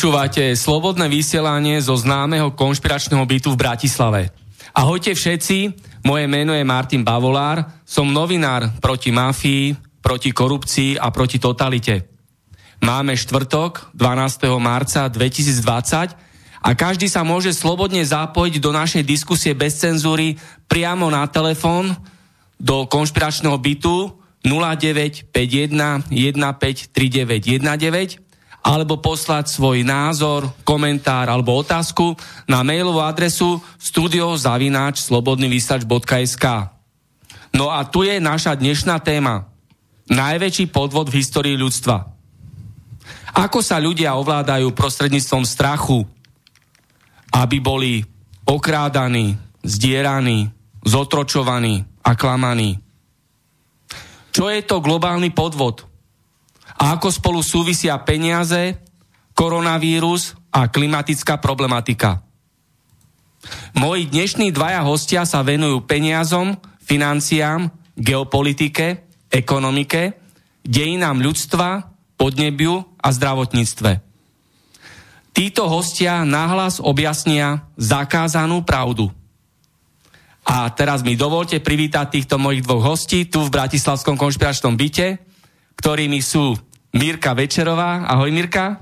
[0.00, 4.32] Počúvate slobodné vysielanie zo známeho konšpiračného bytu v Bratislave.
[4.72, 5.76] Ahojte všetci,
[6.08, 12.08] moje meno je Martin Bavolár, som novinár proti mafii, proti korupcii a proti totalite.
[12.80, 14.48] Máme štvrtok, 12.
[14.56, 16.16] marca 2020
[16.64, 21.92] a každý sa môže slobodne zapojiť do našej diskusie bez cenzúry priamo na telefón
[22.56, 24.16] do konšpiračného bytu
[24.48, 25.28] 0951
[26.88, 28.29] 153919
[28.60, 36.46] alebo poslať svoj názor, komentár alebo otázku na mailovú adresu studiozavináč.slobodnyvysač.sk
[37.50, 39.50] No a tu je naša dnešná téma.
[40.10, 42.06] Najväčší podvod v histórii ľudstva.
[43.34, 46.02] Ako sa ľudia ovládajú prostredníctvom strachu,
[47.30, 48.02] aby boli
[48.46, 50.50] okrádaní, zdieraní,
[50.82, 52.82] zotročovaní a klamaní.
[54.30, 55.89] Čo je to globálny podvod?
[56.80, 58.80] A ako spolu súvisia peniaze,
[59.36, 62.24] koronavírus a klimatická problematika.
[63.76, 67.68] Moji dnešní dvaja hostia sa venujú peniazom, financiám,
[68.00, 70.16] geopolitike, ekonomike,
[70.64, 74.00] dejinám ľudstva, podnebiu a zdravotníctve.
[75.36, 79.08] Títo hostia nahlas objasnia zakázanú pravdu.
[80.44, 85.22] A teraz mi dovolte privítať týchto mojich dvoch hostí tu v Bratislavskom konšpiračnom byte,
[85.78, 86.58] ktorými sú
[86.90, 88.06] Mirka Večerová.
[88.10, 88.80] Ahoj Mirka.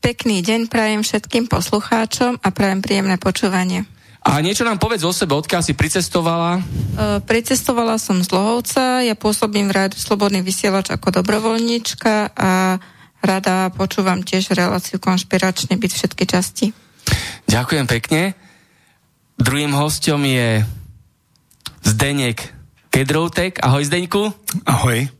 [0.00, 3.88] Pekný deň prajem všetkým poslucháčom a prajem príjemné počúvanie.
[4.26, 6.58] A niečo nám povedz o sebe, odkiaľ si pricestovala?
[6.58, 12.82] Uh, pricestovala som z Lohovca, ja pôsobím v rádiu Slobodný vysielač ako dobrovoľníčka a
[13.22, 16.66] rada počúvam tiež reláciu konšpiračne byť všetky časti.
[17.46, 18.34] Ďakujem pekne.
[19.38, 20.66] Druhým hostom je
[21.86, 22.50] Zdenek
[22.90, 23.62] Kedroutek.
[23.62, 24.26] Ahoj Zdeňku.
[24.66, 25.15] Ahoj.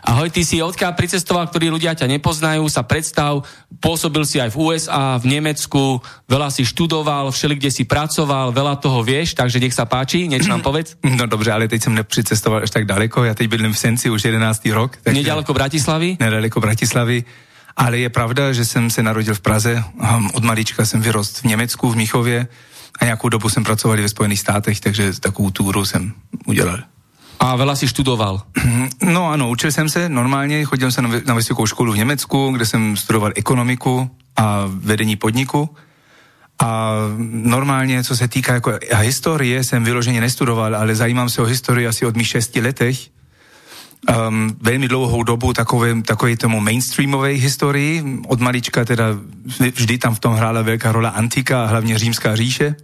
[0.00, 3.44] Ahoj, ty si odkiaľ pricestoval, ktorí ľudia ťa nepoznajú, sa predstav,
[3.84, 8.80] pôsobil si aj v USA, v Nemecku, veľa si študoval, všeli, kde si pracoval, veľa
[8.80, 10.96] toho vieš, takže nech sa páči, niečo nám povedz.
[11.20, 14.24] No dobře, ale teď jsem nepřicestoval až tak daleko, já teď bydlím v Senci už
[14.24, 14.66] 11.
[14.66, 14.96] rok.
[15.02, 15.22] Takže...
[15.22, 16.16] Nedaleko Bratislavy?
[16.20, 17.24] Nedaleko Bratislavy.
[17.76, 19.84] Ale je pravda, že jsem se narodil v Praze,
[20.32, 22.48] od malička jsem vyrost v Německu, v Michově
[23.00, 26.12] a nějakou dobu jsem pracoval ve Spojených státech, takže takovou túru jsem
[26.46, 26.78] udělal.
[27.40, 28.44] A veľa si študoval?
[29.00, 32.96] No ano, učil jsem se normálně, chodil jsem na vysokou školu v Německu, kde jsem
[32.96, 35.70] studoval ekonomiku a vedení podniku.
[36.62, 36.92] A
[37.28, 42.06] normálně, co se týká jako historie, jsem vyloženě nestudoval, ale zajímám se o historii asi
[42.06, 42.98] od mých šesti letech.
[44.28, 48.04] Um, velmi dlouhou dobu takové, takové tomu mainstreamové historii.
[48.28, 49.04] Od malička teda
[49.74, 52.74] vždy tam v tom hrála velká rola antika a hlavně římská říše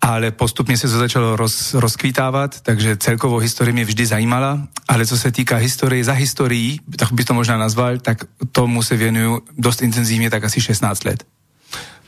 [0.00, 5.18] ale postupně se to začalo roz, rozkvítávat, takže celkovou historii mě vždy zajímala, ale co
[5.18, 9.82] se týká historie za historií, tak by to možná nazval, tak tomu se věnuju dost
[9.82, 11.24] intenzívně, tak asi 16 let.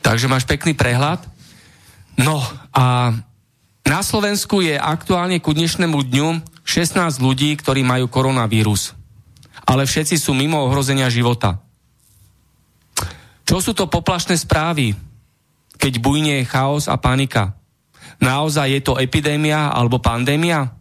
[0.01, 1.23] Takže máš pekný prehľad.
[2.19, 2.43] No
[2.75, 3.15] a
[3.87, 6.27] na Slovensku je aktuálne ku dnešnému dňu
[6.67, 8.91] 16 ľudí, ktorí majú koronavírus.
[9.63, 11.63] Ale všetci sú mimo ohrozenia života.
[13.47, 14.91] Čo sú to poplašné správy,
[15.79, 17.55] keď bujne chaos a panika?
[18.23, 20.71] Naozaj je to epidémia alebo pandémia?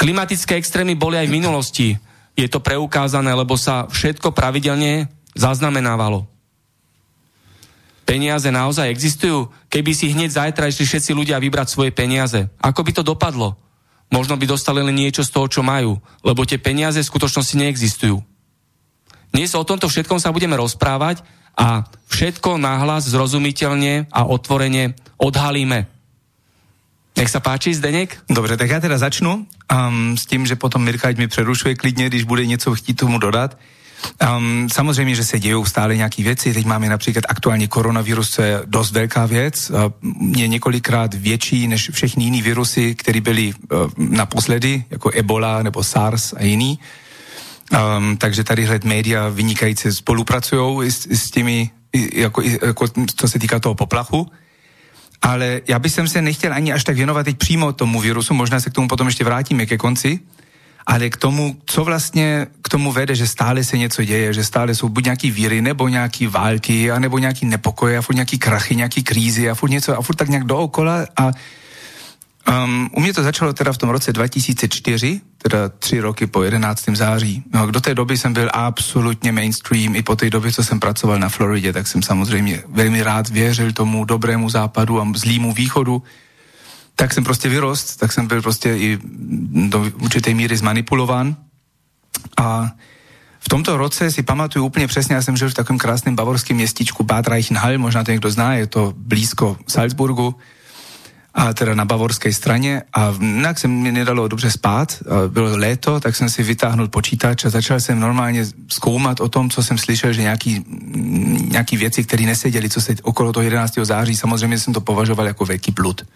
[0.00, 1.88] Klimatické extrémy boli aj v minulosti.
[2.38, 6.24] Je to preukázané, lebo sa všetko pravidelne zaznamenávalo.
[8.08, 9.52] Peniaze naozaj existujú?
[9.68, 13.58] Keby si hneď zajtra išli všetci ľudia vybrať svoje peniaze, ako by to dopadlo?
[14.08, 18.20] možno by dostali len niečo z toho, čo majú, lebo tie peniaze v skutočnosti neexistujú.
[19.28, 21.20] Dnes o tomto všetkom sa budeme rozprávať
[21.52, 25.84] a všetko nahlas, zrozumiteľne a otvorene odhalíme.
[27.18, 28.30] Nech sa páči, Zdeněk.
[28.30, 32.24] Dobře, tak já teda začnu um, s tím, že potom Mirka mi přerušuje klidně, když
[32.24, 33.58] bude něco chtít tomu dodat.
[34.22, 36.54] Um, samozřejmě, že se dějou stále nějaké věci.
[36.54, 39.70] Teď máme například aktuálně koronavirus, co je dost velká věc.
[39.70, 39.76] Uh,
[40.36, 46.32] je několikrát větší než všechny jiné virusy, které byly uh, naposledy, jako Ebola nebo SARS
[46.32, 46.78] a jiný.
[47.98, 51.70] Um, takže tady hled média vynikající spolupracují s, s těmi,
[52.14, 52.86] jako, jako,
[53.16, 54.30] co se týká toho poplachu.
[55.22, 58.70] Ale já bych se nechtěl ani až tak věnovat teď přímo tomu virusu, možná se
[58.70, 60.20] k tomu potom ještě vrátíme ke konci,
[60.86, 64.74] ale k tomu, co vlastně k tomu vede, že stále se něco děje, že stále
[64.74, 69.02] jsou buď nějaký víry, nebo nějaký války, nebo nějaký nepokoje, a furt nějaký krachy, nějaký
[69.02, 71.06] krízy, a furt něco, a furt tak nějak dookola.
[71.16, 71.30] A
[72.48, 76.84] Um, u mě to začalo teda v tom roce 2004, teda tři roky po 11.
[76.94, 77.42] září.
[77.52, 81.18] No, do té doby jsem byl absolutně mainstream, i po té době, co jsem pracoval
[81.18, 86.02] na Floridě, tak jsem samozřejmě velmi rád věřil tomu dobrému západu a zlýmu východu
[86.98, 88.98] tak jsem prostě vyrost, tak jsem byl prostě i
[89.68, 91.36] do určité míry zmanipulován.
[92.36, 92.70] A
[93.40, 97.04] v tomto roce si pamatuju úplně přesně, já jsem žil v takovém krásném bavorském městičku
[97.04, 100.34] Bad Reichenhall, možná to někdo zná, je to blízko Salzburgu,
[101.38, 106.16] a teda na bavorské straně a jinak se mi nedalo dobře spát, bylo léto, tak
[106.16, 110.22] jsem si vytáhnul počítač a začal jsem normálně zkoumat o tom, co jsem slyšel, že
[110.22, 110.64] nějaký,
[111.50, 113.78] nějaký věci, které neseděly, co se okolo toho 11.
[113.82, 116.06] září, samozřejmě jsem to považoval jako velký blud.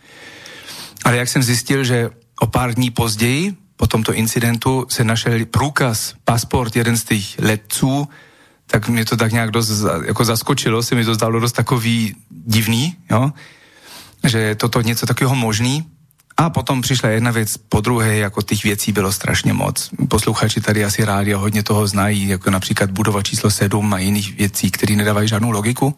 [1.04, 2.10] Ale jak jsem zjistil, že
[2.40, 8.08] o pár dní později, po tomto incidentu, se našel průkaz, pasport jeden z těch letců,
[8.66, 9.70] tak mě to tak nějak dost
[10.06, 13.30] jako zaskočilo, se mi to zdalo dost takový divný, jo?
[14.26, 15.86] Že toto něco takového možný.
[16.36, 19.90] A potom přišla jedna věc po druhé, jako těch věcí bylo strašně moc.
[20.08, 24.36] Posluchači tady asi rádi a hodně toho znají, jako například budova číslo 7 a jiných
[24.36, 25.94] věcí, které nedávají žádnou logiku.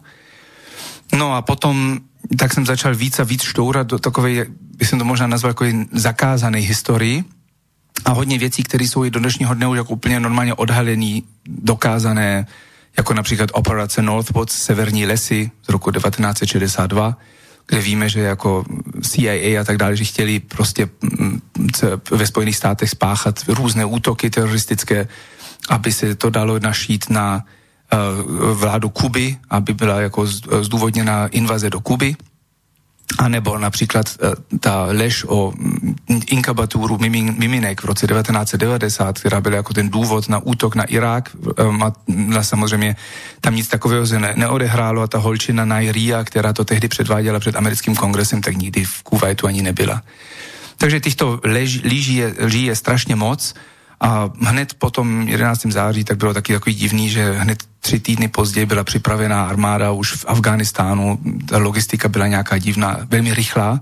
[1.17, 1.99] No a potom
[2.37, 5.65] tak jsem začal víc a víc štourat do takové, by jsem to možná nazval jako
[5.91, 7.23] zakázané historii
[8.05, 12.47] a hodně věcí, které jsou i do dnešního dne už jako úplně normálně odhalený, dokázané,
[12.97, 17.17] jako například operace Northwoods, Severní lesy z roku 1962,
[17.67, 18.65] kde víme, že jako
[19.01, 21.41] CIA a tak dále, že chtěli prostě mm,
[22.11, 25.07] ve Spojených státech spáchat různé útoky teroristické,
[25.69, 27.43] aby se to dalo našít na
[27.85, 27.97] Eh,
[28.53, 30.27] vládu Kuby, aby byla jako
[30.61, 32.15] zdůvodněna invaze do Kuby,
[33.17, 35.53] a nebo například eh, ta lež o
[36.27, 36.97] inkubaturu
[37.37, 41.29] miminek v roce 1990, která byla jako ten důvod na útok na Irák.
[41.81, 41.93] A
[42.37, 42.95] eh, samozřejmě
[43.41, 47.55] tam nic takového se ne, neodehrálo a ta holčina Nairia, která to tehdy předváděla před
[47.55, 50.01] americkým kongresem, tak nikdy v Kuwaitu ani nebyla.
[50.77, 51.39] Takže těchto
[51.83, 53.53] líží je, je strašně moc
[53.99, 55.65] a hned po tom 11.
[55.65, 60.11] září tak bylo taky takový divný, že hned tři týdny později byla připravená armáda už
[60.11, 63.79] v Afghánistánu, ta logistika byla nějaká divná, velmi rychlá,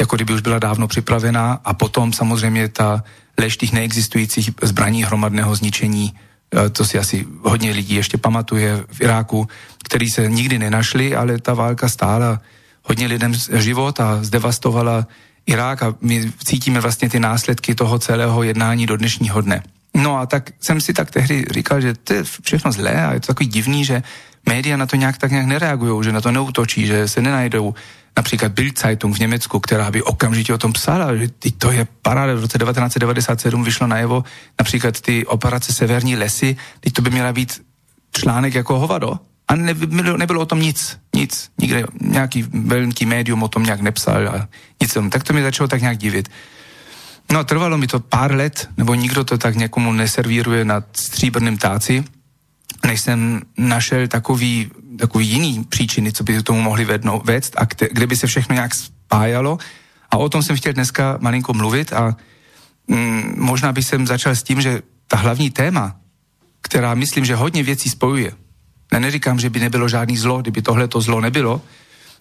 [0.00, 3.04] jako kdyby už byla dávno připravená a potom samozřejmě ta
[3.38, 6.14] lež těch neexistujících zbraní hromadného zničení,
[6.66, 9.48] e, to si asi hodně lidí ještě pamatuje v Iráku,
[9.84, 12.40] který se nikdy nenašli, ale ta válka stála
[12.82, 15.06] hodně lidem život a zdevastovala
[15.46, 19.62] Irák a my cítíme vlastně ty následky toho celého jednání do dnešního dne.
[19.94, 23.20] No a tak jsem si tak tehdy říkal, že to je všechno zlé a je
[23.20, 24.02] to takový divný, že
[24.48, 27.74] média na to nějak tak nějak nereagují, že na to neutočí, že se nenajdou
[28.16, 32.40] například Bild-Zeitung v Německu, která by okamžitě o tom psala, že to je paráda, v
[32.40, 34.24] roce 1997 vyšlo najevo
[34.58, 37.62] například ty operace Severní lesy, teď to by měla být
[38.12, 39.18] článek jako hovado,
[39.52, 44.28] a nebylo, nebylo o tom nic, nic, nikde nějaký velký médium o tom nějak nepsal
[44.28, 44.48] a
[44.80, 44.96] nic.
[45.10, 46.28] Tak to mi začalo tak nějak divit.
[47.32, 52.04] No trvalo mi to pár let, nebo nikdo to tak někomu neservíruje na stříbrném táci,
[52.86, 57.88] než jsem našel takový, takový jiný příčiny, co by tomu mohli vednou, vést a kde,
[57.92, 59.58] kde by se všechno nějak spájalo.
[60.10, 62.16] A o tom jsem chtěl dneska malinko mluvit a
[62.88, 65.96] mm, možná bych jsem začal s tím, že ta hlavní téma,
[66.60, 68.32] která myslím, že hodně věcí spojuje,
[68.92, 71.62] já neříkám, že by nebylo žádný zlo, kdyby tohle to zlo nebylo,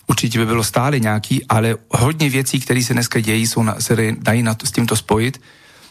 [0.07, 3.95] určitě by bylo stále nějaký, ale hodně věcí, které se dneska dějí, jsou na, se
[4.17, 5.41] dají na to, s tímto spojit,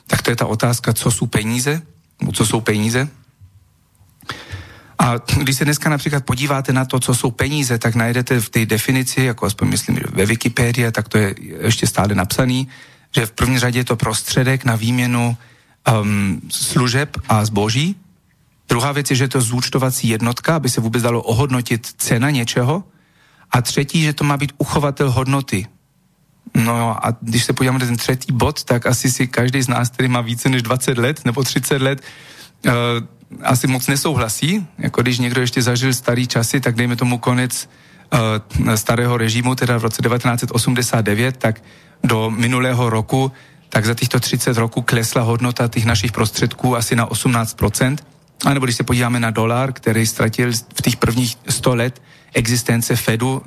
[0.07, 1.83] tak to je ta otázka, co jsou peníze,
[2.33, 3.09] co jsou peníze.
[4.99, 8.67] A když se dneska například podíváte na to, co jsou peníze, tak najdete v té
[8.67, 12.69] definici, jako aspoň myslím ve Wikipedii, tak to je ještě stále napsaný,
[13.15, 15.37] že v první řadě je to prostředek na výměnu
[16.03, 17.97] um, služeb a zboží,
[18.71, 22.85] Druhá věc je, že je to zúčtovací jednotka, aby se vůbec dalo ohodnotit cena něčeho.
[23.51, 25.67] A třetí, že to má být uchovatel hodnoty.
[26.55, 29.91] No a když se podíváme na ten třetí bod, tak asi si každý z nás,
[29.91, 32.03] který má více než 20 let nebo 30 let,
[32.67, 32.73] uh,
[33.43, 34.67] asi moc nesouhlasí.
[34.79, 37.69] Jako když někdo ještě zažil starý časy, tak dejme tomu konec
[38.67, 41.63] uh, starého režimu, teda v roce 1989, tak
[42.05, 43.33] do minulého roku,
[43.69, 47.97] tak za těchto 30 roků klesla hodnota těch našich prostředků asi na 18%.
[48.45, 52.03] A nebo když se podíváme na dolar, který ztratil v těch prvních 100 let
[52.35, 53.43] existence Fedu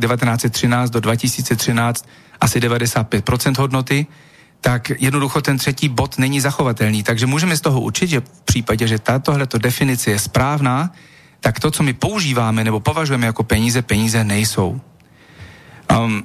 [0.00, 2.08] 1913 do 2013
[2.40, 4.06] asi 95% hodnoty,
[4.60, 7.02] tak jednoducho ten třetí bod není zachovatelný.
[7.02, 10.92] Takže můžeme z toho učit, že v případě, že tato definice je správná,
[11.40, 14.80] tak to, co my používáme nebo považujeme jako peníze, peníze nejsou.
[15.98, 16.24] Um,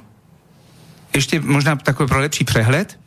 [1.14, 2.98] ještě možná takový pro lepší přehled,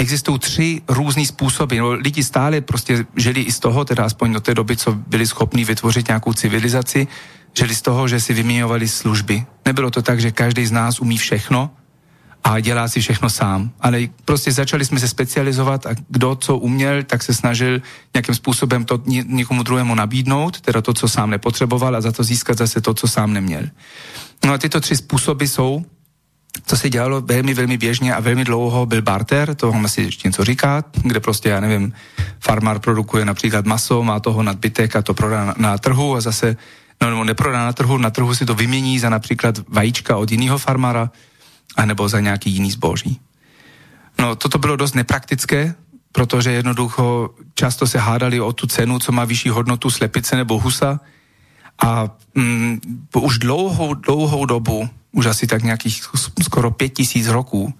[0.00, 1.78] existují tři různý způsoby.
[1.78, 5.26] No, lidi stále prostě žili i z toho, teda aspoň do té doby, co byli
[5.26, 7.06] schopni vytvořit nějakou civilizaci,
[7.54, 9.44] žili z toho, že si vyměňovali služby.
[9.64, 11.70] Nebylo to tak, že každý z nás umí všechno
[12.44, 13.70] a dělá si všechno sám.
[13.80, 17.82] Ale prostě začali jsme se specializovat a kdo co uměl, tak se snažil
[18.14, 22.58] nějakým způsobem to někomu druhému nabídnout, teda to, co sám nepotřeboval a za to získat
[22.58, 23.62] zase to, co sám neměl.
[24.44, 25.84] No a tyto tři způsoby jsou,
[26.66, 30.28] co se dělalo velmi, velmi běžně a velmi dlouho, byl barter, to vám asi ještě
[30.28, 31.92] něco říká, kde prostě, já nevím,
[32.40, 36.56] farmár produkuje například maso, má toho nadbytek a to prodá na, na trhu a zase
[37.02, 40.58] no, nebo neprodá na trhu, na trhu si to vymění za například vajíčka od jiného
[40.58, 41.10] farmára,
[41.76, 43.20] anebo za nějaký jiný zboží.
[44.18, 45.74] No, toto bylo dost nepraktické,
[46.12, 51.00] protože jednoducho často se hádali o tu cenu, co má vyšší hodnotu slepice nebo husa.
[51.80, 52.80] A mm,
[53.16, 56.02] už dlouhou, dlouhou dobu, už asi tak nějakých
[56.42, 57.74] skoro pět tisíc roků,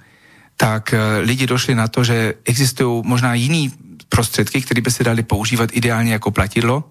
[0.57, 3.73] tak uh, lidi došli na to, že existují možná jiný
[4.09, 6.85] prostředky, které by se dali používat ideálně jako platidlo,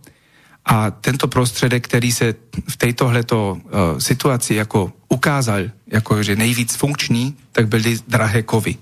[0.65, 2.35] a tento prostředek, který se
[2.69, 8.77] v tétohleto uh, situaci jako ukázal, jako že nejvíc funkční, tak byly drahé kovy.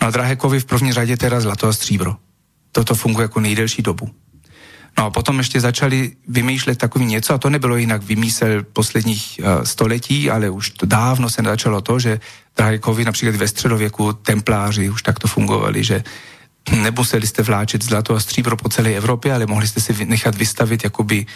[0.00, 2.16] No a drahé kovy v první řadě teda zlato a stříbro.
[2.72, 4.10] Toto funguje jako nejdelší dobu.
[5.00, 9.64] No a potom ještě začali vymýšlet takový něco, a to nebylo jinak vymysel posledních uh,
[9.64, 12.20] století, ale už to dávno se začalo to, že
[12.56, 16.04] drahé kovy například ve středověku templáři už takto fungovali, že
[16.82, 20.84] nemuseli jste vláčet zlato a stříbro po celé Evropě, ale mohli jste si nechat vystavit
[20.84, 21.26] jakoby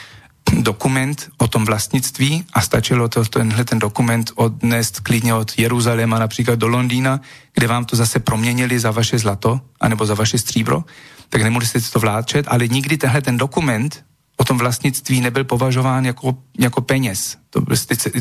[0.52, 6.58] dokument o tom vlastnictví a stačilo to, tenhle ten dokument odnést klidně od Jeruzaléma například
[6.58, 7.20] do Londýna,
[7.54, 10.84] kde vám to zase proměnili za vaše zlato anebo za vaše stříbro,
[11.28, 14.04] tak jste to vláčet, ale nikdy tenhle ten dokument
[14.36, 17.38] o tom vlastnictví nebyl považován jako, jako peněz.
[17.50, 17.76] To byl,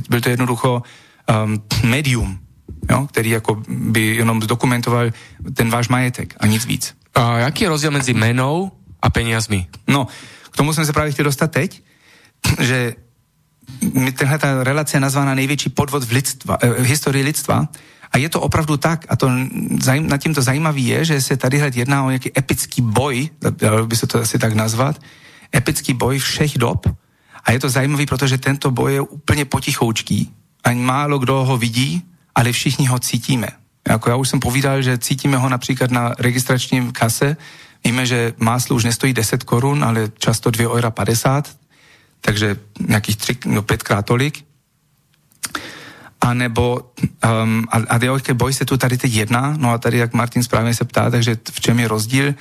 [0.10, 0.84] byl to jednoducho
[1.46, 2.40] um, medium,
[2.90, 5.12] jo, který jako by jenom dokumentoval
[5.54, 6.96] ten váš majetek a nic víc.
[7.16, 9.68] A jaký je rozdíl mezi menou a peniazmi?
[9.88, 10.08] No,
[10.52, 11.84] k tomu jsem se právě chtěl dostat teď,
[12.60, 12.94] že
[14.18, 17.68] tenhle ta relace je nazvána největší podvod v, lidstva, eh, v historii lidstva
[18.12, 19.30] a je to opravdu tak, a to
[20.00, 23.96] nad tím to zajímavý je, že se tady jedná o nějaký epický boj, dalo by
[23.96, 25.02] se to asi tak nazvat,
[25.56, 26.86] epický boj všech dob
[27.46, 30.32] a je to zajímavý, protože tento boj je úplně potichoučký.
[30.64, 32.04] Ani málo kdo ho vidí,
[32.36, 33.48] ale všichni ho cítíme.
[33.90, 37.38] Jako já už jsem povídal, že cítíme ho například na registračním kase.
[37.84, 41.50] Víme, že máslo už nestojí 10 korun, ale často 2 eura 50,
[42.26, 42.56] takže
[42.88, 44.46] nějakých 3, no 5 krát tolik.
[46.22, 46.92] A nebo,
[47.44, 50.44] um, a, a o boj se tu tady teď jedná, no a tady, jak Martin
[50.44, 52.34] správně se ptá, takže v čem je rozdíl?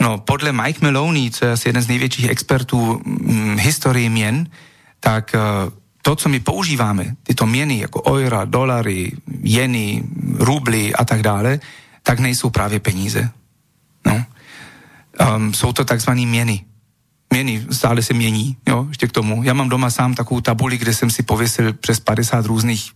[0.00, 4.46] No, podle Mike Maloney, co je asi jeden z největších expertů hm, historii měn,
[5.00, 10.02] tak uh, to, co my používáme, tyto měny jako eura, dolary, jeny,
[10.34, 11.60] rubly a tak dále,
[12.02, 13.30] tak nejsou právě peníze.
[14.06, 14.24] No.
[15.36, 16.64] Um, jsou to takzvané měny.
[17.32, 19.42] Měny stále se mění, jo, ještě k tomu.
[19.42, 22.90] Já mám doma sám takovou tabuli, kde jsem si pověsil přes 50 různých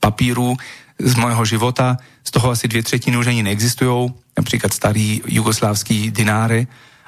[0.00, 0.56] papírů
[0.98, 6.66] z mého života, z toho asi dvě třetiny už ani neexistují, například starý jugoslávský dináry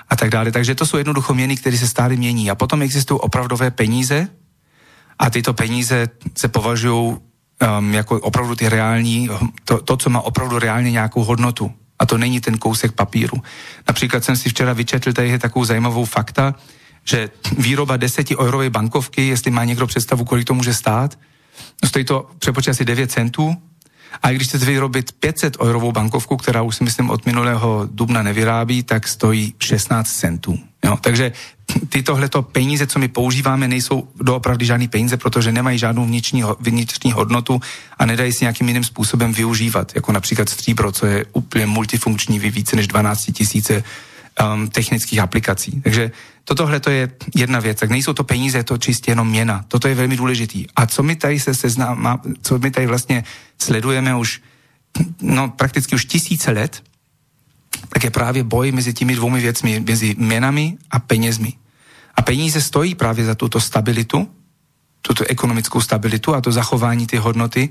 [0.08, 0.52] a tak dále.
[0.52, 2.50] Takže to jsou jednoducho měny, které se stále mění.
[2.50, 4.28] A potom existují opravdové peníze,
[5.18, 6.08] a tyto peníze
[6.38, 7.16] se považují
[7.78, 9.28] um, jako opravdu ty reální,
[9.64, 11.72] to, to, co má opravdu reálně nějakou hodnotu.
[11.98, 13.42] A to není ten kousek papíru.
[13.88, 16.54] Například jsem si včera vyčetl tady takovou zajímavou fakta,
[17.04, 21.18] že výroba deseti eurové bankovky, jestli má někdo představu, kolik to může stát,
[21.84, 23.56] stojí to přepočet asi 9 centů,
[24.22, 28.82] a když chcete vyrobit 500 eurovou bankovku, která už si myslím od minulého dubna nevyrábí,
[28.82, 30.58] tak stojí 16 centů.
[30.84, 30.98] Jo?
[31.00, 31.32] Takže
[31.88, 37.60] tytohleto peníze, co my používáme, nejsou doopravdy žádný peníze, protože nemají žádnou vnitřní, vnitřní hodnotu
[37.98, 42.50] a nedají si nějakým jiným způsobem využívat, jako například stříbro, co je úplně multifunkční, vy
[42.50, 43.84] více než 12 tisíce
[44.54, 45.80] um, technických aplikací.
[45.80, 46.10] Takže
[46.54, 49.64] tohle to je jedna věc, tak nejsou to peníze, je to čistě jenom měna.
[49.68, 50.66] Toto je velmi důležitý.
[50.76, 53.24] A co my tady se seznám, co my tady vlastně
[53.58, 54.40] sledujeme už,
[55.22, 56.82] no prakticky už tisíce let,
[57.88, 61.52] tak je právě boj mezi těmi dvoumi věcmi, mezi měnami a penězmi.
[62.14, 64.28] A peníze stojí právě za tuto stabilitu,
[65.02, 67.68] tuto ekonomickou stabilitu a to zachování ty hodnoty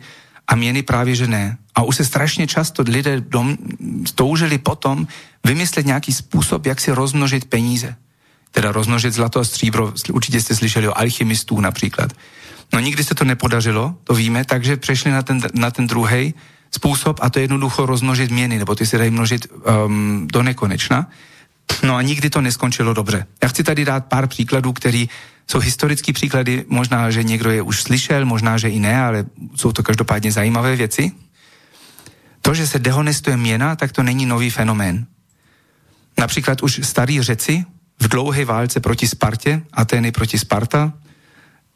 [0.48, 1.58] a měny právě, že ne.
[1.76, 3.58] A už se strašně často lidé dom,
[4.16, 5.08] toužili potom
[5.46, 7.96] vymyslet nějaký způsob, jak si rozmnožit peníze.
[8.52, 9.94] Teda rozmnožit zlato a stříbro.
[10.14, 12.14] Určitě jste slyšeli o alchymistů například.
[12.74, 16.34] No nikdy se to nepodařilo, to víme, takže přešli na ten, na ten druhý
[16.72, 19.48] způsob a to je jednoducho rozmnožit měny, nebo ty se dají množit
[19.86, 21.10] um, do nekonečna.
[21.84, 23.26] No a nikdy to neskončilo dobře.
[23.44, 25.10] Já chci tady dát pár příkladů, který
[25.52, 29.72] jsou historické příklady, možná, že někdo je už slyšel, možná, že i ne, ale jsou
[29.72, 31.12] to každopádně zajímavé věci.
[32.42, 35.06] To, že se dehonestuje měna, tak to není nový fenomén.
[36.18, 37.66] Například už starí řeci
[38.00, 40.94] v dlouhé válce proti Spartě, Atény proti Sparta,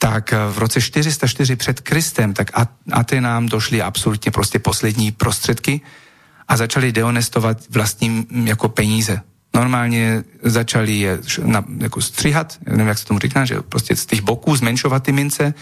[0.02, 2.52] tak v roce 404 před Kristem, tak
[2.92, 5.82] Atenám došly absolutně prostě poslední prostředky
[6.48, 9.22] a začali dehonestovat vlastním jako peníze
[9.54, 14.22] normálně začali je na, jako stříhat, nevím, jak se tomu říká, že prostě z těch
[14.22, 15.54] boků zmenšovat ty mince,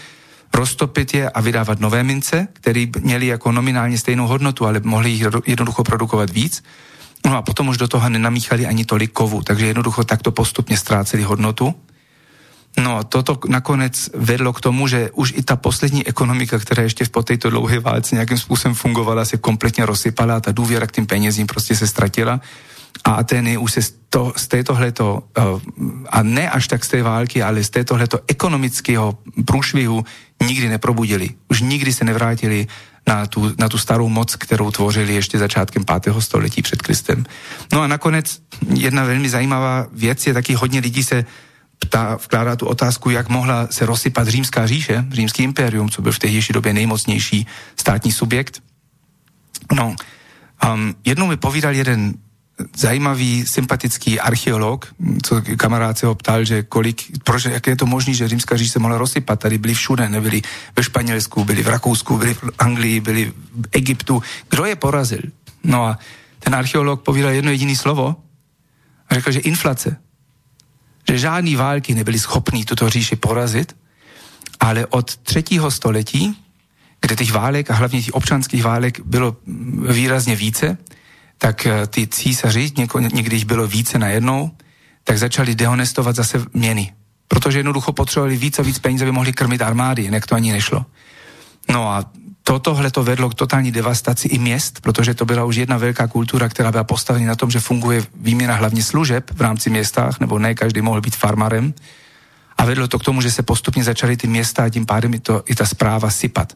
[0.54, 5.24] roztopit je a vydávat nové mince, které měly jako nominálně stejnou hodnotu, ale mohli jich
[5.46, 6.62] jednoducho produkovat víc.
[7.26, 11.22] No a potom už do toho nenamíchali ani tolik kovu, takže jednoducho takto postupně ztráceli
[11.22, 11.74] hodnotu.
[12.78, 17.22] No, toto nakonec vedlo k tomu, že už i ta poslední ekonomika, která ještě po
[17.22, 21.46] této dlouhé válce nějakým způsobem fungovala, se kompletně rozsypala a ta důvěra k tým penězím
[21.46, 22.40] prostě se ztratila
[23.04, 25.60] a Atény už se z, to, z tétohleto, uh,
[26.10, 30.04] a ne až tak z té války, ale z tétohleto ekonomického průšvihu
[30.42, 31.30] nikdy neprobudili.
[31.48, 32.66] Už nikdy se nevrátili
[33.06, 36.14] na tu, na tu starou moc, kterou tvořili ještě začátkem 5.
[36.18, 37.26] století před Kristem.
[37.72, 38.42] No a nakonec
[38.74, 41.24] jedna velmi zajímavá věc je taky hodně lidí se
[41.80, 46.18] ptá, vkládá tu otázku, jak mohla se rozsypat římská říše, římský impérium, co byl v
[46.18, 48.62] tehdejší době nejmocnější státní subjekt.
[49.72, 49.96] No,
[50.72, 52.14] um, jednou mi povídal jeden
[52.76, 58.14] zajímavý, sympatický archeolog, co kamarád se ho ptal, že kolik, proč, jak je to možné,
[58.14, 60.42] že římská říš se mohla rozsypat, tady byli všude, nebyli
[60.76, 64.22] ve Španělsku, byli v Rakousku, byli v Anglii, byli v Egyptu.
[64.50, 65.22] Kdo je porazil?
[65.64, 65.98] No a
[66.38, 68.16] ten archeolog povídal jedno jediné slovo
[69.08, 69.96] a řekl, že inflace.
[71.08, 73.76] Že žádný války nebyly schopní tuto říši porazit,
[74.60, 76.36] ale od třetího století,
[77.00, 79.36] kde těch válek a hlavně těch občanských válek bylo
[79.88, 80.78] výrazně více,
[81.38, 82.72] tak eh, ty císaři,
[83.12, 84.50] někdy jich bylo více na jednou,
[85.04, 86.92] tak začali dehonestovat zase měny.
[87.28, 90.86] Protože jednoducho potřebovali víc a víc peněz, aby mohli krmit armády, jinak to ani nešlo.
[91.68, 92.04] No a
[92.58, 96.48] tohle to vedlo k totální devastaci i měst, protože to byla už jedna velká kultura,
[96.48, 100.54] která byla postavena na tom, že funguje výměna hlavně služeb v rámci městách, nebo ne
[100.54, 101.74] každý mohl být farmarem.
[102.58, 105.20] A vedlo to k tomu, že se postupně začaly ty města a tím pádem i,
[105.20, 106.52] to, i ta zpráva sypat.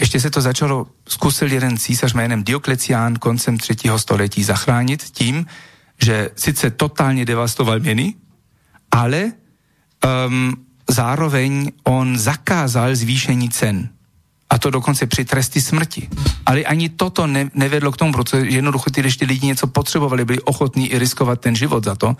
[0.00, 5.46] Ještě se to začalo, zkusil jeden císař jménem Dioklecián koncem třetího století zachránit tím,
[6.02, 8.14] že sice totálně devastoval měny,
[8.90, 9.32] ale
[10.26, 10.56] um,
[10.90, 13.88] zároveň on zakázal zvýšení cen.
[14.50, 16.08] A to dokonce při tresty smrti.
[16.46, 20.24] Ale ani toto ne, nevedlo k tomu, protože jednoducho ty, když ty lidi něco potřebovali,
[20.24, 22.16] byli ochotní i riskovat ten život za to,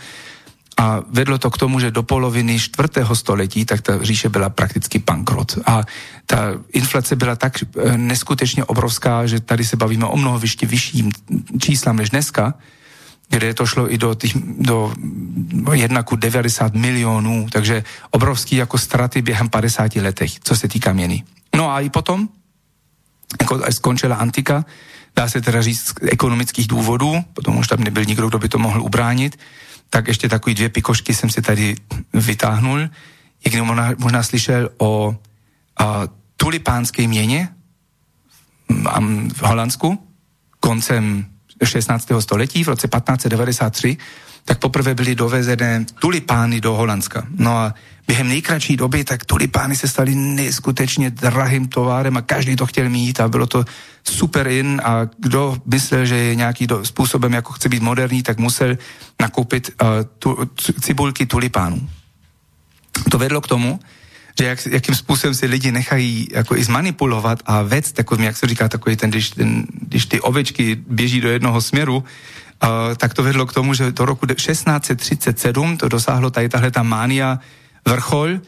[0.79, 4.99] a vedlo to k tomu, že do poloviny čtvrtého století tak ta říše byla prakticky
[4.99, 5.59] bankrot.
[5.67, 5.83] A
[6.27, 6.39] ta
[6.73, 11.11] inflace byla tak eh, neskutečně obrovská, že tady se bavíme o mnoho vyšší, vyšším
[11.61, 12.55] číslám než dneska,
[13.29, 14.93] kde to šlo i do, těch, do
[15.73, 21.25] jednaku 90 milionů, takže obrovský jako straty během 50 letech, co se týká měny.
[21.69, 22.29] No a i potom,
[23.41, 24.65] jako skončila antika,
[25.17, 28.59] dá se teda říct z ekonomických důvodů, potom už tam nebyl nikdo, kdo by to
[28.59, 29.39] mohl ubránit,
[29.91, 31.77] tak ještě takový dvě pikošky jsem si tady
[32.15, 32.89] vytáhnul.
[33.45, 35.17] Někdo možná, možná slyšel o
[35.77, 36.03] a,
[36.37, 37.49] tulipánské měně
[39.33, 40.09] v Holandsku
[40.61, 41.27] koncem
[41.65, 42.09] 16.
[42.21, 43.97] století, v roce 1593,
[44.45, 47.27] tak poprvé byly dovezené tulipány do Holandska.
[47.37, 47.75] No a
[48.09, 53.21] během nejkratší doby, tak tulipány se staly neskutečně drahým továrem a každý to chtěl mít
[53.21, 53.65] a bylo to
[54.05, 58.39] super in a kdo myslel, že je nějaký do, způsobem, jako chce být moderní, tak
[58.39, 58.79] musel
[59.21, 61.89] nakoupit uh, tu, cibulky tulipánů.
[63.11, 63.81] To vedlo k tomu,
[64.39, 68.47] že jak, jakým způsobem si lidi nechají jako i zmanipulovat a vec, takovým, jak se
[68.47, 73.23] říká, takový ten, když, ten, když ty ovečky běží do jednoho směru, uh, tak to
[73.23, 77.39] vedlo k tomu, že do roku 1637 to dosáhlo tady tahle ta mánia
[77.89, 78.41] vrchol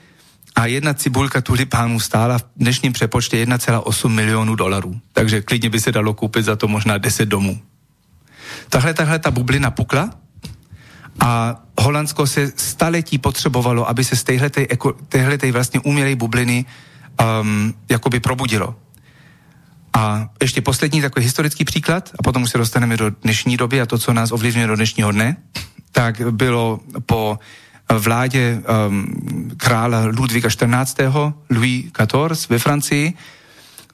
[0.55, 5.00] a jedna cibulka tulipánů stála v dnešním přepočtě 1,8 milionů dolarů.
[5.12, 7.61] Takže klidně by se dalo koupit za to možná 10 domů.
[8.68, 10.11] Tahle, tahle ta bublina pukla
[11.20, 14.24] A Holandsko se staletí potřebovalo, aby se z
[15.09, 16.64] téhletej vlastně umělej bubliny
[17.20, 18.74] um, jakoby probudilo.
[19.92, 23.87] A ještě poslední takový historický příklad, a potom už se dostaneme do dnešní doby a
[23.87, 25.37] to, co nás ovlivňuje do dnešního dne,
[25.92, 27.38] tak bylo po
[27.98, 29.07] vládě um,
[29.57, 31.07] krála Ludvíka XIV.
[31.50, 32.50] Louis XIV.
[32.50, 33.14] ve Francii,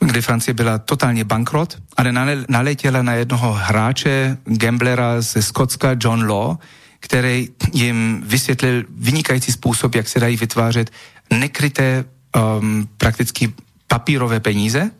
[0.01, 2.13] kde Francie byla totálně bankrot, ale
[2.49, 6.57] naletěla na jednoho hráče, gamblera ze Skotska, John Law,
[7.01, 10.91] který jim vysvětlil vynikající způsob, jak se dají vytvářet
[11.31, 12.05] nekryté
[12.37, 13.55] um, prakticky
[13.87, 14.91] papírové peníze.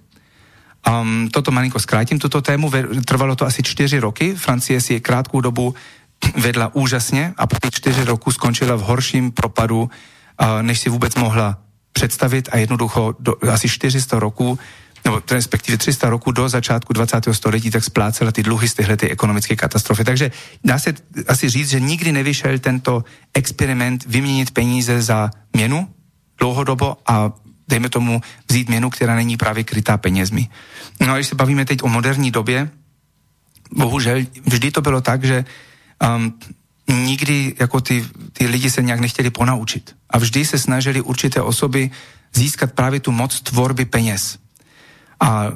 [0.91, 2.71] Um, toto malinko zkrátím, tuto tému.
[3.05, 4.35] Trvalo to asi čtyři roky.
[4.35, 5.75] Francie si krátkou dobu
[6.37, 11.15] vedla úžasně a po těch čtyři roku skončila v horším propadu, uh, než si vůbec
[11.15, 11.59] mohla
[11.93, 14.59] představit a jednoducho do, asi 400 roků
[15.07, 17.25] nebo respektive 300 roků do začátku 20.
[17.33, 20.05] století, tak splácela ty dluhy z téhle ekonomické katastrofy.
[20.05, 20.31] Takže
[20.65, 20.95] dá se
[21.29, 25.89] asi říct, že nikdy nevyšel tento experiment vyměnit peníze za měnu
[26.39, 27.33] dlouhodobo a
[27.69, 30.49] dejme tomu vzít měnu, která není právě krytá penězmi.
[31.01, 32.71] No a když se bavíme teď o moderní době,
[33.77, 35.45] bohužel vždy to bylo tak, že
[36.03, 36.39] um,
[36.89, 39.97] nikdy jako ty, ty lidi se nějak nechtěli ponaučit.
[40.11, 41.91] A vždy se snažili určité osoby
[42.35, 44.39] získat právě tu moc tvorby peněz.
[45.21, 45.53] A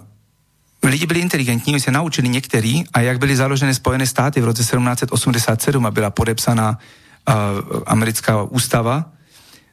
[0.82, 5.86] lidi byli inteligentní, se naučili některý a jak byly založeny Spojené státy v roce 1787
[5.86, 6.78] a byla podepsaná
[7.28, 7.34] uh,
[7.86, 9.04] americká ústava,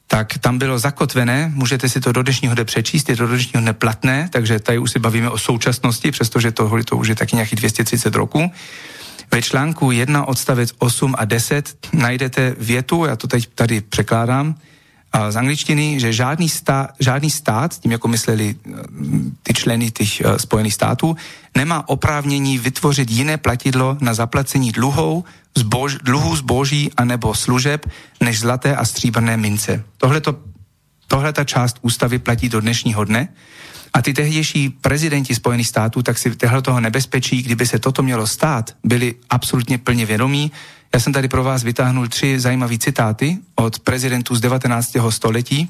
[0.08, 3.62] tak tam bylo zakotvené, můžete si to do dnešního dne přečíst, je to do dnešního
[3.62, 7.36] dne platné, takže tady už si bavíme o současnosti, přestože to, to už je taky
[7.36, 8.52] nějaký 230 roků.
[9.32, 14.56] Ve článku 1 odstavec 8 a 10 najdete větu, já to teď tady překládám,
[15.30, 18.72] z angličtiny, že žádný, stát, žádný stát, tím jako mysleli eh,
[19.44, 21.16] ty členy těch uh, Spojených států,
[21.56, 25.24] nemá oprávnění vytvořit jiné platidlo na zaplacení dluhou,
[25.56, 27.90] zbož, dluhů zboží anebo služeb
[28.22, 29.84] než zlaté a stříbrné mince.
[31.08, 33.28] Tohle ta část ústavy platí do dnešního dne.
[33.94, 38.28] A ty tehdejší prezidenti Spojených států tak si tohle toho nebezpečí, kdyby se toto mělo
[38.28, 40.52] stát, byli absolutně plně vědomí
[40.94, 44.92] já jsem tady pro vás vytáhnul tři zajímavé citáty od prezidentů z 19.
[45.10, 45.70] století.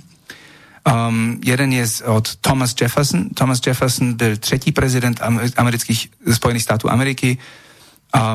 [1.09, 3.29] Um, jeden je od Thomas Jefferson.
[3.29, 5.21] Thomas Jefferson byl třetí prezident
[5.57, 7.37] amerických Spojených států Ameriky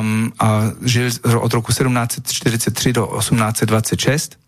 [0.01, 4.42] um, a žil od roku 1743 do 1826.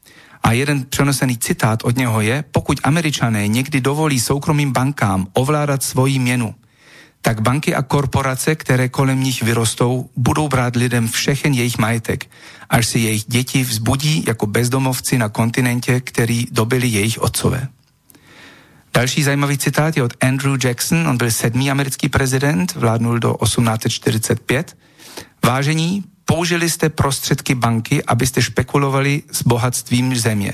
[0.45, 6.19] A jeden přenosený citát od něho je, pokud američané někdy dovolí soukromým bankám ovládat svoji
[6.19, 6.55] měnu,
[7.23, 12.31] tak banky a korporace, které kolem nich vyrostou, budou brát lidem všechen jejich majetek,
[12.71, 17.69] až si jejich děti vzbudí jako bezdomovci na kontinentě, který dobili jejich otcové.
[18.95, 24.77] Další zajímavý citát je od Andrew Jackson, on byl sedmý americký prezident, vládnul do 1845.
[25.45, 30.53] Vážení, použili jste prostředky banky, abyste špekulovali s bohatstvím země.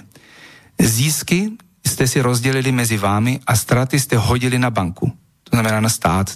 [0.80, 1.50] Získy
[1.87, 5.12] jste si rozdělili mezi vámi a straty jste hodili na banku
[5.50, 6.30] to znamená na stát.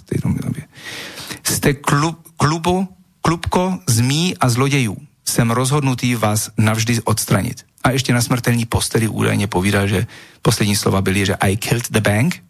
[1.43, 2.87] Jste klub, klubu,
[3.21, 4.97] klubko zmí a zlodějů.
[5.25, 7.65] Jsem rozhodnutý vás navždy odstranit.
[7.83, 10.07] A ještě na smrtelní posteli údajně povídal, že
[10.41, 12.43] poslední slova byly, že I killed the bank.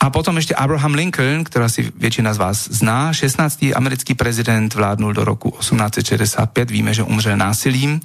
[0.00, 3.66] A potom ještě Abraham Lincoln, která si většina z vás zná, 16.
[3.74, 8.00] americký prezident vládnul do roku 1865, víme, že umřel násilím,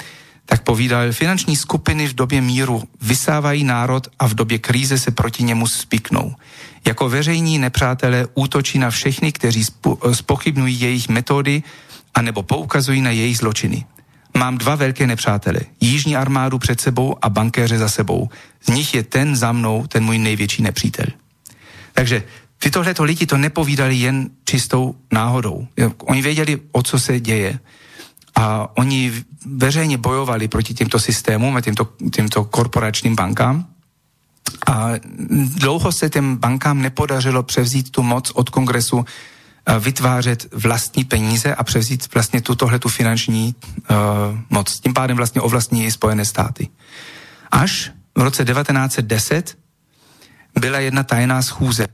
[0.45, 5.43] tak povídal, finanční skupiny v době míru vysávají národ a v době kríze se proti
[5.43, 6.36] němu spiknou.
[6.88, 9.65] Jako veřejní nepřátelé útočí na všechny, kteří
[10.13, 11.63] spochybnují jejich metody
[12.15, 13.86] anebo poukazují na jejich zločiny.
[14.38, 15.60] Mám dva velké nepřátele.
[15.81, 18.29] Jižní armádu před sebou a bankéře za sebou.
[18.62, 21.05] Z nich je ten za mnou, ten můj největší nepřítel.
[21.95, 22.23] Takže
[22.60, 25.67] tytohleto lidi to nepovídali jen čistou náhodou.
[25.97, 27.60] Oni věděli, o co se děje.
[28.36, 33.65] A oni veřejně bojovali proti těmto systémům a těmto, těmto korporačním bankám.
[34.67, 34.89] A
[35.55, 39.05] dlouho se těm bankám nepodařilo převzít tu moc od kongresu
[39.79, 43.55] vytvářet vlastní peníze a převzít vlastně tutohle tu finanční
[43.89, 43.95] uh,
[44.49, 44.79] moc.
[44.79, 46.69] Tím pádem vlastně ovlastní i Spojené státy.
[47.51, 49.58] Až v roce 1910
[50.60, 51.88] byla jedna tajná schůze.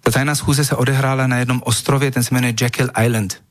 [0.00, 3.42] Ta tajná schůze se odehrála na jednom ostrově, ten se jmenuje Jekyll Island.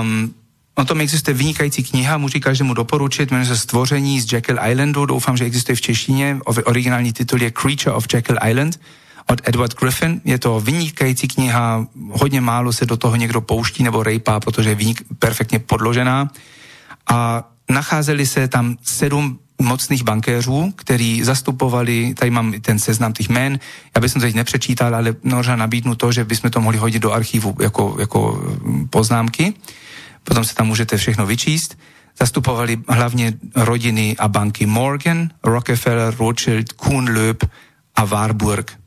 [0.00, 0.34] Um,
[0.74, 5.36] O tom existuje vynikající kniha, můžu každému doporučit, jmenuje se Stvoření z Jekyll Islandu, doufám,
[5.36, 8.80] že existuje v češtině, originální titul je Creature of Jekyll Island
[9.26, 10.20] od Edward Griffin.
[10.24, 14.74] Je to vynikající kniha, hodně málo se do toho někdo pouští nebo rejpá, protože je
[14.74, 16.30] vynik, perfektně podložená.
[17.10, 23.58] A nacházeli se tam sedm mocných bankéřů, který zastupovali, tady mám ten seznam těch jmén,
[23.94, 27.12] já bych to teď nepřečítal, ale možná nabídnu to, že bychom to mohli hodit do
[27.12, 28.42] archivu jako, jako
[28.90, 29.54] poznámky
[30.24, 31.78] potom se tam můžete všechno vyčíst.
[32.18, 37.44] Zastupovali hlavně rodiny a banky Morgan, Rockefeller, Rothschild, Kuhn, Loeb
[37.96, 38.78] a Warburg.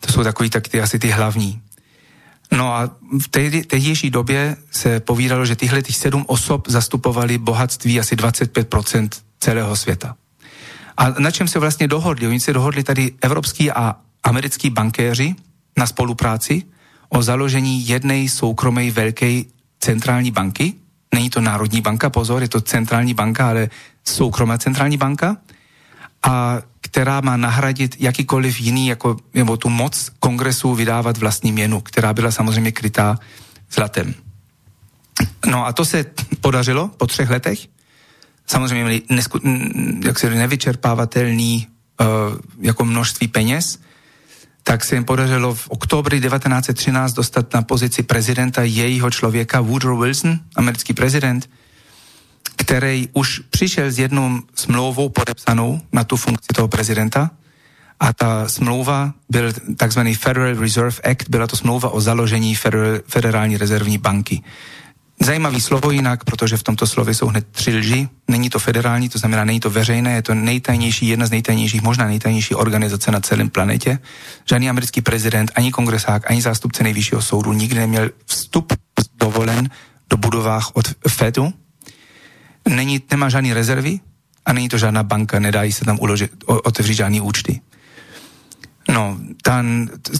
[0.00, 1.62] To jsou takový tak ty, asi ty hlavní.
[2.52, 2.90] No a
[3.22, 3.28] v
[3.66, 9.08] tehdejší době se povídalo, že tyhle těch sedm osob zastupovali bohatství asi 25%
[9.40, 10.16] celého světa.
[10.96, 12.26] A na čem se vlastně dohodli?
[12.26, 15.34] Oni se dohodli tady evropský a americký bankéři
[15.78, 16.62] na spolupráci
[17.08, 19.42] o založení jedné soukromé velké
[19.80, 20.74] centrální banky.
[21.14, 23.70] Není to Národní banka, pozor, je to centrální banka, ale
[24.04, 25.36] soukromá centrální banka,
[26.22, 32.12] a která má nahradit jakýkoliv jiný, jako, nebo tu moc kongresu vydávat vlastní měnu, která
[32.12, 33.18] byla samozřejmě krytá
[33.72, 34.14] zlatem.
[35.46, 36.04] No a to se
[36.40, 37.79] podařilo po třech letech.
[38.50, 39.40] Samozřejmě měli nesku,
[40.04, 41.66] jak se nevyčerpávatelný
[42.00, 42.06] uh,
[42.60, 43.78] jako množství peněz,
[44.62, 50.38] tak se jim podařilo v oktobri 1913 dostat na pozici prezidenta jejího člověka Woodrow Wilson,
[50.56, 51.50] americký prezident,
[52.56, 57.30] který už přišel s jednou smlouvou podepsanou na tu funkci toho prezidenta
[58.00, 62.54] a ta smlouva byl takzvaný Federal Reserve Act, byla to smlouva o založení
[63.06, 64.42] Federální rezervní banky.
[65.22, 68.08] Zajímavý slovo jinak, protože v tomto slově jsou hned tři lži.
[68.28, 72.06] Není to federální, to znamená, není to veřejné, je to nejtajnější, jedna z nejtajnějších, možná
[72.06, 73.98] nejtajnější organizace na celém planetě.
[74.48, 78.72] Žádný americký prezident, ani kongresák, ani zástupce nejvyššího soudu nikdy neměl vstup
[79.20, 79.70] dovolen
[80.10, 81.52] do budovách od Fedu,
[82.68, 84.00] není, nemá žádný rezervy
[84.46, 87.60] a není to žádná banka, nedají se tam uložit, otevřít žádný účty.
[88.92, 89.64] No, ta,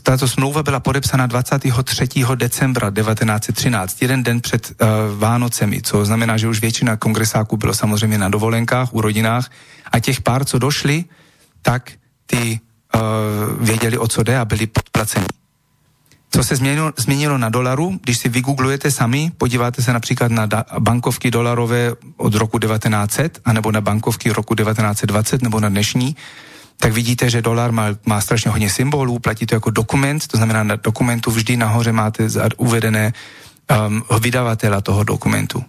[0.02, 2.08] tato smlouva byla podepsána 23.
[2.34, 8.18] decembra 1913, jeden den před uh, Vánocemi, co znamená, že už většina kongresáků bylo samozřejmě
[8.18, 9.50] na dovolenkách, u rodinách
[9.92, 11.04] a těch pár, co došli,
[11.62, 11.92] tak
[12.26, 12.60] ty
[12.94, 13.00] uh,
[13.66, 15.26] věděli, o co jde a byli podplaceni.
[16.30, 20.64] Co se změnilo, změnilo na dolaru, když si vygooglujete sami, podíváte se například na da,
[20.78, 26.16] bankovky dolarové od roku 1900, anebo na bankovky roku 1920, nebo na dnešní,
[26.80, 30.62] tak vidíte, že dolar má, má strašně hodně symbolů, platí to jako dokument, to znamená
[30.62, 33.12] na dokumentu vždy nahoře máte uvedené
[33.68, 35.64] um, vydavatela toho dokumentu.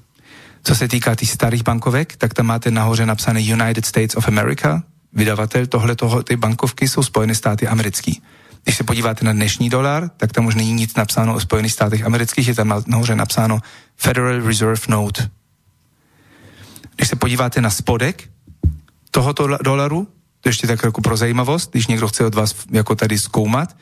[0.63, 4.83] Co se týká těch starých bankovek, tak tam máte nahoře napsané United States of America,
[5.13, 8.21] vydavatel tohle toho, ty bankovky jsou Spojené státy americký.
[8.63, 12.05] Když se podíváte na dnešní dolar, tak tam už není nic napsáno o Spojených státech
[12.05, 13.59] amerických, je tam nahoře napsáno
[13.97, 15.29] Federal Reserve Note.
[16.95, 18.29] Když se podíváte na spodek
[19.11, 20.07] tohoto dolaru,
[20.49, 23.75] ještě tak jako pro zajímavost, když někdo chce od vás jako tady zkoumat,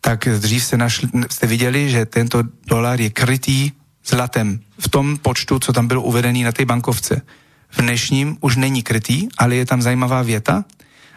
[0.00, 3.72] tak dřív jste, našli, jste viděli, že tento dolar je krytý
[4.06, 7.22] zlatem v tom počtu, co tam bylo uvedený na té bankovce.
[7.70, 10.64] V dnešním už není krytý, ale je tam zajímavá věta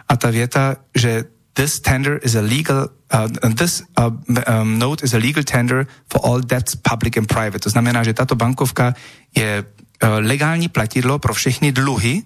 [0.08, 4.14] a ta věta, že this tender is a legal, uh, this uh,
[4.62, 7.60] um, note is a legal tender for all debts public and private.
[7.60, 8.96] To znamená, že tato bankovka
[9.36, 12.24] je uh, legální platidlo pro všechny dluhy,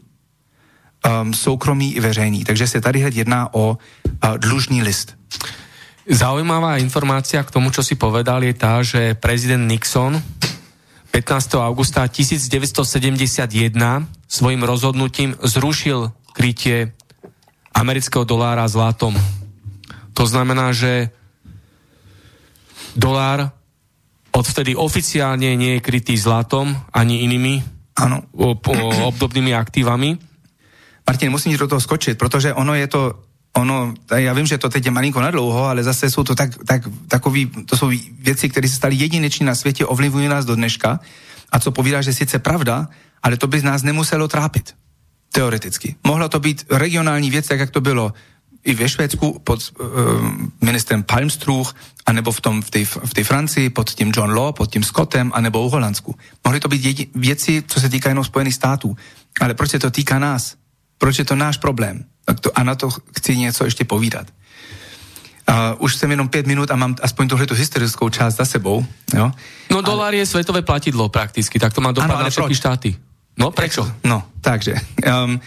[1.01, 2.43] um, soukromý i veřejný.
[2.43, 5.17] Takže se tady hned jedná o uh, dlužný list.
[6.09, 10.17] Zaujímavá informácia k tomu, čo si povedal, je tá, že prezident Nixon
[11.11, 11.61] 15.
[11.61, 16.95] augusta 1971 svojim rozhodnutím zrušil krytie
[17.75, 19.13] amerického dolára zlatom.
[20.15, 21.11] To znamená, že
[22.95, 23.51] dolár
[24.31, 27.59] odvtedy oficiálne nie je krytý zlatom ani inými
[27.99, 28.23] ano.
[29.11, 30.30] Obdobnými aktívami.
[31.07, 33.19] Martin, musím do toho skočit, protože ono je to
[33.53, 36.81] ono, já vím, že to teď je malinko nadlouho, ale zase jsou to tak, tak,
[37.07, 40.99] takový, to jsou věci, které se staly jedineční na světě, ovlivují nás do dneška
[41.51, 42.87] a co povídá, že sice pravda,
[43.23, 44.75] ale to by nás nemuselo trápit.
[45.31, 45.95] Teoreticky.
[46.03, 48.13] Mohla to být regionální věc, tak jak to bylo
[48.63, 49.87] i ve Švédsku pod uh,
[50.61, 54.71] ministrem Palmstruch, anebo v, tom, v, tej, v tej Francii pod tím John Law, pod
[54.71, 56.15] tím Scottem, anebo v Holandsku.
[56.43, 58.97] Mohly to být jedi, věci, co se týká jenom Spojených států.
[59.41, 60.60] Ale proč se to týká nás?
[61.01, 62.05] Proč je to náš problém?
[62.53, 64.29] A na to chci něco ještě povídat.
[65.49, 68.85] Uh, už jsem jenom pět minut a mám aspoň tuhle tu historickou část za sebou.
[69.13, 69.31] Jo?
[69.71, 72.95] No dolar je světové platidlo prakticky, tak to má dopad ano, na všechny štáty.
[73.33, 73.81] No, prečo?
[74.03, 74.75] No, takže.
[75.01, 75.41] Um,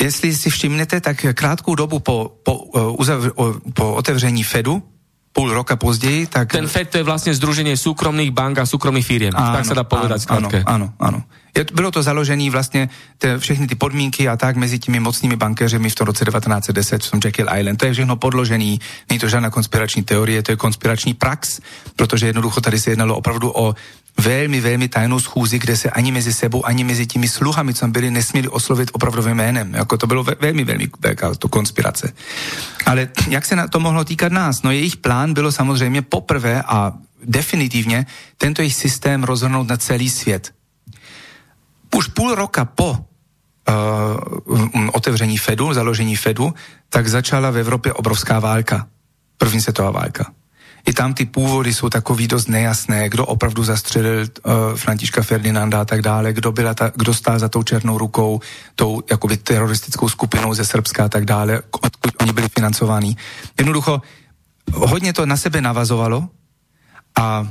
[0.00, 3.28] jestli si všimnete, tak krátkou dobu po, po, uh, uzavř,
[3.74, 4.82] po otevření Fedu,
[5.32, 6.52] půl roka později, tak...
[6.52, 9.32] Ten FED to je vlastně združení soukromých bank a soukromých firiem.
[9.36, 11.22] Ano, tak se dá povedať ano, ano, ano,
[11.64, 12.88] bylo to založené vlastně
[13.18, 17.10] te, všechny ty podmínky a tak mezi těmi mocnými bankéřemi v tom roce 1910 v
[17.10, 17.76] tom Jekyll Island.
[17.76, 21.60] To je všechno podložený, není to žádná konspirační teorie, to je konspirační prax,
[21.96, 23.74] protože jednoducho tady se jednalo opravdu o
[24.20, 28.10] velmi, velmi tajnou schůzi, kde se ani mezi sebou, ani mezi těmi sluhami, co byli,
[28.10, 29.74] nesměli oslovit opravdovým jménem.
[29.74, 32.12] Jako to bylo velmi, velmi velká to konspirace.
[32.86, 34.62] Ale jak se na to mohlo týkat nás?
[34.62, 36.92] No jejich plán bylo samozřejmě poprvé a
[37.24, 38.06] definitivně
[38.38, 40.52] tento jejich systém rozhrnout na celý svět.
[41.96, 42.98] Už půl roka po uh,
[44.92, 46.54] otevření Fedu, založení Fedu,
[46.88, 48.86] tak začala v Evropě obrovská válka.
[49.38, 50.32] První světová válka.
[50.86, 55.84] I tam ty původy jsou takový dost nejasné, kdo opravdu zastřelil uh, Františka Ferdinanda a
[55.84, 58.40] tak dále, kdo, byla ta, kdo stál za tou černou rukou,
[58.74, 63.16] tou jakoby teroristickou skupinou ze Srbska a tak dále, odkud oni byli financovaní.
[63.58, 64.02] Jednoducho,
[64.72, 66.28] hodně to na sebe navazovalo
[67.16, 67.48] a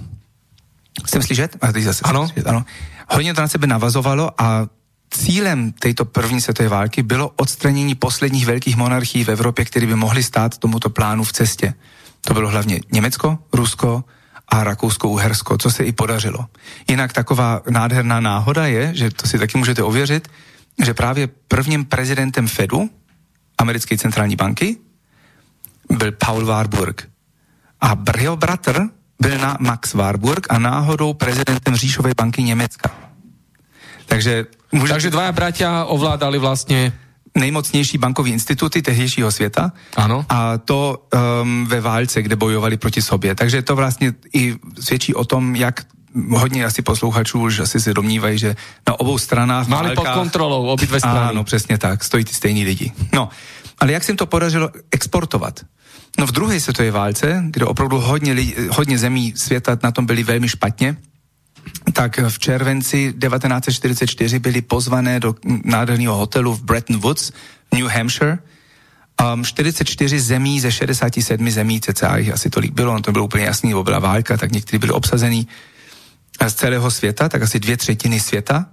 [1.05, 1.57] jsem slyšet?
[1.61, 2.27] A teď zase ano.
[2.27, 2.65] Slyšet, ano.
[3.09, 4.67] Hodně to na sebe navazovalo a
[5.09, 10.23] cílem této první světové války bylo odstranění posledních velkých monarchií v Evropě, které by mohly
[10.23, 11.73] stát tomuto plánu v cestě.
[12.21, 14.03] To bylo hlavně Německo, Rusko
[14.47, 16.45] a Rakousko-Uhersko, co se i podařilo.
[16.89, 20.27] Jinak taková nádherná náhoda je, že to si taky můžete ověřit,
[20.83, 22.89] že právě prvním prezidentem Fedu,
[23.57, 24.77] americké centrální banky,
[25.89, 27.09] byl Paul Warburg.
[27.81, 28.89] A jeho bratr
[29.21, 32.91] byl na Max Warburg a náhodou prezidentem Říšové banky Německa.
[34.05, 34.93] Takže, můžete...
[34.93, 36.93] Takže dvaja bratia ovládali vlastně
[37.37, 39.71] nejmocnější bankovní instituty tehdejšího světa.
[39.95, 40.25] Ano.
[40.29, 41.07] A to
[41.41, 43.35] um, ve válce, kde bojovali proti sobě.
[43.35, 45.85] Takže to vlastně i svědčí o tom, jak
[46.29, 48.55] hodně asi posluchačů už asi se domnívají, že
[48.87, 49.67] na obou stranách...
[49.67, 51.19] Mali válkách, pod kontrolou obě dvě strany.
[51.19, 52.91] Ano, přesně tak, stojí ty stejní lidi.
[53.13, 53.29] No,
[53.79, 55.59] ale jak se jim to podařilo exportovat?
[56.19, 60.23] No v druhé světové válce, kde opravdu hodně, lidi, hodně zemí světa na tom byli
[60.23, 60.97] velmi špatně,
[61.93, 67.31] tak v červenci 1944 byli pozvané do nádherného hotelu v Bretton Woods,
[67.73, 68.39] New Hampshire.
[69.33, 73.45] Um, 44 zemí ze 67 zemí, cca jich asi tolik bylo, no to bylo úplně
[73.45, 75.47] jasný, nebo byla válka, tak někteří byli obsazení
[76.47, 78.65] z celého světa, tak asi dvě třetiny světa.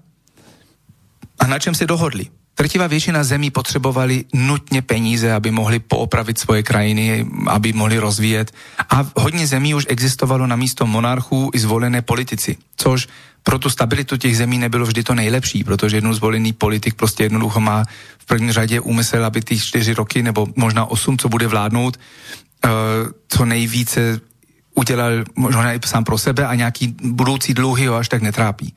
[1.39, 2.27] A na čem se dohodli?
[2.55, 8.53] Trtivá většina zemí potřebovali nutně peníze, aby mohli poopravit svoje krajiny, aby mohli rozvíjet.
[8.91, 13.09] A hodně zemí už existovalo na místo monarchů i zvolené politici, což
[13.43, 17.61] pro tu stabilitu těch zemí nebylo vždy to nejlepší, protože jednou zvolený politik prostě jednoducho
[17.61, 17.85] má
[18.19, 21.97] v první řadě úmysl, aby ty čtyři roky nebo možná osm, co bude vládnout,
[22.65, 22.71] uh,
[23.29, 24.21] co nejvíce
[24.75, 28.75] udělal možná i sám pro sebe a nějaký budoucí dluhy ho až tak netrápí.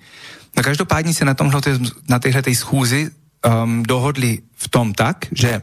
[0.58, 1.62] No každopádně se na tomhle,
[2.10, 3.12] na téhle schůzi
[3.46, 5.62] um, dohodli v tom tak, že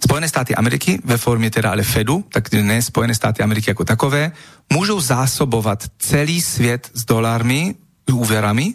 [0.00, 4.32] Spojené státy Ameriky ve formě teda ale Fedu, tak ne Spojené státy Ameriky jako takové,
[4.72, 7.74] můžou zásobovat celý svět s dolármi,
[8.12, 8.74] úvěrami,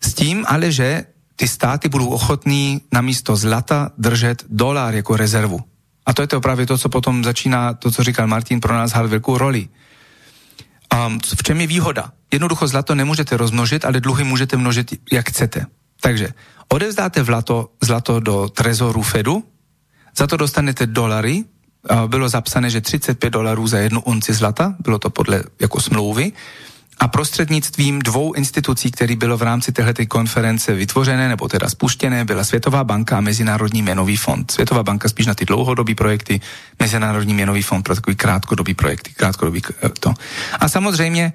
[0.00, 1.04] s tím ale, že
[1.36, 5.60] ty státy budou ochotní na místo zlata držet dolár jako rezervu.
[6.06, 8.92] A to je to právě to, co potom začíná, to, co říkal Martin, pro nás
[8.92, 9.68] hrát velkou roli.
[11.06, 12.12] Um, v čem je výhoda?
[12.32, 15.66] Jednoducho zlato nemůžete rozmnožit, ale dluhy můžete množit, jak chcete.
[16.00, 16.28] Takže
[16.68, 19.44] odevzdáte vlato, zlato do trezoru Fedu,
[20.16, 21.44] za to dostanete dolary,
[22.06, 26.32] bylo zapsané, že 35 dolarů za jednu unci zlata, bylo to podle jako smlouvy,
[27.00, 32.44] a prostřednictvím dvou institucí, které bylo v rámci této konference vytvořené nebo teda spuštěné, byla
[32.44, 34.50] Světová banka a Mezinárodní měnový fond.
[34.50, 36.40] Světová banka spíš na ty dlouhodobé projekty,
[36.78, 40.14] Mezinárodní měnový fond pro takový krátkodobý projekty, krátkodobý eh, to.
[40.60, 41.32] A samozřejmě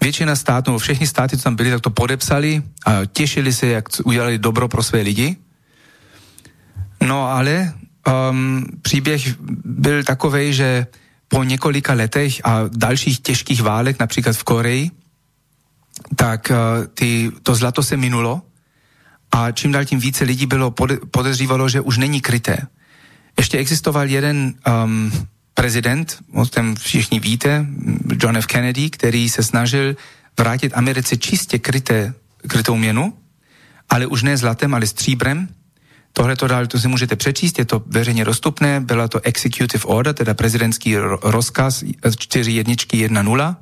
[0.00, 3.88] většina států, no všechny státy, co tam byli, tak to podepsali a těšili se, jak
[4.04, 5.36] udělali dobro pro své lidi.
[7.06, 7.74] No ale
[8.30, 10.86] um, příběh byl takový, že
[11.28, 14.90] po několika letech a dalších těžkých válek, například v Koreji,
[16.16, 18.42] tak uh, ty, to zlato se minulo
[19.32, 22.58] a čím dál tím více lidí bylo pode, podezřívalo, že už není kryté.
[23.38, 24.54] Ještě existoval jeden
[24.84, 25.12] um,
[25.56, 27.66] prezident, o tom všichni víte,
[28.22, 28.46] John F.
[28.46, 29.96] Kennedy, který se snažil
[30.38, 32.14] vrátit Americe čistě kryté,
[32.48, 33.16] krytou měnu,
[33.88, 35.48] ale už ne zlatem, ale stříbrem.
[36.12, 40.14] Tohle to dál, to si můžete přečíst, je to veřejně dostupné, byla to executive order,
[40.14, 43.56] teda prezidentský rozkaz 4.1.1.0.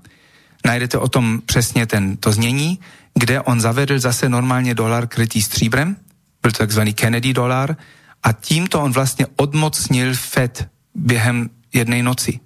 [0.67, 2.79] Najdete o tom přesně ten, to znění,
[3.15, 5.97] kde on zavedl zase normálně dolar krytý stříbrem,
[6.43, 7.77] byl to takzvaný Kennedy dolar,
[8.23, 12.41] a tímto on vlastně odmocnil Fed během jedné noci.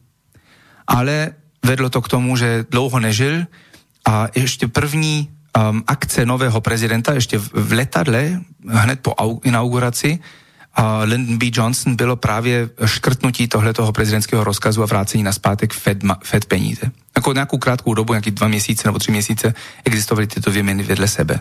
[0.87, 1.31] Ale
[1.64, 3.45] vedlo to k tomu, že dlouho nežil
[4.09, 5.29] a ještě první
[5.70, 9.14] um, akce nového prezidenta, ještě v, v letadle, hned po
[9.45, 10.18] inauguraci,
[10.79, 11.47] a Lyndon B.
[11.53, 16.91] Johnson bylo právě škrtnutí tohletoho prezidentského rozkazu a vrácení na zpátek Fed, Fed peníze.
[17.16, 19.55] Jako nějakou krátkou dobu, nějaký dva měsíce nebo tři měsíce,
[19.85, 21.41] existovaly tyto dvě měny vedle sebe.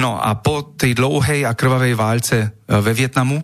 [0.00, 3.42] No a po té dlouhé a krvavé válce eh, ve Větnamu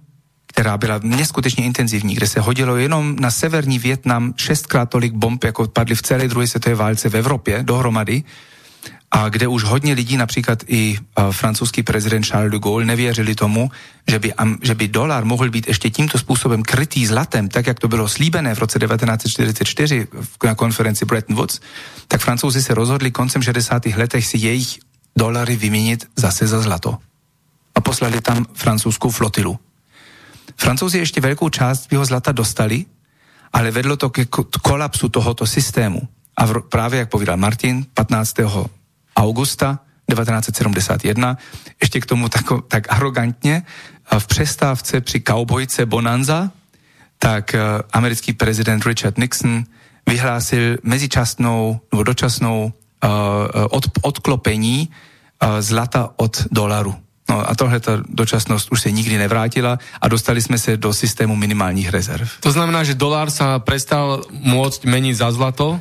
[0.60, 5.68] která byla neskutečně intenzivní, kde se hodilo jenom na severní Větnam šestkrát tolik bomb, jako
[5.68, 8.22] padly v celé druhé světové válce v Evropě dohromady.
[9.10, 10.98] a kde už hodně lidí, například i
[11.30, 13.70] francouzský prezident Charles de Gaulle, nevěřili tomu,
[14.08, 14.32] že by,
[14.62, 18.54] že by dolar mohl být ještě tímto způsobem krytý zlatem, tak jak to bylo slíbené
[18.54, 20.06] v roce 1944
[20.44, 21.60] na konferenci Bretton Woods,
[22.08, 23.86] tak francouzi se rozhodli koncem 60.
[23.96, 24.78] letech si jejich
[25.16, 26.98] dolary vyměnit zase za zlato.
[27.74, 29.58] A poslali tam francouzskou flotilu.
[30.56, 32.84] Francouzi ještě velkou část svého zlata dostali,
[33.52, 34.24] ale vedlo to ke
[34.62, 36.08] kolapsu tohoto systému.
[36.36, 38.34] A v, právě, jak povídal Martin, 15
[39.16, 39.78] augusta
[40.10, 41.38] 1971,
[41.82, 43.62] ještě k tomu tako, tak arrogantně,
[44.18, 46.50] v přestávce při kaubojce Bonanza,
[47.18, 47.60] tak uh,
[47.92, 49.64] americký prezident Richard Nixon
[50.08, 52.72] vyhlásil mezičasnou nebo dočasnou
[53.04, 53.10] uh,
[53.70, 56.96] od, odklopení uh, zlata od dolaru.
[57.30, 61.36] No a tohle ta dočasnost už se nikdy nevrátila a dostali jsme se do systému
[61.36, 62.28] minimálních rezerv.
[62.40, 65.78] To znamená, že dolár sa prestal môcť meniť za zlato?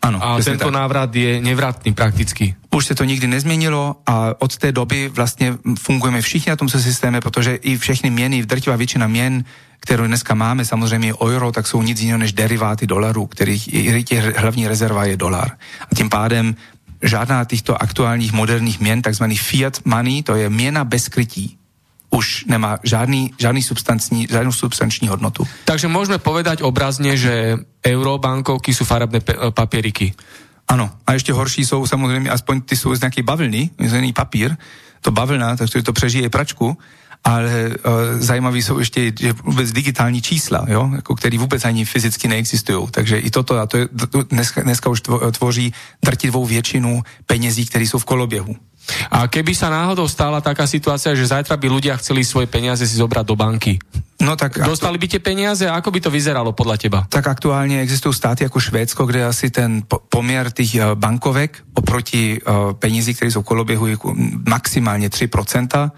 [0.00, 0.72] Ano, a tento tak.
[0.72, 2.56] návrat je nevratný prakticky.
[2.72, 7.20] Už se to nikdy nezměnilo a od té doby vlastně fungujeme všichni na tomto systéme,
[7.20, 9.44] protože i všechny měny, drtivá většina měn,
[9.80, 13.74] kterou dneska máme, samozřejmě euro, tak jsou nic jiného než deriváty dolarů, kterých
[14.12, 15.50] je, hlavní rezerva je dolar.
[15.90, 16.54] A tím pádem
[17.02, 21.56] žádná těchto aktuálních moderních měn, takzvaný fiat money, to je měna bez krytí
[22.10, 25.46] už nemá žádný, žádný substanční, žádnou substanční hodnotu.
[25.64, 29.20] Takže můžeme povedať obrazně, že eurobankovky jsou farebné
[29.50, 30.14] papieriky.
[30.68, 34.56] Ano, a ještě horší jsou samozřejmě, aspoň ty jsou z nějaké bavlny, z papír,
[35.00, 36.78] to bavlna, takže to přežije pračku,
[37.24, 42.28] ale uh, zajímavý jsou ještě že vůbec digitální čísla, jo, jako který vůbec ani fyzicky
[42.28, 42.88] neexistují.
[42.90, 43.88] Takže i toto, a to je,
[44.30, 45.00] dneska, dneska už
[45.32, 45.72] tvoří
[46.04, 48.56] drtivou většinu penězí, které jsou v koloběhu.
[49.12, 52.96] A keby sa náhodou stala taká situácia, že zajtra by ľudia chceli svoje peniaze si
[52.96, 53.78] zobrať do banky,
[54.20, 55.64] No tak Dostali by tie peniaze?
[55.64, 57.00] Ako by to vyzeralo podľa teba?
[57.08, 62.40] Tak aktuálně existují státy jako Švédsko, kde asi ten poměr těch eh, bankovek oproti
[62.78, 63.96] penězí, které jsou v koloběhu, je
[64.48, 65.90] maximálně 3%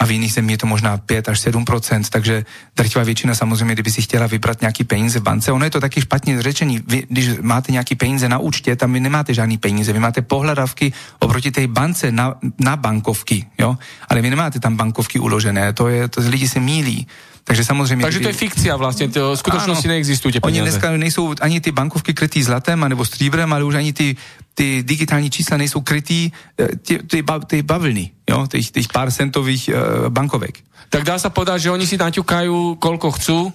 [0.00, 2.44] a v jiných zemích je to možná 5 až 7% takže
[2.76, 6.00] drtivá většina samozřejmě, kdyby si chtěla vybrat nějaký peníze v bance, ono je to taky
[6.00, 6.80] špatně řečení.
[6.86, 10.92] Vy, když máte nějaký peníze na účtě, tam vy nemáte žádný peníze, vy máte pohledavky
[11.18, 13.78] oproti té bance na, na bankovky, jo?
[14.08, 17.06] ale vy nemáte tam bankovky uložené, to je, to lidi se mílí.
[17.44, 18.02] Takže samozřejmě...
[18.02, 20.62] Takže to je fikcia vlastně, to skutečnosti neexistují ty peníze.
[20.62, 24.16] Oni dneska nejsou ani ty bankovky krytý zlatem nebo stříbrem, ale už ani ty,
[24.54, 29.68] ty digitální čísla nejsou krytý eh, ty, ty, ty bavlny, jo, těch, těch pár centových
[29.68, 30.58] uh, bankovek.
[30.88, 33.52] Tak dá se povedať, že oni si naťukajú, koľko chcú uh,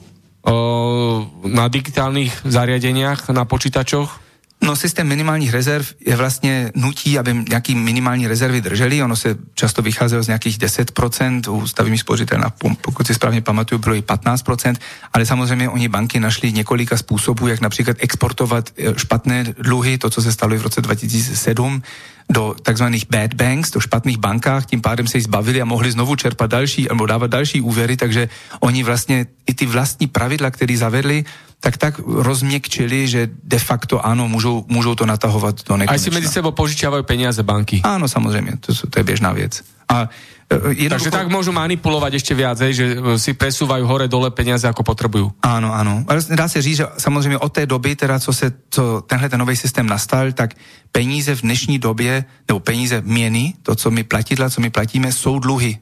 [1.48, 4.29] na digitálnych zariadeniach, na počítačoch?
[4.62, 9.04] No systém minimálních rezerv je vlastně nutí, aby nějaký minimální rezervy drželi.
[9.04, 12.50] Ono se často vycházelo z nějakých 10%, u stavebních spořitelná,
[12.82, 14.76] pokud si správně pamatuju, bylo i 15%,
[15.14, 20.22] ale samozřejmě oni banky našli několika způsobů, jak například exportovat eh, špatné dluhy, to, co
[20.22, 21.82] se stalo i v roce 2007,
[22.30, 26.16] do takzvaných bad banks, do špatných bankách, tím pádem se jich zbavili a mohli znovu
[26.16, 28.30] čerpat další, nebo dávat další úvěry, takže
[28.60, 31.26] oni vlastně i ty vlastní pravidla, které zavedli,
[31.60, 36.10] tak tak rozměkčili, že de facto ano, můžou, můžou to natahovat do nekonečna.
[36.10, 37.82] A si mezi sebou požičiavají peníze banky.
[37.84, 39.64] Ano, samozřejmě, to, to je běžná věc.
[39.90, 40.10] A
[40.50, 40.90] e, jednoducho...
[40.90, 45.32] Takže tak můžu manipulovat ještě víc, že e, si presúvají hore dole peníze, jako potřebují.
[45.42, 46.06] Ano, ano.
[46.08, 49.40] Ale dá se říct, že samozřejmě od té doby, teda co se co tenhle ten
[49.40, 50.54] nový systém nastal, tak
[50.92, 55.40] peníze v dnešní době, nebo peníze měny, to, co my platidla, co my platíme, jsou
[55.40, 55.78] dluhy.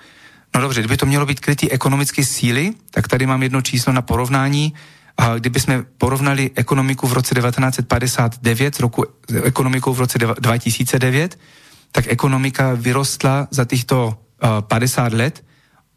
[0.56, 4.02] No dobře, kdyby to mělo být krytý ekonomické síly, tak tady mám jedno číslo na
[4.02, 4.74] porovnání.
[5.18, 9.06] A kdyby jsme porovnali ekonomiku v roce 1959 s roku,
[9.44, 11.40] ekonomikou v roce 2009,
[11.92, 15.46] tak ekonomika vyrostla za těchto uh, 50 let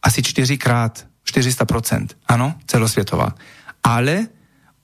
[0.02, 3.34] asi čtyřikrát, 400%, ano, celosvětová.
[3.84, 4.26] Ale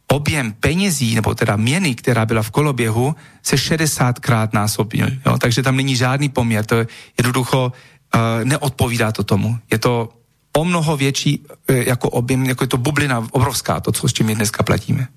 [0.07, 5.09] objem penězí, nebo teda měny, která byla v koloběhu, se 60krát násobil.
[5.27, 5.39] Jo?
[5.39, 6.67] Takže tam není žádný poměr.
[6.67, 6.87] To je
[7.19, 7.73] jednoducho
[8.15, 9.59] uh, neodpovídá to tomu.
[9.71, 10.09] Je to
[10.57, 14.27] o mnoho větší uh, jako objem, jako je to bublina obrovská, to, co s čím
[14.27, 15.09] my dneska platíme.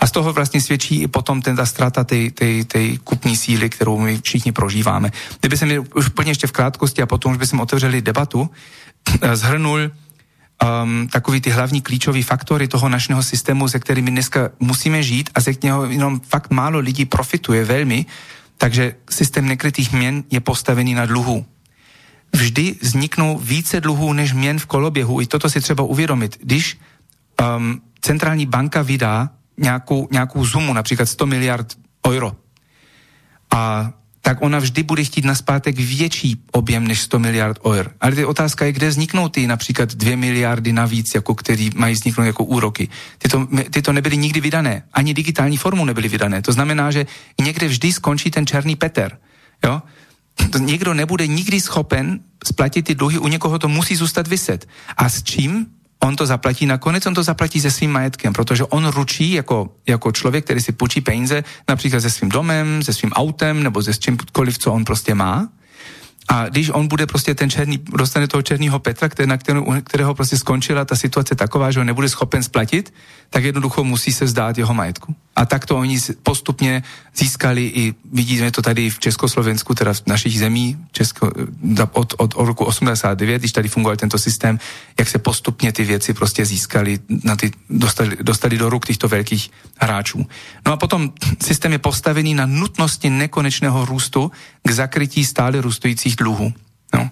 [0.00, 4.20] A z toho vlastně svědčí i potom ten ta ztráta té kupní síly, kterou my
[4.22, 5.12] všichni prožíváme.
[5.40, 8.50] Kdyby se mi už úplně ještě v krátkosti a potom už bychom otevřeli debatu,
[9.22, 9.90] eh, zhrnul
[10.64, 15.40] um, takový ty hlavní klíčové faktory toho našeho systému, se kterými dneska musíme žít a
[15.40, 18.06] ze kterého jenom fakt málo lidí profituje velmi,
[18.58, 21.46] takže systém nekrytých měn je postavený na dluhu.
[22.32, 25.20] Vždy vzniknou více dluhů než měn v koloběhu.
[25.20, 26.38] I toto si třeba uvědomit.
[26.42, 26.78] Když
[27.56, 31.74] um, centrální banka vydá nějakou, nějakou sumu, například 100 miliard
[32.06, 32.32] euro,
[33.54, 33.92] a
[34.24, 37.92] tak ona vždy bude chtít naspátek větší objem než 100 miliard eur.
[38.00, 42.24] Ale ty otázka je, kde vzniknou ty například 2 miliardy navíc, jako který mají vzniknout
[42.24, 42.88] jako úroky.
[43.18, 46.42] Tyto, tyto nebyly nikdy vydané, ani digitální formu nebyly vydané.
[46.42, 47.06] To znamená, že
[47.40, 49.18] někde vždy skončí ten černý Peter.
[49.64, 49.82] Jo?
[50.58, 54.68] Někdo nebude nikdy schopen splatit ty dluhy, u někoho to musí zůstat vyset.
[54.96, 55.66] A s čím?
[56.04, 60.12] On to zaplatí nakonec, on to zaplatí se svým majetkem, protože on ručí jako, jako
[60.12, 64.58] člověk, který si půjčí peníze například se svým domem, se svým autem nebo se čímkoliv,
[64.58, 65.48] co on prostě má
[66.28, 70.14] a když on bude prostě ten černý, dostane toho černého Petra, který, na kterého, kterého
[70.14, 72.94] prostě skončila ta situace taková, že ho nebude schopen splatit,
[73.30, 75.14] tak jednoducho musí se vzdát jeho majetku.
[75.36, 76.82] A tak to oni postupně
[77.16, 81.30] získali i, vidíme to tady v Československu, teda v našich zemí, Česko,
[81.92, 84.58] od, od, od roku 89, když tady fungoval tento systém,
[84.98, 89.50] jak se postupně ty věci prostě získali, na ty, dostali, dostali do ruk těchto velkých
[89.78, 90.26] hráčů.
[90.66, 91.12] No a potom
[91.42, 94.30] systém je postavený na nutnosti nekonečného růstu
[94.62, 96.52] k zakrytí stále růstujících dluhů.
[96.94, 97.10] No.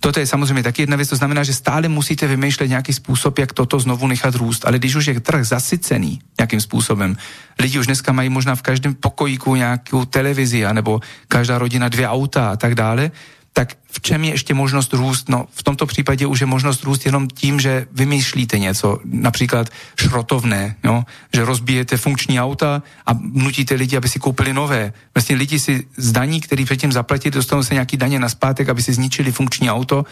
[0.00, 3.52] Toto je samozřejmě taky jedna věc, to znamená, že stále musíte vymýšlet nějaký způsob, jak
[3.52, 4.66] toto znovu nechat růst.
[4.66, 7.16] Ale když už je trh zasycený nějakým způsobem,
[7.58, 12.50] lidi už dneska mají možná v každém pokojíku nějakou televizi, anebo každá rodina dvě auta
[12.50, 13.10] a tak dále,
[13.52, 15.28] tak v čem je ještě možnost růst?
[15.28, 19.68] No, v tomto případě už je možnost růst jenom tím, že vymýšlíte něco, například
[20.00, 21.04] šrotovné, jo?
[21.34, 24.92] že rozbijete funkční auta a nutíte lidi, aby si koupili nové.
[25.14, 28.82] Vlastně lidi si z daní, který předtím zaplatili, dostanou se nějaký daně na zpátek, aby
[28.82, 30.04] si zničili funkční auto,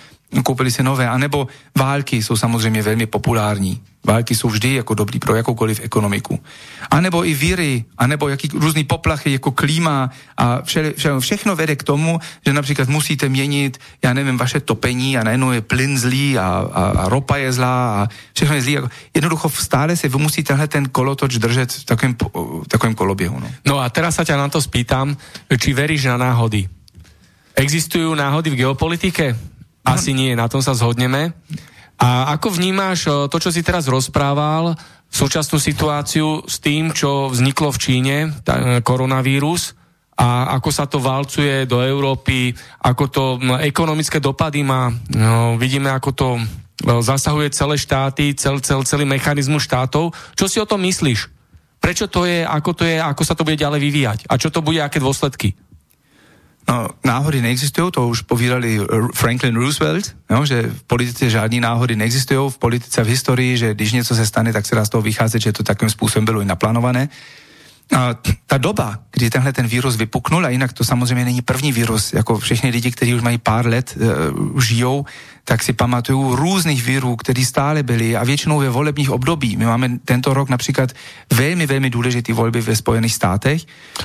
[0.44, 1.08] koupili si nové.
[1.08, 3.80] A nebo války jsou samozřejmě velmi populární.
[4.04, 6.40] Války jsou vždy jako dobrý pro jakoukoliv ekonomiku.
[6.90, 11.56] A nebo i víry, a nebo jaký různý poplachy jako klíma a vše, vše, všechno
[11.56, 13.69] vede k tomu, že například musíte měnit,
[14.02, 16.42] já nevím, vaše topení a najednou je plyn zlý a,
[16.72, 18.74] a, a ropa je zlá a všechno je zlý.
[19.14, 22.16] Jednoducho stále si vy musíte tenhle ten kolotoč držet v takovém,
[22.64, 23.40] v takovém koloběhu.
[23.40, 23.48] No.
[23.66, 25.14] no a teraz sa ťa na to spýtam,
[25.46, 26.66] či veríš na náhody.
[27.54, 29.38] Existujú náhody v geopolitike?
[29.86, 31.32] Asi nie, na tom sa zhodneme.
[32.00, 34.74] A ako vnímáš eh, to, čo si teraz rozprával,
[35.06, 39.78] súčasnú situáciu s tým, čo vzniklo v Číne, eh, koronavírus,
[40.20, 42.52] a ako sa to valcuje do Európy,
[42.84, 44.92] ako to no, ekonomické dopady má.
[45.16, 46.28] No, vidíme, ako to
[46.84, 50.12] no, zasahuje celé štáty, cel, cel, celý mechanizmus štátov.
[50.36, 51.32] Čo si o tom myslíš?
[51.80, 54.18] Prečo to je, ako to je, ako sa to bude ďalej vyvíjať?
[54.28, 55.56] A čo to bude, aké dôsledky?
[56.68, 58.76] No, náhody neexistují, to už povídali
[59.16, 63.92] Franklin Roosevelt, no, že v politice žádný náhody neexistují, v politice v historii, že když
[63.92, 66.44] něco se stane, tak se dá z toho vycházet, že to takovým způsobem bylo i
[66.44, 67.08] naplánované.
[68.47, 72.38] Ta doba, kdy tenhle ten vírus vypuknul, a jinak to samozřejmě není první vírus, jako
[72.38, 73.99] všechny lidi, kteří už mají pár let,
[74.53, 75.05] uh, žijou,
[75.45, 79.57] tak si pamatuju různých vírů, které stále byly a většinou ve volebních období.
[79.57, 80.93] My máme tento rok například
[81.32, 83.62] velmi, velmi důležitý volby ve Spojených státech.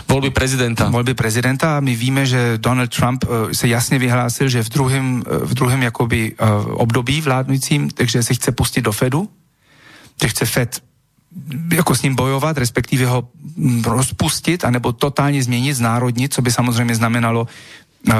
[0.08, 0.90] Volby prezidenta.
[0.90, 1.80] Volby prezidenta.
[1.80, 5.84] My víme, že Donald Trump uh, se jasně vyhlásil, že v druhém, uh, v druhém
[5.84, 6.48] jakoby, uh,
[6.82, 9.30] období vládnujícím, takže se chce pustit do Fedu,
[10.22, 10.85] že chce Fed
[11.74, 13.28] jako s ním bojovat, respektive ho
[13.86, 17.48] rozpustit, anebo totálně změnit, znárodnit, co by samozřejmě znamenalo
[18.08, 18.14] uh,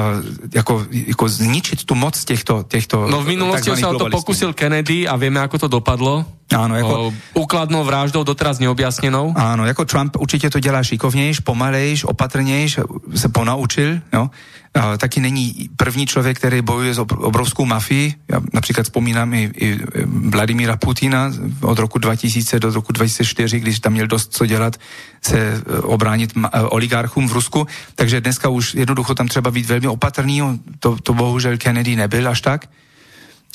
[0.54, 5.08] jako, jako zničit tu moc těchto, těchto No v minulosti se o to pokusil Kennedy
[5.08, 6.24] a víme, ako to dopadlo.
[6.46, 7.10] Áno, jako...
[7.34, 9.34] Úkladnou vraždou doteraz neobjasněnou.
[9.34, 12.78] Áno, jako Trump určitě to dělá šikovnějš, pomalejš, opatrnějš,
[13.14, 14.30] se ponaučil, jo.
[14.76, 18.14] A, taky není první člověk, který bojuje s obrovskou mafií.
[18.28, 23.92] Já například vzpomínám i, i Vladimíra Putina od roku 2000 do roku 2004, když tam
[23.92, 24.76] měl dost co dělat,
[25.22, 27.66] se e, obránit e, oligarchům v Rusku.
[27.94, 30.42] Takže dneska už jednoducho tam třeba být velmi opatrný,
[30.78, 32.68] to, to bohužel Kennedy nebyl až tak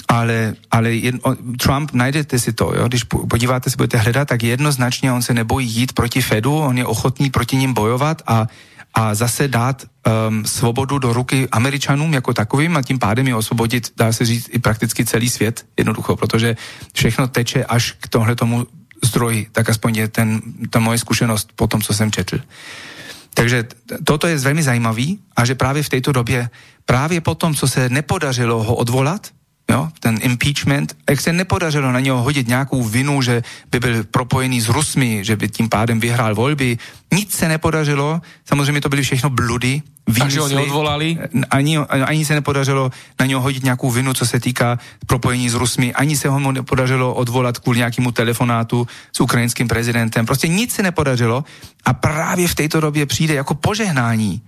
[0.08, 2.88] ale, ale jedno, Trump, najdete si to, jo?
[2.88, 6.86] když podíváte se, budete hledat, tak jednoznačně on se nebojí jít proti Fedu, on je
[6.86, 8.48] ochotný proti ním bojovat a,
[8.94, 13.94] a zase dát um, svobodu do ruky Američanům jako takovým a tím pádem je osvobodit,
[13.98, 16.56] dá se říct, i prakticky celý svět, jednoducho, protože
[16.94, 18.68] všechno teče až k tohle tomu
[19.04, 22.40] zdroj, tak aspoň je ten, ta moje zkušenost po tom, co jsem četl.
[23.34, 23.66] Takže
[24.04, 26.50] toto je velmi zajímavý a že právě v této době,
[26.86, 29.28] právě po tom, co se nepodařilo ho odvolat,
[29.70, 34.62] jo, ten impeachment, jak se nepodařilo na něho hodit nějakou vinu, že by byl propojený
[34.62, 36.78] s Rusmi, že by tím pádem vyhrál volby,
[37.14, 40.22] nic se nepodařilo, samozřejmě to byly všechno bludy, výmysly.
[40.22, 41.18] Takže oni odvolali?
[41.50, 45.94] Ani, ani se nepodařilo na něho hodit nějakou vinu, co se týká propojení s Rusmi,
[45.94, 50.26] ani se ho nepodařilo odvolat kvůli nějakému telefonátu s ukrajinským prezidentem.
[50.26, 51.44] Prostě nic se nepodařilo
[51.86, 54.42] a právě v této době přijde jako požehnání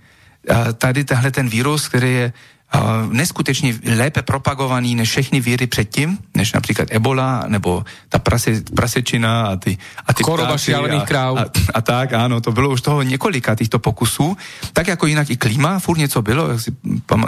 [0.78, 2.32] tady tahle ten vírus, který je
[3.10, 9.56] neskutečně lépe propagovaný než všechny víry předtím, než například Ebola, nebo ta prase, prasečina a
[9.56, 11.36] ty, a ty Choroba šialených kráv.
[11.36, 11.44] A,
[11.74, 14.36] a, tak, ano, to bylo už toho několika těchto pokusů.
[14.72, 16.48] Tak jako jinak i klima, furt něco bylo,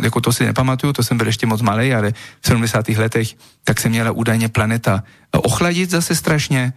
[0.03, 2.88] jako to si nepamatuju, to jsem byl ještě moc malý, ale v 70.
[2.88, 3.28] letech
[3.64, 6.72] tak se měla údajně planeta ochladit zase strašně,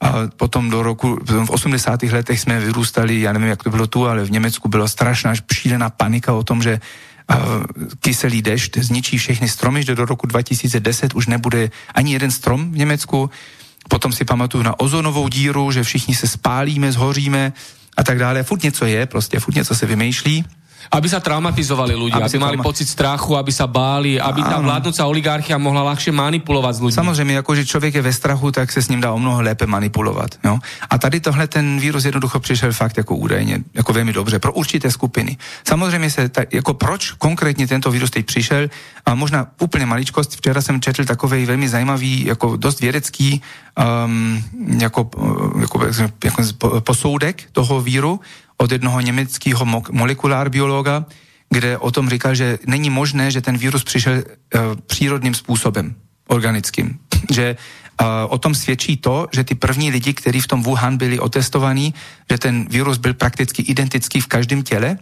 [0.00, 2.02] a potom do roku, v 80.
[2.02, 5.90] letech jsme vyrůstali, já nevím, jak to bylo tu, ale v Německu byla strašná šílená
[5.90, 6.80] panika o tom, že
[8.00, 12.76] kyselý dešť zničí všechny stromy, že do roku 2010 už nebude ani jeden strom v
[12.76, 13.30] Německu.
[13.88, 17.52] Potom si pamatuju na ozonovou díru, že všichni se spálíme, zhoříme
[17.96, 18.42] a tak dále.
[18.42, 20.44] Furt něco je, prostě furt něco se vymýšlí.
[20.90, 22.68] Aby sa traumatizovali ľudia, aby, aby mali trauma...
[22.68, 26.94] pocit strachu, aby sa báli, aby tá vládnúca oligarchia mohla ľahšie manipulovať s ľuďmi.
[26.94, 29.66] Samozřejmě, jako že člověk je ve strachu, tak se s ním dá o mnoho lépe
[29.66, 30.30] manipulovat.
[30.44, 30.58] Jo?
[30.90, 34.90] A tady tohle ten vírus jednoducho přišel fakt jako údajně, jako velmi dobře, pro určité
[34.90, 35.36] skupiny.
[35.68, 38.68] Samozřejmě se, tak, jako proč konkrétně tento vírus teď přišel,
[39.06, 43.42] a možná úplně maličkost, včera jsem četl takový velmi zajímavý, jako dost vědecký,
[44.04, 44.44] um,
[44.80, 45.10] jako,
[45.60, 46.42] jako, jako, jako
[46.80, 48.20] posoudek toho víru,
[48.56, 51.06] od jednoho německého molekulárbiologa,
[51.50, 55.94] kde o tom říkal, že není možné, že ten vírus přišel uh, přírodním způsobem,
[56.28, 56.98] organickým.
[57.32, 57.56] Že
[58.00, 61.94] uh, o tom svědčí to, že ty první lidi, kteří v tom Wuhan byli otestovaní,
[62.30, 64.98] že ten vírus byl prakticky identický v každém těle,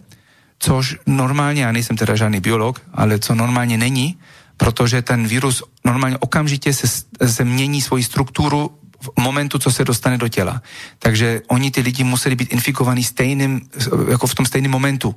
[0.59, 4.17] což normálně, já nejsem teda žádný biolog, ale co normálně není,
[4.57, 6.87] protože ten vírus normálně okamžitě se,
[7.27, 8.71] se mění svoji strukturu
[9.03, 10.63] v momentu, co se dostane do těla.
[10.99, 13.61] Takže oni ty lidi museli být infikovaní stejným,
[14.09, 15.15] jako v tom stejném momentu.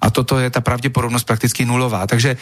[0.00, 2.06] A toto je ta pravděpodobnost prakticky nulová.
[2.06, 2.36] Takže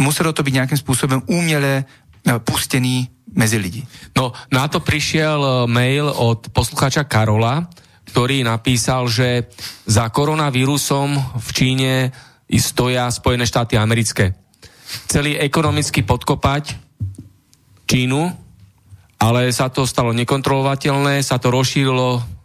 [0.00, 3.86] muselo to být nějakým způsobem uměle eh, pustený mezi lidi.
[4.16, 7.68] No, na to přišel eh, mail od posluchača Karola,
[8.08, 9.52] ktorý napísal, že
[9.84, 11.92] za koronavírusom v Číne
[12.48, 14.32] stoja Spojené štáty americké.
[15.04, 16.80] Chceli ekonomicky podkopať
[17.84, 18.47] Čínu,
[19.18, 22.38] ale sa to stalo nekontrolovateľné, sa to rozšírilo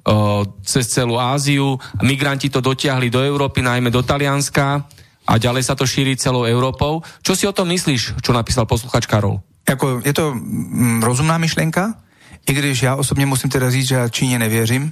[0.68, 4.84] cez celú Áziu, migranti to dotiahli do Európy, najmä do Talianska
[5.24, 7.00] a ďalej sa to šíri celou Európou.
[7.24, 9.40] Čo si o tom myslíš, čo napísal posluchač Karol?
[9.64, 11.96] Jako, je to mm, rozumná myšlenka,
[12.44, 14.92] i když já osobně musím teda říct, že já Číně nevěřím.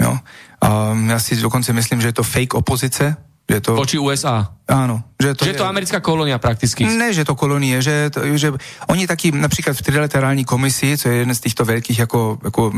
[0.00, 0.18] Jo?
[0.60, 3.16] A já si dokonce myslím, že je to fake opozice,
[3.50, 3.74] že to...
[3.74, 4.46] Voči USA.
[4.70, 5.02] Áno.
[5.18, 6.86] Že to, že je to americká kolónia prakticky.
[6.86, 8.54] Ne, že to kolonie, že, to, že
[8.86, 12.72] oni taky například v trilaterální komisi, co je jeden z těchto velkých jako, jako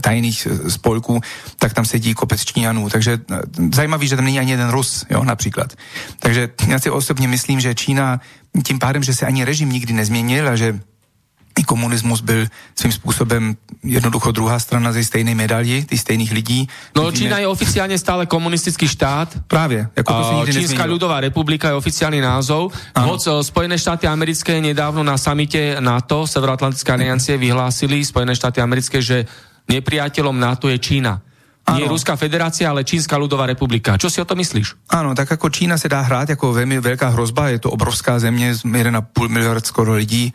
[0.00, 1.20] tajných spolků,
[1.56, 2.90] tak tam sedí kopec Číňanů.
[2.92, 3.40] Takže e,
[3.72, 5.72] zajímavý, že tam není ani jeden Rus, jo, například.
[6.20, 8.20] Takže já si osobně myslím, že Čína
[8.64, 10.80] tím pádem, že se ani režim nikdy nezměnil a že
[11.58, 12.46] i komunismus byl
[12.78, 16.68] svým způsobem jednoducho druhá strana ze stejné medali, ty stejných lidí.
[16.96, 19.28] No Čína je oficiálně stále komunistický štát.
[19.46, 19.88] Právě.
[19.96, 22.70] Jako to uh, Čínská ľudová republika je oficiálny názov.
[22.94, 29.02] Hoď eh, Spojené štáty americké nedávno na samite NATO, Severoatlantické aliancie, vyhlásili Spojené štáty americké,
[29.02, 29.26] že
[29.68, 31.20] nepriateľom NATO je Čína.
[31.68, 31.84] Ano.
[31.84, 34.00] Nie Ruská federácia, ale Čínská ľudová republika.
[34.00, 34.88] Čo si o to myslíš?
[34.88, 38.52] Ano, tak jako Čína se dá hrát jako velmi velká hrozba, je to obrovská země,
[38.52, 40.32] 1,5 miliard skoro lidí,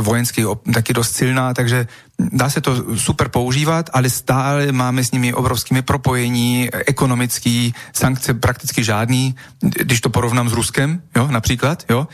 [0.00, 0.44] vojensky
[0.74, 1.86] taky dost silná, takže
[2.32, 8.84] dá se to super používat, ale stále máme s nimi obrovskými propojení, ekonomický, sankce prakticky
[8.84, 12.08] žádný, když to porovnám s Ruskem, jo, například, jo.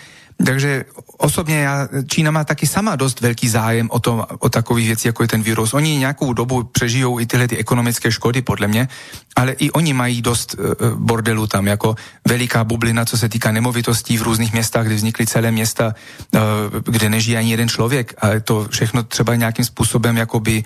[0.44, 0.84] Takže
[1.18, 5.22] osobně já, Čína má taky sama dost velký zájem o, to, o takových věcí, jako
[5.22, 5.74] je ten virus.
[5.74, 8.88] Oni nějakou dobu přežijou i tyhle ty ekonomické škody, podle mě,
[9.36, 11.94] ale i oni mají dost uh, bordelu tam, jako
[12.28, 15.94] veliká bublina, co se týká nemovitostí v různých městách, kde vznikly celé města,
[16.34, 16.40] uh,
[16.84, 18.14] kde nežije ani jeden člověk.
[18.18, 20.64] A to všechno třeba nějakým způsobem jakoby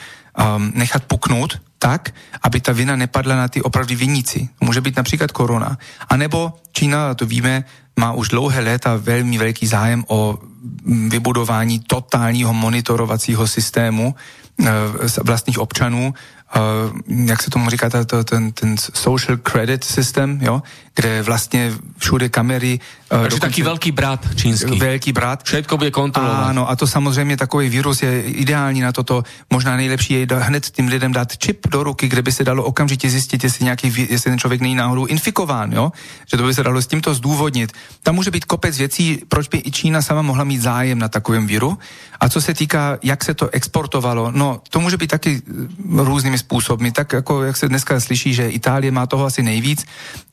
[0.57, 4.49] um, nechat puknout, tak, aby ta vina nepadla na ty opravdu viníci.
[4.61, 5.79] Může být například korona.
[6.09, 7.65] A nebo Čína, to víme,
[7.97, 10.39] má už dlouhé léta velmi velký zájem o
[11.09, 14.15] vybudování totálního monitorovacího systému
[14.61, 14.71] e,
[15.25, 16.61] vlastních občanů, e,
[17.09, 17.91] jak se tomu říká,
[18.25, 20.63] ten, ten social credit systém, jo,
[20.97, 24.75] kde vlastně všude kamery Takže taký veľký brat čínsky.
[24.75, 25.47] Veľký brat.
[25.47, 26.51] Všetko bude kontrolovať.
[26.51, 29.23] Áno, a to samozřejmě takový virus je ideální na toto.
[29.47, 33.11] Možná nejlepší je hned tým lidem dát čip do ruky, kde by se dalo okamžitě
[33.11, 35.93] zjistit, jestli, nějaký, jestli ten člověk není náhodou infikován, jo?
[36.27, 37.73] Že to by se dalo s tímto zdůvodnit.
[38.03, 41.47] Tam může být kopec věcí, proč by i Čína sama mohla mít zájem na takovém
[41.47, 41.79] viru.
[42.21, 45.43] A co se týká, jak se to exportovalo, no to může být taky
[45.95, 46.89] různými způsoby.
[46.91, 49.87] Tak jako jak se dneska slyší, že Itálie má toho asi nejvíc.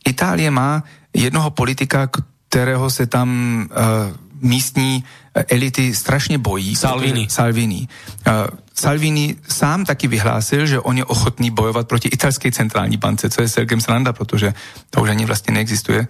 [0.06, 0.84] Itálie má
[1.14, 2.10] jednoho politika,
[2.50, 3.30] kterého se tam
[3.70, 5.04] uh, místní
[5.36, 6.76] eh, elity strašně bojí.
[6.76, 7.28] Salvini.
[7.30, 7.88] Salvini.
[8.28, 8.34] Uh,
[8.74, 13.50] Salvini sám taky vyhlásil, že on je ochotný bojovat proti italské centrální bance, co je
[13.50, 14.54] celkem sranda, protože
[14.90, 16.08] to už ani vlastně neexistuje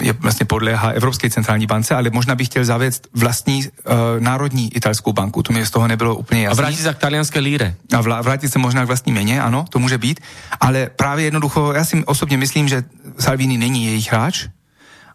[0.00, 5.12] je vlastně podléhá Evropské centrální bance, ale možná bych chtěl zavést vlastní uh, národní italskou
[5.12, 5.42] banku.
[5.42, 6.62] To mi z toho nebylo úplně jasné.
[6.62, 7.74] A vrátit se k talianské líre.
[7.96, 10.20] A vla, vrátit se možná k vlastní měně, ano, to může být.
[10.60, 12.84] Ale právě jednoducho, já si osobně myslím, že
[13.18, 14.46] Salvini není jejich hráč,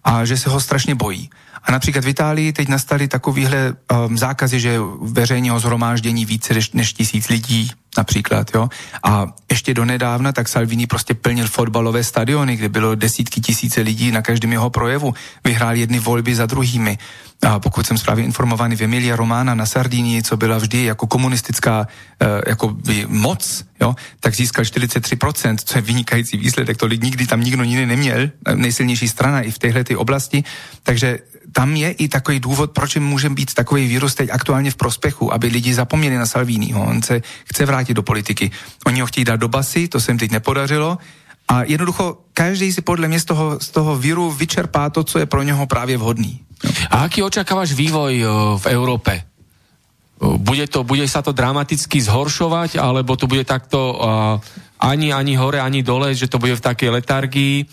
[0.04, 1.30] a že se ho strašně bojí.
[1.64, 3.74] A například v Itálii teď nastaly takovýhle
[4.08, 8.70] um, zákazy, že veřejného zhromáždění více než, než tisíc lidí například, jo.
[9.04, 14.12] A ještě do nedávna tak Salvini prostě plnil fotbalové stadiony, kde bylo desítky tisíce lidí
[14.12, 15.14] na každém jeho projevu.
[15.44, 16.98] Vyhrál jedny volby za druhými.
[17.42, 21.80] A pokud jsem správně informovaný, v Emilia Romana na Sardinii, co byla vždy jako komunistická
[21.80, 27.42] uh, jako by moc, jo, tak získal 43%, co je vynikající výsledek, to nikdy tam
[27.42, 30.44] nikdo jiný neměl, nejsilnější strana i v téhle oblasti.
[30.84, 31.20] Takže
[31.52, 35.48] tam je i takový důvod, proč může být takový vírus teď aktuálně v prospěchu, aby
[35.48, 36.86] lidi zapomněli na Salviniho.
[36.86, 38.52] On se chce vrátit do politiky.
[38.86, 40.98] Oni ho chtějí dát do basy, to se jim teď nepodařilo.
[41.48, 45.26] A jednoducho každý si podle mě z toho, z toho víru vyčerpá to, co je
[45.26, 46.40] pro něho právě vhodný.
[46.90, 48.24] A aký očakávaš vývoj
[48.58, 49.24] v Európe?
[50.22, 54.38] Bude, to, bude sa to dramaticky zhoršovať, alebo to bude takto uh,
[54.78, 57.66] ani, ani hore, ani dole, že to bude v takej letargii?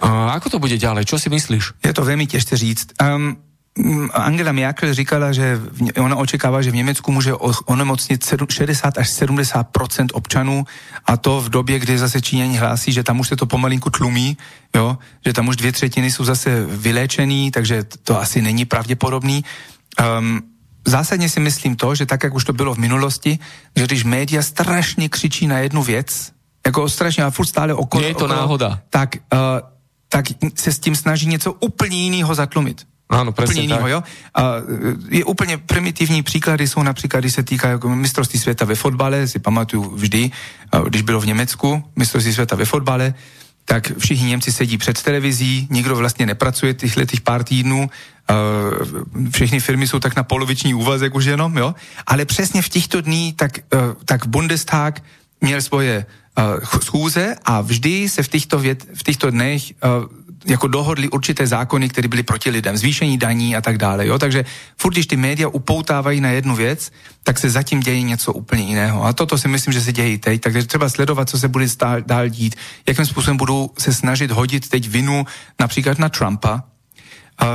[0.00, 1.04] A ako to bude ďalej?
[1.04, 1.84] Čo si myslíš?
[1.84, 2.96] Je to veľmi těžké říct.
[2.96, 3.36] Um,
[4.12, 5.60] Angela Merkel říkala, že
[5.96, 10.64] ona očekává, že v Německu může onemocnit 60 až 70% občanů
[11.06, 14.36] a to v době, kdy zase Číňani hlásí, že tam už se to pomalinku tlumí,
[14.74, 14.98] jo?
[15.26, 19.44] že tam už dvě třetiny jsou zase vyléčený, takže to asi není pravděpodobný.
[20.18, 20.42] Um,
[20.86, 23.38] zásadně si myslím to, že tak, jak už to bylo v minulosti,
[23.76, 26.32] že když média strašně křičí na jednu věc,
[26.66, 28.04] jako strašně a furt stále okolo...
[28.04, 28.80] Je to okolo, náhoda.
[28.90, 29.38] Tak uh,
[30.10, 32.86] tak se s tím snaží něco úplně jiného zatlumit.
[33.10, 33.80] Ano, přesně tak.
[33.86, 34.02] jo?
[34.34, 38.74] A e, je úplně primitivní příklady jsou například, když se týká jako mistrovství světa ve
[38.74, 40.30] fotbale, si pamatuju vždy,
[40.88, 43.14] když bylo v Německu mistrovství světa ve fotbale,
[43.64, 47.90] tak všichni Němci sedí před televizí, nikdo vlastně nepracuje těchto těch pár týdnů,
[49.30, 51.74] všechny firmy jsou tak na poloviční úvazek už jenom, jo?
[52.06, 53.62] Ale přesně v těchto dní tak, e,
[54.04, 55.02] tak Bundestag
[55.40, 56.06] měl svoje
[56.38, 59.62] uh, schůze a vždy se v těchto, věd, v těchto dnech
[60.46, 64.06] jako dohodli určité zákony, které byly proti lidem, zvýšení daní a tak dále.
[64.06, 64.18] Jo?
[64.18, 64.44] Takže
[64.76, 69.04] furt, když ty média upoutávají na jednu věc, tak se zatím děje něco úplně jiného.
[69.04, 70.40] A toto si myslím, že se děje teď.
[70.40, 71.66] Takže třeba sledovat, co se bude
[72.06, 72.56] dál dít,
[72.88, 75.26] jakým způsobem budou se snažit hodit teď vinu
[75.60, 76.62] například na Trumpa,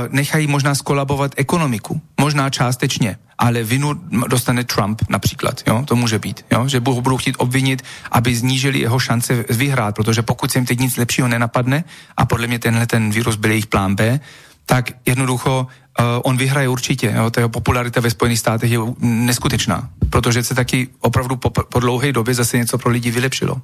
[0.08, 2.00] nechají možná skolabovat ekonomiku.
[2.20, 3.94] Možná částečně, ale vinu
[4.28, 5.62] dostane Trump například.
[5.66, 5.82] Jo?
[5.84, 6.44] To může být.
[6.52, 6.68] Jo?
[6.68, 10.78] Že budou, budou chtít obvinit, aby znížili jeho šance vyhrát, protože pokud se jim teď
[10.78, 11.84] nic lepšího nenapadne,
[12.16, 14.20] a podle mě tenhle ten virus byl jejich plán B,
[14.66, 17.12] tak jednoducho uh, on vyhraje určitě.
[17.16, 17.30] Jo?
[17.30, 22.12] Ta jeho popularita ve Spojených státech je neskutečná, protože se taky opravdu po, po dlouhé
[22.12, 23.60] době zase něco pro lidi vylepšilo.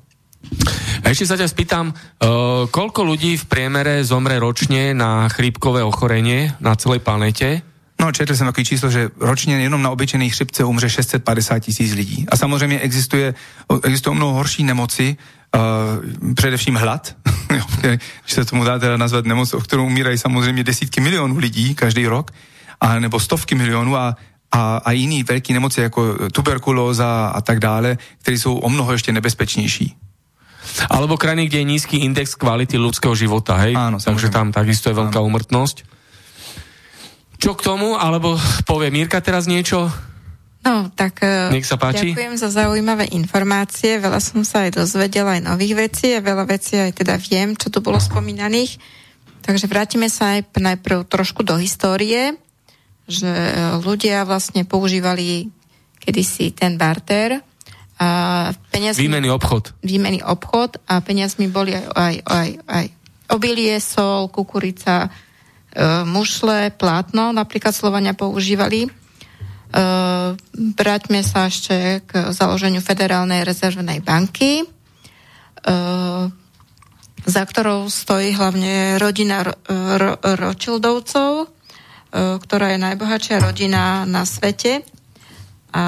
[1.07, 6.75] Ešte sa ťa spýtam, uh, koľko ľudí v priemere zomre ročne na chrípkové ochorenie na
[6.75, 7.63] celej planete?
[8.01, 12.27] No, četl jsem takový číslo, že ročně jenom na obyčejné chřipce umře 650 tisíc lidí.
[12.29, 13.35] A samozřejmě existuje,
[13.83, 15.17] existují mnoho horší nemoci,
[15.55, 17.17] uh, především hlad,
[17.81, 22.07] když se tomu dá teda nazvat nemoc, o kterou umírají samozřejmě desítky milionů lidí každý
[22.07, 22.31] rok,
[22.81, 24.17] a nebo stovky milionů a
[24.53, 29.13] a, a jiný velké nemoci jako tuberkulóza a tak dále, které jsou o mnoho ještě
[29.13, 29.97] nebezpečnější.
[30.91, 33.75] Alebo krajiny, kde je nízky index kvality ľudského života, hej?
[33.75, 35.83] Áno, Takže tam takisto je veľká umrtnosť.
[37.43, 37.99] Čo k tomu?
[37.99, 38.39] Alebo
[38.71, 39.91] povie Mírka teraz niečo?
[40.63, 42.15] No, tak e, Nech sa páči.
[42.15, 43.99] ďakujem za zaujímavé informácie.
[43.99, 47.67] Veľa som sa aj dozvedela aj nových vecí a veľa vecí aj teda viem, čo
[47.67, 48.79] tu bolo spomínaných.
[49.43, 52.39] Takže vrátime sa aj najprv trošku do histórie,
[53.11, 53.27] že
[53.83, 55.51] ľudia vlastne používali
[55.99, 57.43] kedysi ten barter
[57.99, 59.75] a peniazmi, výmenný obchod.
[59.83, 62.85] Výmenný obchod a peniazmi boli aj, aj, aj, aj
[63.35, 65.11] obilie, sol, kukurica, e,
[66.05, 68.85] mušle, plátno, napríklad Slovania používali.
[68.85, 68.91] E,
[70.53, 74.63] braťme sa ešte k založeniu Federálnej rezervnej banky.
[74.63, 74.65] E,
[77.23, 79.47] za ktorou stojí hlavne rodina
[80.27, 81.47] Rothschildovcov,
[82.13, 84.83] ktorá je najbohatšia rodina na svete.
[85.71, 85.85] A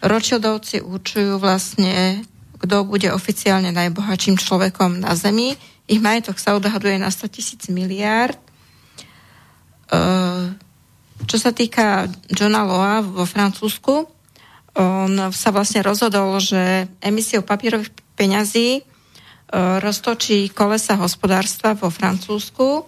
[0.00, 2.22] Rothschildovci určujú vlastne,
[2.62, 5.58] kto bude oficiálne najbohatším človekom na Zemi.
[5.90, 8.38] Ich majetok sa odhaduje na 100 tisíc miliárd.
[11.24, 14.08] Čo sa týka Johna Loa vo Francúzsku,
[14.74, 18.82] on sa vlastne rozhodol, že emisiou papierových peňazí
[19.54, 22.82] E, roztočí kolesa hospodárstva vo Francúzsku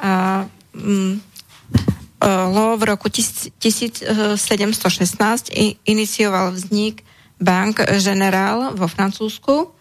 [0.00, 1.20] a mm, e,
[2.48, 4.08] Lo v roku 1716
[5.84, 7.04] inicioval vznik
[7.36, 9.74] Bank General vo Francúzsku.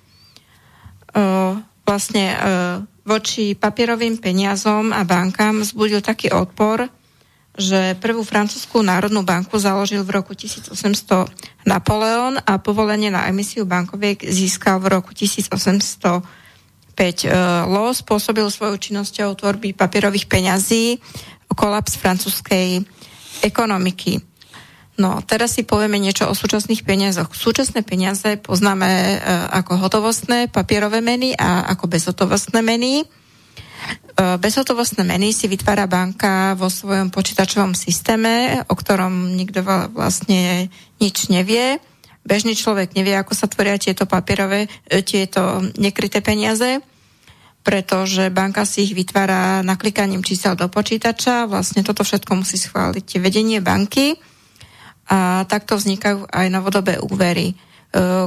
[1.85, 2.25] Vlastne
[3.01, 6.85] voči papierovým peniazom a bankám zbudil taký odpor,
[7.51, 10.77] že prvú francúzskú národnú banku založil v roku 1800
[11.67, 16.23] Napoleon a povolenie na emisiu bankoviek získal v roku 1805.
[17.67, 21.03] Lo spôsobil svojou činnosťou tvorby papierových peňazí
[21.51, 22.87] kolaps francúzskej
[23.43, 24.30] ekonomiky.
[25.01, 27.33] No, teraz si povieme niečo o súčasných peniazoch.
[27.33, 29.15] Súčasné peniaze poznáme e,
[29.49, 33.01] ako hotovostné papierové meny a ako bezhotovostné meny.
[33.01, 33.05] E,
[34.37, 40.69] bezhotovostné meny si vytvára banka vo svojom počítačovom systéme, o ktorom nikto vlastne
[41.01, 41.81] nič nevie.
[42.21, 46.77] Bežný človek nevie, ako sa tvoria tieto papierové, e, tieto nekryté peniaze,
[47.65, 51.49] pretože banka si ich vytvára naklikaním čísel do počítača.
[51.49, 54.29] Vlastne toto všetko musí schváliť vedenie banky
[55.11, 57.51] a takto vznikajú aj novodobé úvery.
[57.51, 57.55] E,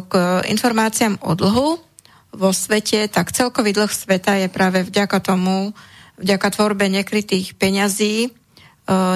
[0.04, 0.12] k
[0.52, 1.80] informáciám o dlhu
[2.36, 5.72] vo svete, tak celkový dlh sveta je práve vďaka tomu,
[6.20, 8.30] vďaka tvorbe nekrytých peňazí e,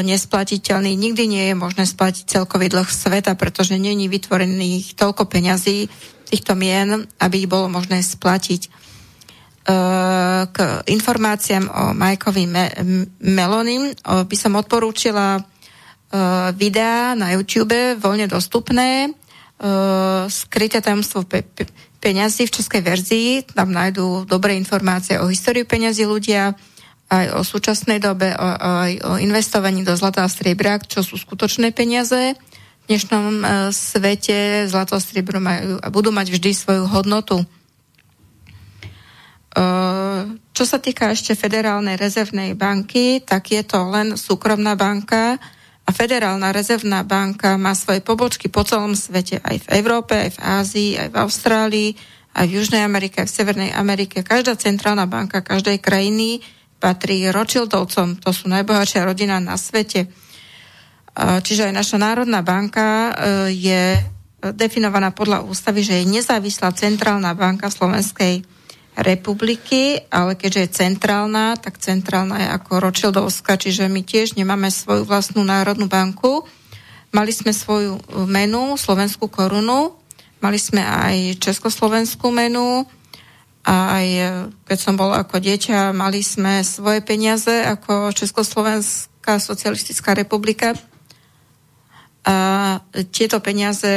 [0.00, 0.96] nesplatiteľný.
[0.96, 5.92] Nikdy nie je možné splatiť celkový dlh sveta, pretože není vytvorených toľko peňazí
[6.24, 8.62] týchto mien, aby ich bolo možné splatiť.
[8.64, 8.68] E,
[10.48, 10.56] k
[10.88, 12.72] informáciám o Majkovi Me-
[13.20, 15.44] Melonim by som odporúčila
[16.08, 16.20] e,
[16.56, 19.12] videá na YouTube voľne dostupné
[20.30, 21.66] skryté tajomstvo pe- pe-
[21.98, 23.30] peňazí v českej verzii.
[23.42, 26.54] Tam nájdú dobré informácie o históriu peňazí ľudia,
[27.10, 31.74] aj o súčasnej dobe, o, aj o investovaní do zlata a striebra, čo sú skutočné
[31.74, 32.38] peniaze.
[32.38, 33.44] V dnešnom e,
[33.74, 37.42] svete zlato a striebro majú budú mať vždy svoju hodnotu.
[40.54, 45.34] Čo sa týka ešte Federálnej rezervnej banky, tak je to len súkromná banka,
[45.88, 50.42] a Federálna rezervná banka má svoje pobočky po celom svete, aj v Európe, aj v
[50.44, 51.90] Ázii, aj v Austrálii,
[52.36, 54.20] aj v Južnej Amerike, aj v Severnej Amerike.
[54.20, 56.44] Každá centrálna banka každej krajiny
[56.76, 60.12] patrí Rothschildovcom, to sú najbohatšia rodina na svete.
[61.18, 63.12] Čiže aj naša Národná banka e,
[63.50, 63.82] je
[64.54, 68.46] definovaná podľa ústavy, že je nezávislá centrálna banka Slovenskej
[68.98, 75.06] republiky, ale keďže je centrálna, tak centrálna je ako Rothschildovská, čiže my tiež nemáme svoju
[75.06, 76.42] vlastnú národnú banku.
[77.14, 79.94] Mali sme svoju menu, slovenskú korunu,
[80.42, 82.84] mali sme aj československú menu,
[83.68, 84.06] a aj
[84.64, 90.72] keď som bola ako dieťa, mali sme svoje peniaze ako Československá socialistická republika.
[92.26, 92.36] A
[93.14, 93.90] tieto peniaze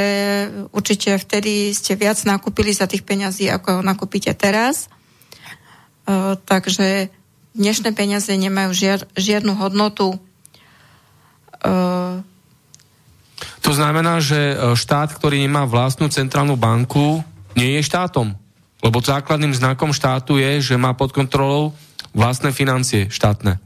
[0.70, 4.88] určite vtedy ste viac nakúpili za tých peniazí, ako nakúpite teraz
[6.46, 7.08] takže
[7.54, 10.18] dnešné peniaze nemajú žiar, žiadnu hodnotu.
[13.62, 17.22] To znamená, že e, štát, ktorý nemá vlastnú centrálnu banku,
[17.54, 18.34] nie je štátom.
[18.82, 21.70] Lebo základným znakom štátu je, že má pod kontrolou
[22.10, 23.62] vlastné financie štátne.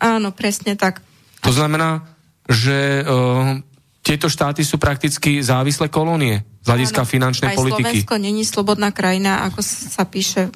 [0.00, 1.04] Áno, presne tak.
[1.44, 2.08] To znamená,
[2.48, 3.60] že uh,
[4.06, 8.06] tieto štáty sú prakticky závislé kolónie z hľadiska ano, finančnej aj politiky.
[8.06, 10.46] Slovensko není slobodná krajina, ako sa píše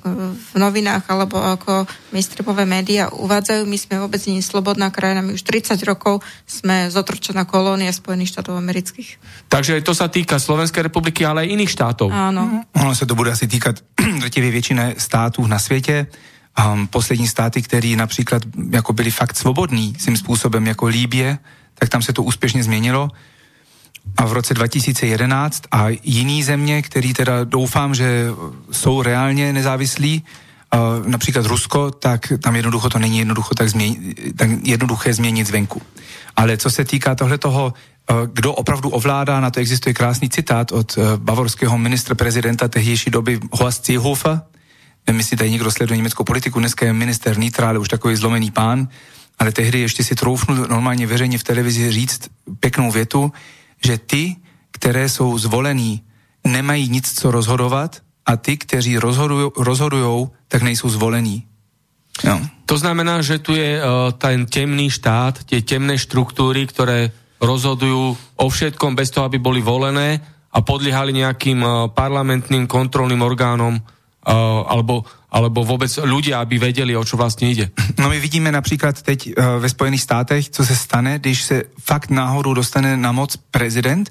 [0.55, 1.83] v novinách, alebo ako
[2.15, 3.67] mainstreamové médiá uvádzajú.
[3.67, 5.27] My sme vôbec nie slobodná krajina.
[5.27, 9.19] My už 30 rokov sme zotročená kolónia Spojených štátov amerických.
[9.51, 12.07] Takže to sa týka Slovenskej republiky, ale aj iných štátov.
[12.07, 12.63] Áno.
[12.71, 13.83] Ono sa to bude asi týkať
[14.23, 16.07] drtivě většiny států na světě.
[16.55, 21.39] Um, poslední státy, které například jako byly fakt svobodní svým způsobem, jako Líbě,
[21.75, 23.11] tak tam se to úspěšně změnilo
[24.17, 28.27] a v roce 2011 a jiný země, který teda doufám, že
[28.73, 30.25] jsou reálně nezávislí,
[31.07, 33.97] například Rusko, tak tam jednoducho to není jednoducho tak, změn,
[34.37, 35.83] tak jednoduché změnit zvenku.
[36.37, 37.75] Ale co se týká tohle toho,
[38.33, 43.41] kdo opravdu ovládá, na to existuje krásný citát od uh, bavorského ministra prezidenta tehdejší doby
[43.53, 44.41] Horst Seehofer.
[45.07, 48.51] Nevím, jestli tady někdo sleduje německou politiku, dneska je minister Nitra, ale už takový zlomený
[48.51, 48.89] pán,
[49.39, 52.29] ale tehdy ještě si troufnu normálně veřejně v televizi říct
[52.61, 53.33] pěknou větu,
[53.85, 54.37] že ty,
[54.71, 56.03] které jsou zvolení,
[56.47, 58.99] nemají nic co rozhodovat a ty, kteří
[59.57, 61.45] rozhodují, tak nejsou zvolení.
[62.25, 62.41] Jo.
[62.67, 67.11] To znamená, že tu je uh, ten temný štát, tie temné štruktúry, ktoré
[67.41, 70.21] rozhodujú o všetkom bez toho, aby boli volené
[70.53, 73.83] a podliehali nejakým uh, parlamentným kontrolným orgánom uh,
[74.69, 77.71] alebo, alebo vôbec ľudia, aby vedeli, o čo vlastne ide.
[77.99, 82.11] No my vidíme například teď uh, ve Spojených státech, co se stane, když se fakt
[82.11, 84.11] náhodou dostane na moc prezident,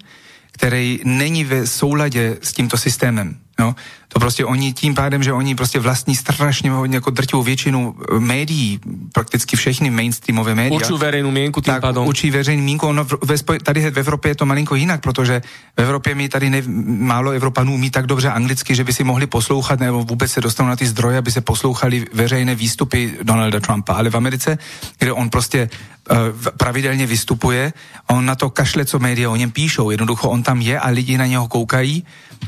[0.52, 3.38] který není ve souladě s tímto systémem.
[3.60, 3.76] Jo?
[4.10, 8.80] To prostě oni tím pádem, že oni prostě vlastní strašně jako drtivou většinu eh, médií,
[9.14, 10.76] prakticky všechny mainstreamové média.
[10.76, 12.08] Učí veřejnou měnku tím tak, pádem.
[12.08, 12.92] Učí veřejnou měnku.
[12.92, 15.42] No, ve, tady v Evropě je to malinko jinak, protože
[15.78, 19.28] v Evropě mi tady ne, málo Evropanů umí tak dobře anglicky, že by si mohli
[19.28, 23.94] poslouchat nebo vůbec se dostanou na ty zdroje, aby se poslouchali veřejné výstupy Donalda Trumpa.
[23.94, 24.58] Ale v Americe,
[25.00, 25.70] kde on prostě
[26.12, 26.18] uh,
[26.58, 27.74] pravidelně vystupuje,
[28.08, 29.90] on na to kašle, co média o něm píšou.
[29.90, 32.04] Jednoducho on tam je a lidi na něho koukají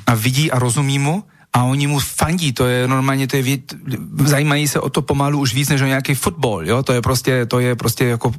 [0.08, 3.58] a vidí a rozumí mu a oni mu fandí, to je normálně, to je
[4.24, 7.46] zajímají se o to pomalu už víc než o nějaký fotbal, jo, to je prostě,
[7.46, 8.32] to je prostě jako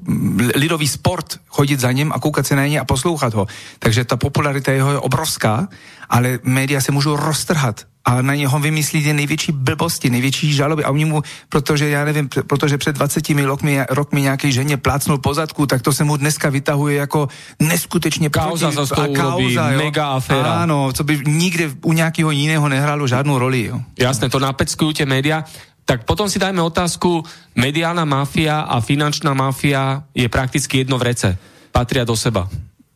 [0.55, 3.47] lidový sport, chodit za ním a koukat se na ně a poslouchat ho.
[3.79, 5.69] Takže ta popularita jeho je obrovská,
[6.11, 11.05] ale média se můžou roztrhat a na něho vymyslí největší blbosti, největší žaloby a oni
[11.05, 15.93] mu, protože já nevím, protože před 20 rokmi, rokmi nějaký ženě plácnul pozadku, tak to
[15.93, 17.29] se mu dneska vytahuje jako
[17.61, 19.79] neskutečně kauza proti, za a kauza, jo.
[19.79, 20.53] mega aféra.
[20.63, 23.65] Ano, co by nikde u nějakého jiného nehrálo žádnou roli.
[23.65, 23.81] Jo.
[23.99, 25.45] Jasné, to napeckujú tie média.
[25.83, 27.27] Tak potom si dajme otázku,
[27.59, 31.29] mediálna mafia a finančná mafia je prakticky jedno v rece.
[31.75, 32.47] Patria do seba.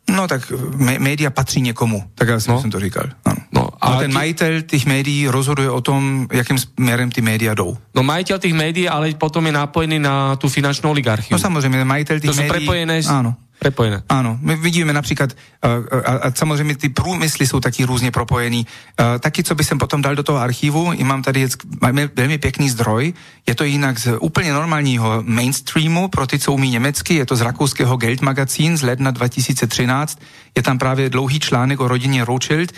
[0.07, 0.53] No tak
[0.99, 2.61] média patří někomu, tak já no.
[2.61, 3.05] jsem to říkal.
[3.25, 3.37] Ano.
[3.83, 7.77] No, a, a ten majitel těch médií rozhoduje o tom, jakým směrem ty média jdou.
[7.95, 11.35] No majitel těch médií, ale potom je napojený na tu finančnou oligarchiu.
[11.35, 12.49] No samozřejmě, majitel těch to médií...
[12.49, 13.07] To prepojené s...
[13.07, 14.03] Ano prepojené.
[14.09, 15.31] Ano, my vidíme například,
[15.63, 18.67] a, a, a samozřejmě ty průmysly jsou taky různě propojený.
[18.99, 21.49] A, taky, co by jsem potom dal do toho archivu, mám tady
[21.81, 23.15] máme velmi pěkný zdroj,
[23.47, 27.41] je to jinak z úplně normálního mainstreamu, pro ty, co umí německy, je to z
[27.41, 30.21] rakouského Geldmagazín z ledna 2013,
[30.57, 32.73] je tam právě dlouhý článek o rodině Rothschild,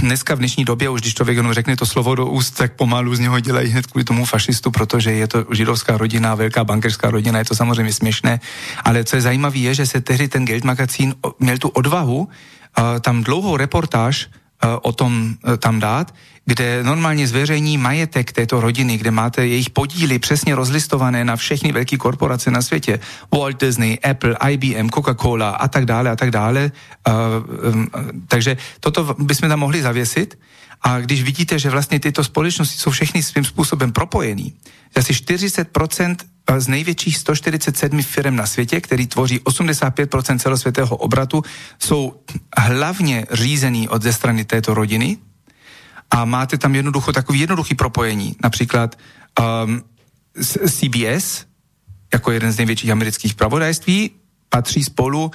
[0.00, 3.14] Dneska v dnešní době, už když člověk jenom řekne to slovo do úst, tak pomalu
[3.14, 7.38] z něho dělají hned kvůli tomu fašistu, protože je to židovská rodina, velká bankerská rodina,
[7.38, 8.40] je to samozřejmě směšné.
[8.84, 12.28] Ale co je zajímavé, je, že se tehdy ten Geldmagazín měl tu odvahu
[13.00, 14.28] tam dlouhou reportáž
[14.82, 16.14] o tom tam dát,
[16.44, 21.96] kde normálně zveřejní majetek této rodiny, kde máte jejich podíly přesně rozlistované na všechny velké
[21.96, 23.00] korporace na světě.
[23.32, 26.72] Walt Disney, Apple, IBM, Coca-Cola a tak dále a tak dále.
[28.28, 30.38] Takže toto bychom tam mohli zavěsit.
[30.82, 34.54] A když vidíte, že vlastně tyto společnosti jsou všechny svým způsobem propojený,
[34.96, 36.16] asi 40%
[36.58, 41.42] z největších 147 firm na světě, který tvoří 85% celosvětého obratu,
[41.78, 42.20] jsou
[42.58, 45.18] hlavně řízený od ze strany této rodiny,
[46.10, 48.36] a máte tam jednoducho takový jednoduchý propojení.
[48.42, 48.98] Například
[49.64, 49.82] um,
[50.68, 51.44] CBS,
[52.12, 54.10] jako jeden z největších amerických pravodajství,
[54.48, 55.30] patří spolu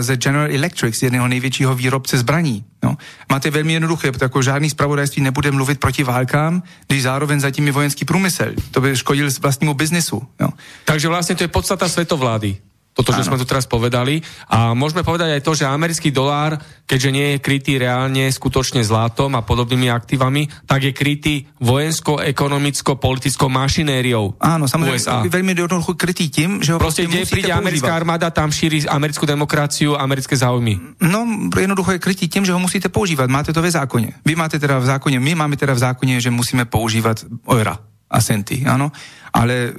[0.00, 2.64] ze General Electric, z jedného největšího výrobce zbraní.
[2.82, 2.96] No.
[3.30, 7.72] Máte velmi jednoduché, protože jako žádný zpravodajství nebude mluvit proti válkám, když zároveň zatím je
[7.72, 8.44] vojenský průmysl.
[8.70, 10.22] To by škodil vlastnímu biznesu.
[10.40, 10.48] No.
[10.84, 12.56] Takže vlastně to je podstata svetovlády
[12.98, 14.18] toto, čo sme tu teraz povedali.
[14.50, 19.38] A môžeme povedať aj to, že americký dolár, keďže nie je krytý reálne skutočne zlatom
[19.38, 25.22] a podobnými aktívami, tak je krytý vojenskou, ekonomickou, politickou mašinériou Áno, samozrejme, USA.
[25.22, 27.62] veľmi jednoducho krytý tým, že ho Proste, kde príde používať.
[27.62, 30.98] americká armáda, tam šíri americkú demokraciu, americké záujmy.
[30.98, 31.22] No,
[31.54, 33.30] jednoducho je krytý tím, že ho musíte používať.
[33.30, 34.18] Máte to ve zákoně.
[34.26, 37.78] Vy máte teda v zákoně, my máme teda v zákoně, že musíme používat eura
[38.10, 38.92] a centy, ano
[39.32, 39.72] ale eh,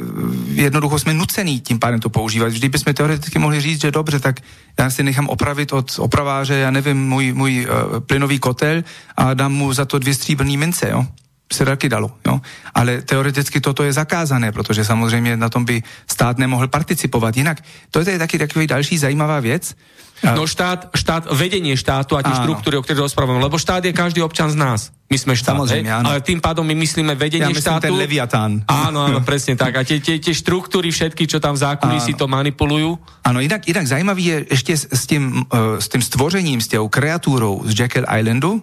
[0.48, 2.48] jednoducho jsme nucený tím pádem to používat.
[2.48, 4.36] Vždy bychom teoreticky mohli říct, že dobře, tak
[4.80, 8.84] já si nechám opravit od opraváře, já nevím, můj, můj uh, plynový kotel
[9.18, 11.06] a dám mu za to dvě stříbrný mince, jo
[11.54, 12.42] se taky dalo, jo.
[12.74, 17.38] Ale teoreticky toto je zakázané, protože samozřejmě na tom by stát nemohl participovat.
[17.38, 17.58] Jinak
[17.92, 19.76] to je taky takový další zajímavá věc.
[20.24, 24.20] No štát, štát, vedenie štátu a tie štruktúry, o ktorých rozprávame, lebo štát je každý
[24.20, 24.92] občan z nás.
[25.10, 26.06] My sme štát, Samozrejme, áno.
[26.12, 27.90] ale tým pádom my myslíme vedenie ja štátu.
[27.90, 28.62] ten leviatán.
[28.68, 29.80] Áno, áno, presne tak.
[29.80, 33.00] A tie, tie, tie štruktúry všetky, čo tam v zákulisí to manipulujú.
[33.26, 36.86] Áno, inak, inak zajímavý je ešte s, s, tým, uh, s tým stvořením, s tou
[36.92, 38.62] kreatúrou z Jekyll Islandu,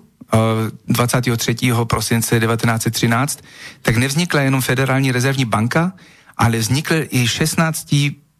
[0.86, 1.72] 23.
[1.84, 3.44] prosince 1913,
[3.82, 5.92] tak nevznikla jenom Federální rezervní banka,
[6.36, 7.94] ale vznikl i 16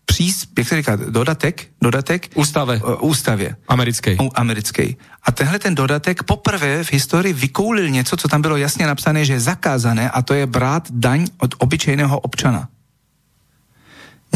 [0.07, 2.80] přís, jak se říká, dodatek, dodatek Ústave.
[2.82, 3.57] Uh, ústavě.
[3.68, 4.16] Americké.
[4.34, 4.88] Americké.
[5.22, 9.32] A tenhle ten dodatek poprvé v historii vykoulil něco, co tam bylo jasně napsané, že
[9.32, 12.68] je zakázané a to je brát daň od obyčejného občana.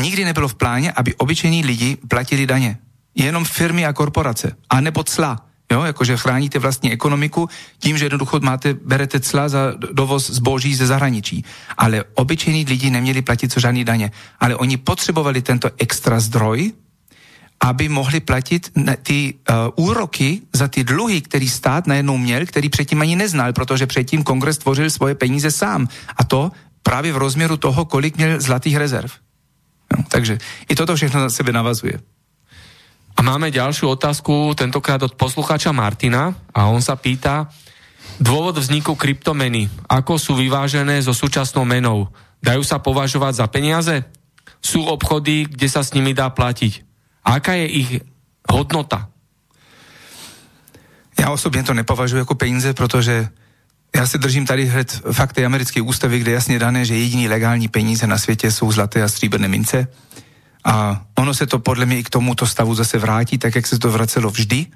[0.02, 2.78] Nikdy nebylo v pláně, aby obyčejní lidi platili daně.
[3.14, 4.56] Jenom firmy a korporace.
[4.70, 7.48] A nebo cla jo, jakože chráníte vlastní ekonomiku
[7.78, 11.44] tím, že jednoducho máte, berete cla za dovoz zboží ze zahraničí.
[11.78, 14.10] Ale obyčejní lidi neměli platit co žádný daně.
[14.40, 16.72] Ale oni potřebovali tento extra zdroj,
[17.60, 23.00] aby mohli platit ty uh, úroky za ty dluhy, který stát najednou měl, který předtím
[23.00, 25.88] ani neznal, protože předtím kongres tvořil svoje peníze sám.
[26.16, 26.52] A to
[26.82, 29.12] právě v rozměru toho, kolik měl zlatých rezerv.
[29.96, 32.00] No, takže i toto všechno na sebe navazuje.
[33.20, 37.52] A máme ďalšiu otázku, tentokrát od posluchača Martina a on sa pýta,
[38.16, 42.08] dôvod vzniku kryptomeny, ako sú vyvážené so súčasnou menou?
[42.40, 44.08] Dajú sa považovať za peniaze?
[44.64, 46.80] Sú obchody, kde sa s nimi dá platiť?
[47.20, 47.90] Aká je ich
[48.48, 49.12] hodnota?
[51.20, 53.28] Já osobně to nepovažuji jako peníze, protože
[53.96, 58.06] já se držím tady hned fakty americké ústavy, kde jasně dané, že jediný legální peníze
[58.06, 59.88] na světě jsou zlaté a stříbrné mince.
[60.64, 63.78] A ono se to podle mě i k tomuto stavu zase vrátí, tak jak se
[63.78, 64.66] to vracelo vždy.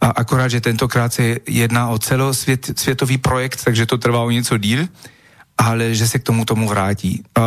[0.00, 4.88] A akorát, že tentokrát se jedná o celosvětový projekt, takže to trvá o něco díl,
[5.58, 7.24] ale že se k tomu tomu vrátí.
[7.38, 7.44] Uh,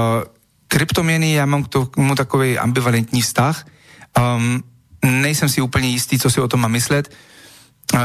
[0.67, 3.65] kryptoměny, já mám k tomu takový ambivalentní vztah.
[4.37, 4.63] Um,
[5.05, 7.13] nejsem si úplně jistý, co si o tom mám myslet.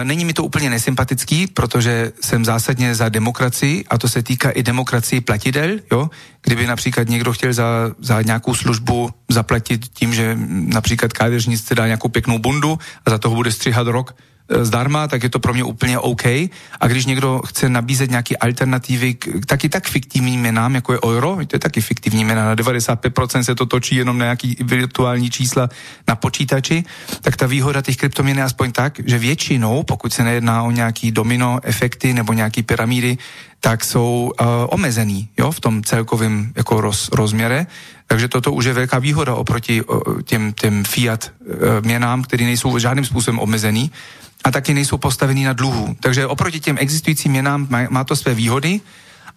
[0.02, 4.62] Není mi to úplně nesympatický, protože jsem zásadně za demokracii a to se týká i
[4.62, 5.70] demokracii platidel.
[5.92, 6.10] Jo?
[6.42, 12.08] Kdyby například někdo chtěl za, za nějakou službu zaplatit tím, že například kádeřnice dá nějakou
[12.08, 14.14] pěknou bundu a za toho bude stříhat rok,
[14.62, 16.26] zdarma, tak je to pro mě úplně OK.
[16.80, 21.38] A když někdo chce nabízet nějaké alternativy k taky tak fiktivním měnám, jako je euro,
[21.46, 25.68] to je taky fiktivní měna, na 95% se to točí jenom na nějaký virtuální čísla
[26.08, 26.84] na počítači,
[27.20, 31.10] tak ta výhoda těch kryptoměn je aspoň tak, že většinou, pokud se nejedná o nějaký
[31.12, 33.18] domino efekty nebo nějaký pyramidy,
[33.60, 37.66] tak jsou uh, omezený jo, v tom celkovém jako roz, rozměre.
[38.06, 41.46] Takže toto už je velká výhoda oproti uh, těm, těm fiat uh,
[41.80, 43.90] měnám, které nejsou žádným způsobem omezený
[44.44, 45.96] a taky nejsou postavený na dluhu.
[46.00, 48.80] Takže oproti těm existujícím měnám má, má to své výhody,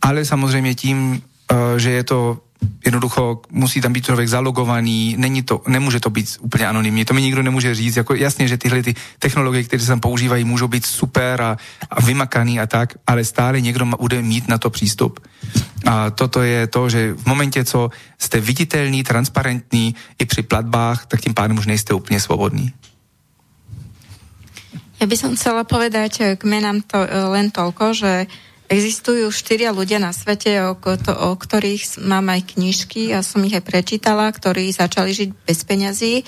[0.02, 2.40] ale samozřejmě tím, uh, že je to
[2.86, 7.22] jednoducho musí tam být člověk zalogovaný, není to, nemůže to být úplně anonymní, to mi
[7.22, 10.86] nikdo nemůže říct, jako jasně, že tyhle ty technologie, které se tam používají, můžou být
[10.86, 11.58] super a,
[11.90, 15.20] a vymakaný a tak, ale stále někdo bude mít na to přístup.
[15.86, 17.90] A toto je to, že v momentě, co
[18.20, 22.74] jste viditelný, transparentní i při platbách, tak tím pádem už nejste úplně svobodný.
[24.96, 28.14] Ja by som chcela povedať eh, k menám to, eh, len toľko, že
[28.66, 33.54] existujú štyria ľudia na svete, o, to, o ktorých mám aj knižky a som ich
[33.54, 36.26] aj prečítala, ktorí začali žiť bez peňazí.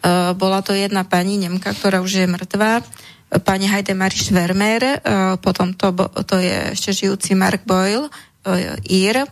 [0.00, 2.86] Uh, bola to jedna pani Nemka, ktorá už je mŕtvá,
[3.42, 5.90] pani Heidemarie Schwermer, uh, potom to,
[6.24, 8.06] to je ešte žijúci Mark Boyle,
[8.88, 9.28] Ír,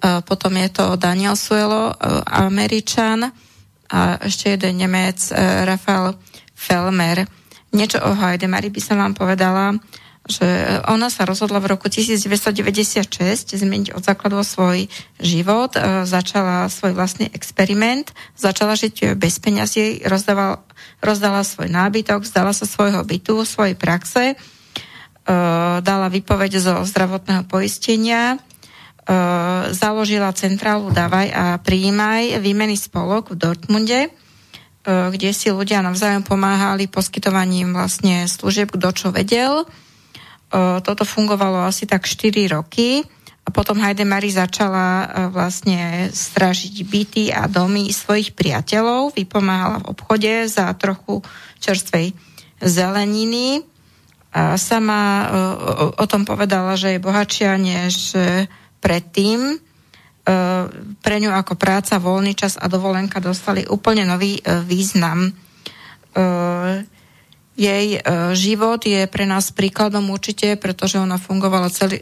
[0.00, 1.94] potom je to Daniel Suelo,
[2.26, 3.30] Američan
[3.86, 5.30] a ešte jeden Nemec,
[5.62, 6.18] Rafael
[6.58, 7.39] Felmer.
[7.70, 9.78] Niečo o Heidemari by som vám povedala,
[10.28, 10.46] že
[10.84, 17.32] ona sa rozhodla v roku 1996 zmeniť od základu svoj život, e, začala svoj vlastný
[17.32, 20.60] experiment, začala žiť bez peňazí, rozdala,
[21.00, 24.36] rozdala svoj nábytok, zdala sa svojho bytu, svojej praxe, e,
[25.80, 28.38] dala výpoveď zo zdravotného poistenia, e,
[29.72, 34.12] založila centrálu Davaj a Príjmaj výmeny spolok v Dortmunde,
[34.84, 39.64] kde si ľudia navzájom pomáhali poskytovaním vlastne služieb, kto čo vedel.
[39.64, 39.66] E,
[40.80, 43.04] toto fungovalo asi tak 4 roky
[43.44, 50.48] a potom Heidemari začala e, vlastne stražiť byty a domy svojich priateľov, vypomáhala v obchode
[50.48, 51.20] za trochu
[51.60, 52.16] čerstvej
[52.64, 53.60] zeleniny.
[54.30, 55.26] A sama
[55.98, 58.14] o, tom povedala, že je bohatšia než
[58.78, 59.69] predtým E,
[61.00, 65.26] pre ňu ako práca, voľný čas a dovolenka dostali úplne nový e, význam.
[65.26, 65.32] E,
[67.60, 68.00] jej
[68.32, 72.00] život je pre nás príkladom určite, pretože ona fungovala celý,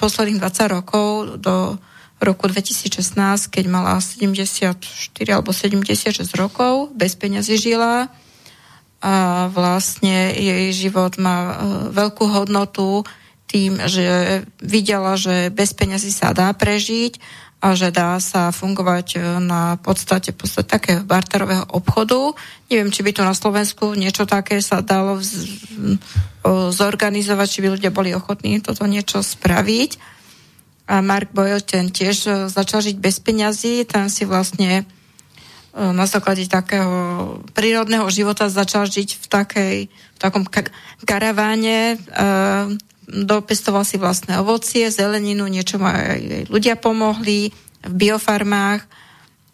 [0.00, 1.76] posledných 20 rokov do
[2.24, 3.12] roku 2016,
[3.52, 4.80] keď mala 74
[5.28, 8.08] alebo 76 rokov, bez peňazí žila
[9.04, 11.60] a vlastne jej život má
[11.92, 13.04] veľkú hodnotu
[13.44, 17.20] tým, že videla, že bez peňazí sa dá prežiť
[17.64, 22.36] a že dá sa fungovať e, na podstate, podstate takého barterového obchodu.
[22.68, 25.16] Neviem, či by tu na Slovensku niečo také sa dalo
[26.76, 29.96] zorganizovať, či by ľudia boli ochotní toto niečo spraviť.
[30.92, 34.84] A Mark Boyle ten tiež e, začal žiť bez peňazí, ten si vlastne
[35.72, 40.44] e, na základe takého prírodného života začal žiť v, takej, v takom
[41.08, 41.96] karaváne
[43.08, 47.52] dopestoval si vlastné ovocie, zeleninu, niečo mu aj ľudia pomohli
[47.84, 48.80] v biofarmách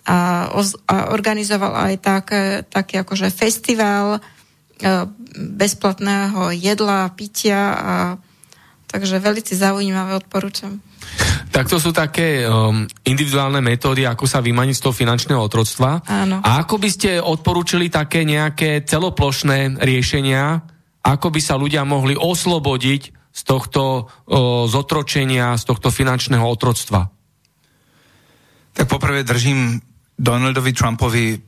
[0.07, 0.49] a,
[0.87, 2.27] a organizoval aj tak,
[2.71, 4.23] taký akože festival,
[5.37, 7.95] bezplatného jedla, pitia a
[8.91, 10.83] takže veľmi zaujímavé odporúčam.
[11.51, 16.07] Tak to sú také um, individuálne metódy, ako sa vymaniť z toho finančného otroctva.
[16.07, 16.39] Áno.
[16.43, 20.63] A ako by ste odporúčili také nejaké celoplošné riešenia,
[21.03, 27.09] ako by sa ľudia mohli oslobodiť z tohto uh, zotročenia, z tohto finančného otroctva?
[28.77, 29.81] Tak poprvé držím
[30.21, 31.41] Donaldovi Trumpovi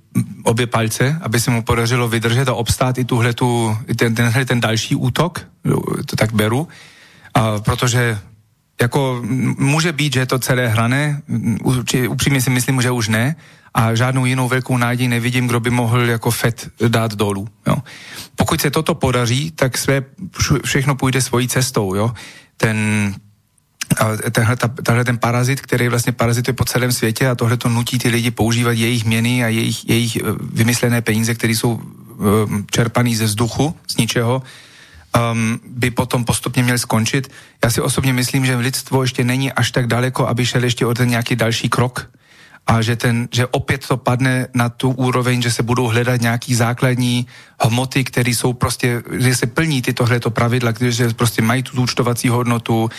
[0.44, 4.96] obě palce, aby se mu podařilo vydržet a obstát i tuhletu, ten, tenhle ten další
[4.96, 5.44] útok,
[6.06, 6.68] to tak beru,
[7.34, 8.18] a protože
[8.82, 9.22] jako
[9.58, 11.22] může být, že je to celé hrané,
[12.08, 13.36] upřímně si myslím, že už ne,
[13.74, 17.48] a žádnou jinou velkou náději nevidím, kdo by mohl jako FED dát dolů.
[17.66, 17.76] Jo.
[18.36, 20.02] Pokud se toto podaří, tak své,
[20.64, 21.94] všechno půjde svojí cestou.
[21.94, 22.12] Jo.
[22.56, 22.76] Ten,
[24.30, 27.98] tenhle, ta, tenhle ten parazit, který vlastně parazituje po celém světě a tohle to nutí
[27.98, 30.20] ty lidi používat jejich měny a jejich, jejich eh,
[30.52, 34.42] vymyslené peníze, které jsou um, čerpaný ze vzduchu, z ničeho,
[35.12, 37.30] um, by potom postupně měl skončit.
[37.64, 40.94] Já si osobně myslím, že lidstvo ještě není až tak daleko, aby šel ještě o
[40.94, 42.10] ten nějaký další krok
[42.66, 46.54] a že, ten, že opět to padne na tu úroveň, že se budou hledat nějaký
[46.54, 47.26] základní
[47.58, 52.28] hmoty, které jsou prostě, že se plní tyto hleto pravidla, že prostě mají tu účtovací
[52.28, 52.90] hodnotu,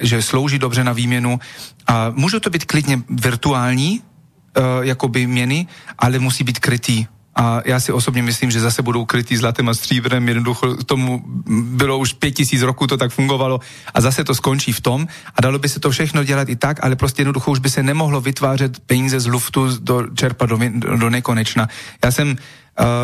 [0.00, 1.40] že slouží dobře na výměnu
[1.86, 5.66] a můžou to být klidně virtuální, uh, jakoby měny,
[5.98, 9.74] ale musí být krytý a já si osobně myslím, že zase budou krytý zlatem a
[9.74, 11.24] stříbrem, jednoducho tomu
[11.62, 13.60] bylo už pět tisíc roků, to tak fungovalo.
[13.94, 15.08] A zase to skončí v tom.
[15.34, 17.82] A dalo by se to všechno dělat i tak, ale prostě jednoducho už by se
[17.82, 20.58] nemohlo vytvářet peníze z luftu do čerpa do,
[20.96, 21.68] do nekonečna.
[22.04, 22.28] Já jsem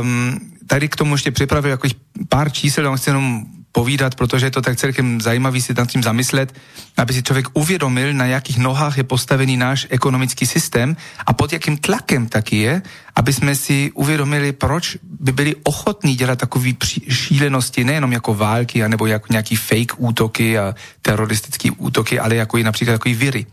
[0.00, 1.88] um, tady k tomu ještě připravil jako
[2.28, 3.46] pár čísel, chci jenom
[3.76, 6.48] povídat, protože je to tak celkem zajímavý si nad tím zamyslet,
[6.96, 10.96] aby si člověk uvědomil, na jakých nohách je postavený náš ekonomický systém
[11.26, 12.82] a pod jakým tlakem taky je,
[13.12, 16.72] aby jsme si uvědomili, proč by byli ochotní dělat takové
[17.04, 20.72] šílenosti, nejenom jako války, anebo jako nějaký fake útoky a
[21.04, 23.46] teroristické útoky, ale jako i například takový viry.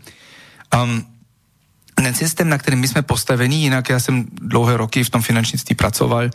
[0.72, 1.04] Um,
[1.94, 5.76] ten systém, na kterém my jsme postavení, jinak já jsem dlouhé roky v tom finančnictví
[5.76, 6.32] pracoval,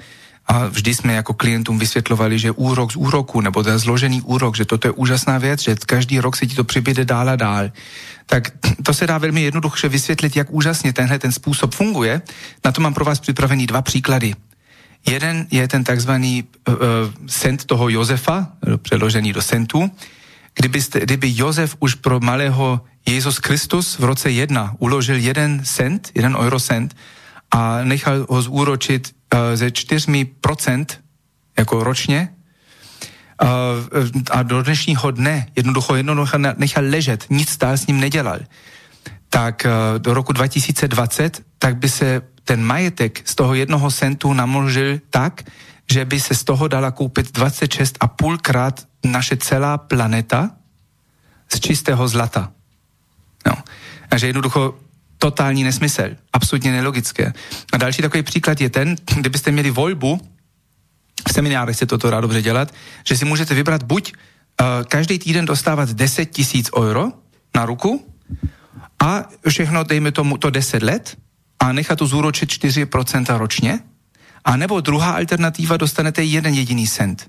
[0.50, 4.66] a vždy jsme jako klientům vysvětlovali, že úrok z úroku, nebo ten zložený úrok, že
[4.66, 7.70] toto je úžasná věc, že každý rok se ti to přibyde dál a dál.
[8.26, 8.52] Tak
[8.84, 12.22] to se dá velmi jednoduše vysvětlit, jak úžasně tenhle ten způsob funguje.
[12.66, 14.34] Na to mám pro vás připravený dva příklady.
[15.08, 16.76] Jeden je ten takzvaný uh,
[17.28, 18.48] cent toho Josefa,
[18.78, 19.92] přeložený do centu.
[20.56, 26.36] Kdybyste, kdyby Josef už pro malého Jezus Kristus v roce jedna uložil jeden cent, jeden
[26.36, 26.96] eurocent
[27.52, 29.19] a nechal ho zúročit
[29.54, 30.86] ze 4%
[31.58, 32.30] jako ročně
[33.42, 33.48] uh,
[34.32, 38.40] a do dnešního dne jednoducho jednoducho nechal ležet, nic dál s ním nedělal,
[39.30, 45.00] tak uh, do roku 2020, tak by se ten majetek z toho jednoho centu namnožil
[45.10, 45.44] tak,
[45.92, 50.52] že by se z toho dala koupit 26,5 krát naše celá planeta
[51.54, 52.52] z čistého zlata.
[53.46, 53.54] No.
[54.10, 54.80] Takže jednoducho
[55.20, 57.34] totální nesmysl, absolutně nelogické.
[57.74, 60.22] A další takový příklad je ten, kdybyste měli volbu,
[61.30, 62.74] v seminárech se toto dá dobře dělat,
[63.08, 67.12] že si můžete vybrat buď uh, každý týden dostávat 10 tisíc euro
[67.56, 68.16] na ruku
[69.00, 71.18] a všechno, dejme tomu, to 10 let
[71.60, 73.80] a nechat to zúročit 4% ročně,
[74.46, 77.28] a nebo druhá alternativa, dostanete jeden jediný cent.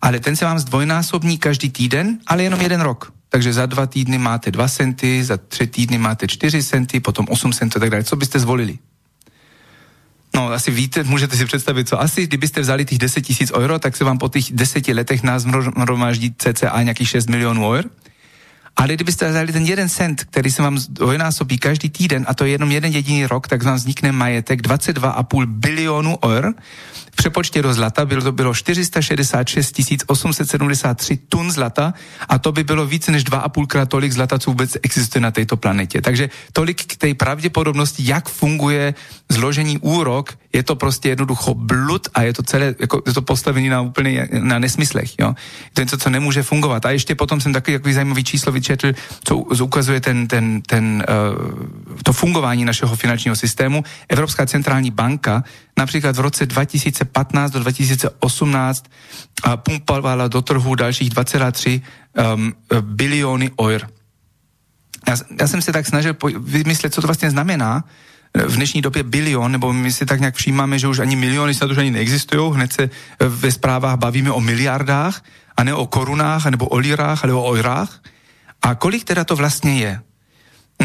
[0.00, 4.18] Ale ten se vám zdvojnásobní každý týden, ale jenom jeden rok takže za dva týdny
[4.18, 8.04] máte 2 centy, za tři týdny máte 4 centy, potom 8 centů a tak dále.
[8.04, 8.78] Co byste zvolili?
[10.34, 13.96] No, asi víte, můžete si představit, co asi, kdybyste vzali těch 10 tisíc euro, tak
[13.96, 15.44] se vám po těch deseti letech nás
[15.76, 17.84] hromáždí cca nějakých 6 milionů eur.
[18.76, 22.50] Ale kdybyste vzali ten jeden cent, který se vám dvojnásobí každý týden, a to je
[22.50, 26.54] jenom jeden jediný rok, tak vám vznikne majetek 22,5 bilionů eur,
[27.14, 31.94] v přepočtě do zlata bylo to bylo 466 873 tun zlata
[32.28, 35.56] a to by bylo více než 2,5 krát tolik zlata, co vůbec existuje na této
[35.56, 36.02] planetě.
[36.02, 38.94] Takže tolik k té pravděpodobnosti, jak funguje
[39.30, 43.70] zložení úrok, je to prostě jednoducho blud a je to celé, jako, je to postavené
[43.70, 45.18] na úplně na nesmyslech.
[45.18, 45.34] Jo?
[45.72, 46.86] To je něco, co nemůže fungovat.
[46.86, 48.92] A ještě potom jsem takový, takový zajímavý číslo vyčetl,
[49.24, 53.84] co ukazuje ten, ten, ten, uh, to fungování našeho finančního systému.
[54.08, 55.44] Evropská centrální banka
[55.78, 58.84] například v roce 2015 do 2018
[59.56, 61.82] pumpovala do trhu dalších 2,3
[62.34, 63.88] um, biliony eur.
[65.08, 67.84] Já, já jsem se tak snažil vymyslet, co to vlastně znamená,
[68.46, 71.70] v dnešní době bilion, nebo my si tak nějak všímáme, že už ani miliony snad
[71.70, 72.90] už ani neexistují, hned se
[73.20, 75.22] ve zprávách bavíme o miliardách,
[75.56, 78.02] a ne o korunách, nebo o lirách, ale o eurách.
[78.62, 80.00] A kolik teda to vlastně je?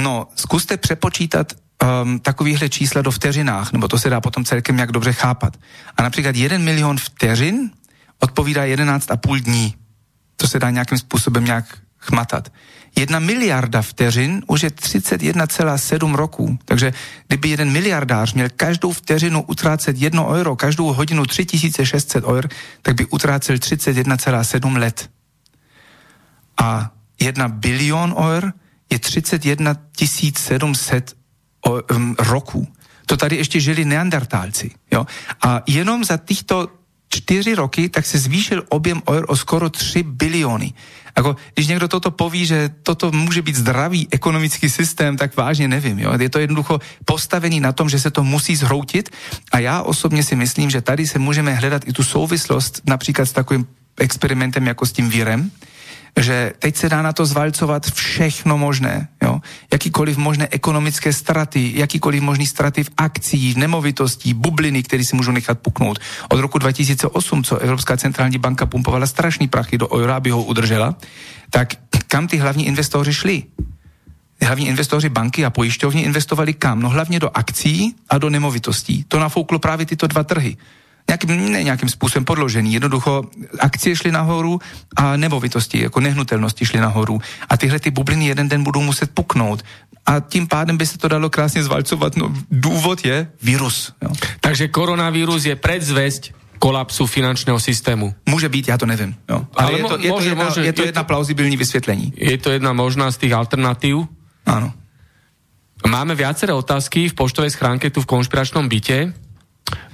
[0.01, 1.53] No, zkuste přepočítat
[1.83, 5.57] um, takovýhle čísla do vteřinách, nebo to se dá potom celkem jak dobře chápat.
[5.97, 7.71] A například jeden milion vteřin
[8.19, 9.75] odpovídá 11,5 dní.
[10.35, 11.65] To se dá nějakým způsobem nějak
[11.97, 12.51] chmatat.
[12.95, 16.59] Jedna miliarda vteřin už je 31,7 roků.
[16.65, 16.93] Takže
[17.27, 22.49] kdyby jeden miliardář měl každou vteřinu utrácet 1 euro, každou hodinu 3600 eur,
[22.81, 25.09] tak by utrácel 31,7 let.
[26.61, 28.53] A jedna bilion eur
[28.89, 29.75] je 31
[30.37, 31.18] 700
[31.65, 32.67] um, roků.
[33.05, 34.71] To tady ještě žili neandertálci.
[34.91, 35.05] Jo?
[35.41, 36.67] A jenom za těchto
[37.09, 40.73] čtyři roky, tak se zvýšil objem eur o skoro 3 biliony.
[41.15, 45.99] Ako, když někdo toto poví, že toto může být zdravý ekonomický systém, tak vážně nevím.
[45.99, 46.13] Jo?
[46.19, 49.09] Je to jednoducho postavený na tom, že se to musí zhroutit
[49.51, 53.31] a já osobně si myslím, že tady se můžeme hledat i tu souvislost například s
[53.31, 53.67] takovým
[53.97, 55.51] experimentem jako s tím vírem,
[56.19, 59.41] že teď se dá na to zvalcovat všechno možné, jo?
[59.73, 65.59] jakýkoliv možné ekonomické straty, jakýkoliv možný straty v akcích, nemovitostí, bubliny, které si můžou nechat
[65.59, 65.99] puknout.
[66.29, 70.95] Od roku 2008, co Evropská centrální banka pumpovala strašný prachy do eura, aby ho udržela,
[71.49, 71.73] tak
[72.07, 73.43] kam ty hlavní investoři šli?
[74.41, 76.79] hlavní investoři banky a pojišťovny investovali kam?
[76.79, 79.05] No hlavně do akcí a do nemovitostí.
[79.07, 80.57] To nafouklo právě tyto dva trhy
[81.09, 82.73] nějakým, ne nějakým způsobem podložený.
[82.73, 83.25] Jednoducho
[83.59, 84.61] akcie šly nahoru
[84.95, 87.17] a nemovitosti, jako nehnutelnosti šly nahoru.
[87.49, 89.65] A tyhle ty bubliny jeden den budou muset puknout.
[90.05, 92.17] A tím pádem by se to dalo krásně zvalcovat.
[92.17, 93.93] No, důvod je virus.
[94.01, 94.09] Jo.
[94.39, 98.13] Takže koronavírus je predzvesť kolapsu finančného systému.
[98.25, 99.15] Může být, já to nevím.
[99.29, 99.47] Jo.
[99.55, 102.13] Ale, Ale je, to, je, to jedna, môže, je to jedna plauzibilní vysvětlení.
[102.15, 104.05] Je to jedna možná z těch alternativ?
[104.45, 104.73] Áno.
[105.87, 109.15] Máme viaceré otázky v poštovej schránke tu v konšpiračnom byte.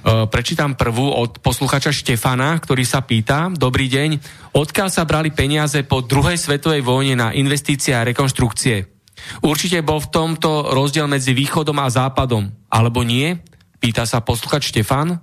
[0.06, 4.10] Eh, prečítam prvú od posluchača Štefana, ktorý sa pýta, dobrý deň,
[4.54, 8.86] odkiaľ sa brali peniaze po druhej svetovej vojne na investície a rekonštrukcie?
[9.42, 13.34] Určite bol v tomto rozdiel medzi východom a západom, alebo nie?
[13.82, 15.18] Pýta sa posluchač Štefan.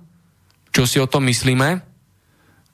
[0.68, 1.80] Čo si o tom myslíme?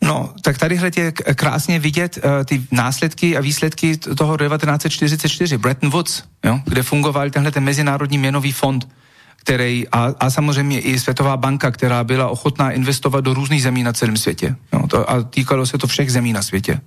[0.02, 6.24] No, tak tady je krásně vidět uh, ty následky a výsledky toho 1944, Bretton Woods,
[6.44, 8.88] jo, kde fungoval tenhle ten mezinárodní měnový fond
[9.40, 13.92] který, a, a samozřejmě i Světová banka, která byla ochotná investovat do různých zemí na
[13.92, 14.56] celém světě.
[14.72, 16.80] Jo, to, a týkalo se to všech zemí na světě.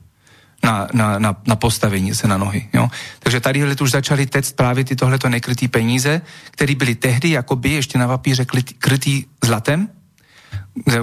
[0.64, 2.70] Na, na, na, na postavení se na nohy.
[2.74, 2.88] Jo.
[3.20, 6.22] Takže tady už začaly tect právě ty tohleto nekrytý peníze,
[6.52, 8.46] které byly tehdy jakoby ještě na papíře
[8.80, 9.90] krytý, zlatem,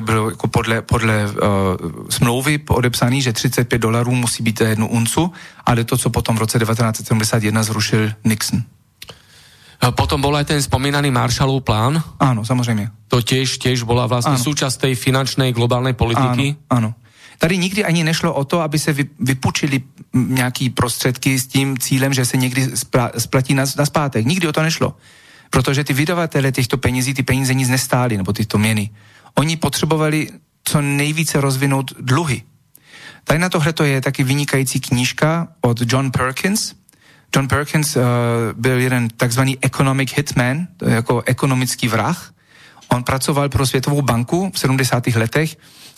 [0.00, 1.36] bylo jako podle, podle uh,
[2.08, 5.32] smlouvy odepsaný, že 35 dolarů musí být jednu uncu,
[5.66, 8.62] ale to, co potom v roce 1971 zrušil Nixon.
[9.80, 12.04] Potom bol aj ten spomínaný Marshallov plán.
[12.20, 13.08] Áno, samozrejme.
[13.08, 14.44] To tiež, tiež bola vlastne áno.
[14.44, 16.60] súčasť tej finančnej globálnej politiky.
[16.68, 17.00] Áno, áno.
[17.40, 19.80] Tady nikdy ani nešlo o to, aby se vypučili
[20.12, 22.76] nějaký prostředky s tím cílem, že se někdy
[23.18, 24.26] splatí na, na zpátek.
[24.26, 24.96] Nikdy o to nešlo.
[25.50, 28.90] Protože ty vydavatele těchto penězí, ty peníze nic nestály, nebo tyto měny.
[29.34, 30.28] Oni potřebovali
[30.64, 32.42] co nejvíce rozvinout dluhy.
[33.24, 36.72] Tady na tohle to je taky vynikající knížka od John Perkins,
[37.36, 38.02] John Perkins uh,
[38.52, 42.32] byl jeden takzvaný economic hitman, je jako ekonomický vrah.
[42.88, 45.06] On pracoval pro Světovou banku v 70.
[45.06, 45.56] letech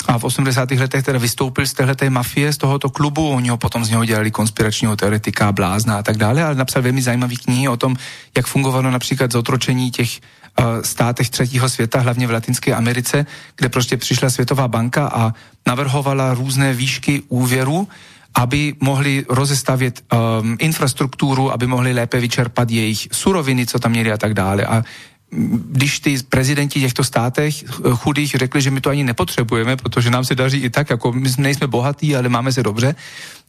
[0.09, 0.71] a v 80.
[0.71, 3.31] letech teda vystoupil z téhleté mafie, z tohoto klubu.
[3.31, 7.03] Oni ho potom z něho dělali konspiračního teoretika, blázna a tak dále, ale napsal velmi
[7.03, 7.97] zajímavý knihy o tom,
[8.37, 10.21] jak fungovalo například zotročení těch
[10.59, 13.27] uh, státech třetího světa, hlavně v Latinské Americe,
[13.57, 15.35] kde prostě přišla Světová banka a
[15.67, 17.89] navrhovala různé výšky úvěru,
[18.35, 24.17] aby mohli rozestavět um, infrastrukturu, aby mohli lépe vyčerpat jejich suroviny, co tam měli a
[24.17, 24.67] tak dále.
[24.67, 24.85] A
[25.71, 27.65] když ty prezidenti těchto státech
[27.95, 31.31] chudých řekli, že my to ani nepotřebujeme, protože nám se daří i tak, jako my
[31.39, 32.95] nejsme bohatí, ale máme se dobře,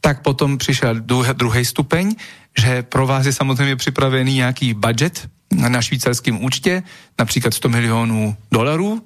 [0.00, 0.94] tak potom přišel
[1.32, 2.14] druhý stupeň,
[2.58, 6.82] že pro vás je samozřejmě připravený nějaký budget na švýcarském účtě,
[7.18, 9.02] například 100 milionů dolarů,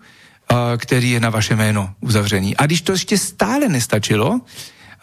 [0.76, 2.56] který je na vaše jméno uzavřený.
[2.56, 4.40] A když to ještě stále nestačilo,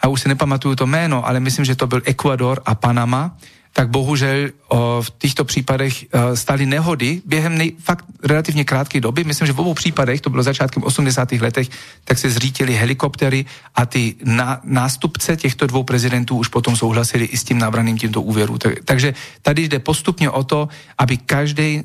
[0.00, 3.36] a už si nepamatuju to jméno, ale myslím, že to byl Ekvador a Panama,
[3.76, 9.24] tak bohužel o, v těchto případech o, staly nehody během nej, fakt relativně krátké doby.
[9.24, 11.32] Myslím, že v obou případech, to bylo začátkem 80.
[11.32, 11.68] letech,
[12.04, 13.44] tak se zřítily helikoptery
[13.74, 18.22] a ty na, nástupce těchto dvou prezidentů už potom souhlasili i s tím nabraným tímto
[18.22, 18.58] úvěru.
[18.58, 20.68] Tak, takže tady jde postupně o to,
[20.98, 21.82] aby každý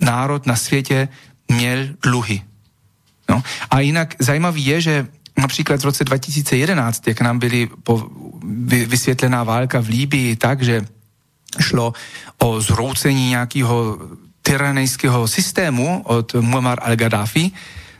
[0.00, 1.08] národ na světě
[1.48, 2.42] měl dluhy.
[3.28, 3.42] No.
[3.70, 5.06] A jinak zajímavý je, že
[5.42, 8.08] například v roce 2011, jak nám byly po,
[8.44, 10.86] vy, vysvětlená válka v Líbii tak, že
[11.60, 11.92] šlo
[12.38, 13.98] o zroucení nějakého
[14.42, 17.50] tyranejského systému od Muammar al-Gaddafi,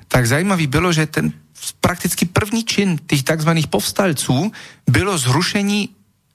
[0.08, 1.32] tak zajímavý bylo, že ten
[1.80, 4.52] prakticky první čin těch takzvaných povstalců
[4.90, 5.88] bylo zrušení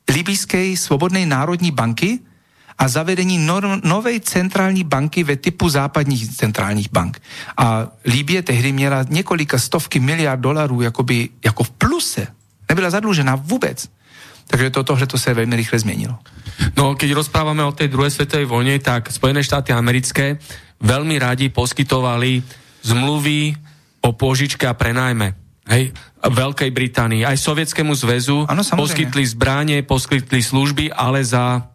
[0.09, 2.19] libijské svobodné národní banky
[2.77, 7.21] a zavedení norm, nové centrální banky ve typu západních centrálních bank.
[7.57, 12.27] A Líbě tehdy měla několika stovky miliard dolarů jakoby, jako v pluse.
[12.69, 13.89] Nebyla zadlužená vůbec.
[14.47, 16.15] Takže to, tohle to se velmi rychle změnilo.
[16.77, 20.39] No, keď rozprávame o tej druhej svetovej vojne, tak Spojené štáty americké
[20.79, 22.41] veľmi radi poskytovali
[22.81, 23.53] zmluvy
[24.01, 25.35] o pôžičke a prenajme.
[25.67, 25.91] Hej,
[26.23, 31.67] Veľkej Británii, aj Sovietskému zväzu ano, poskytli zbranie, poskytli služby, ale za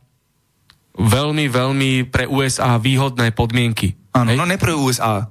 [0.98, 3.97] veľmi, veľmi pre USA výhodné podmienky.
[4.12, 5.28] Ano, no ne pro USA.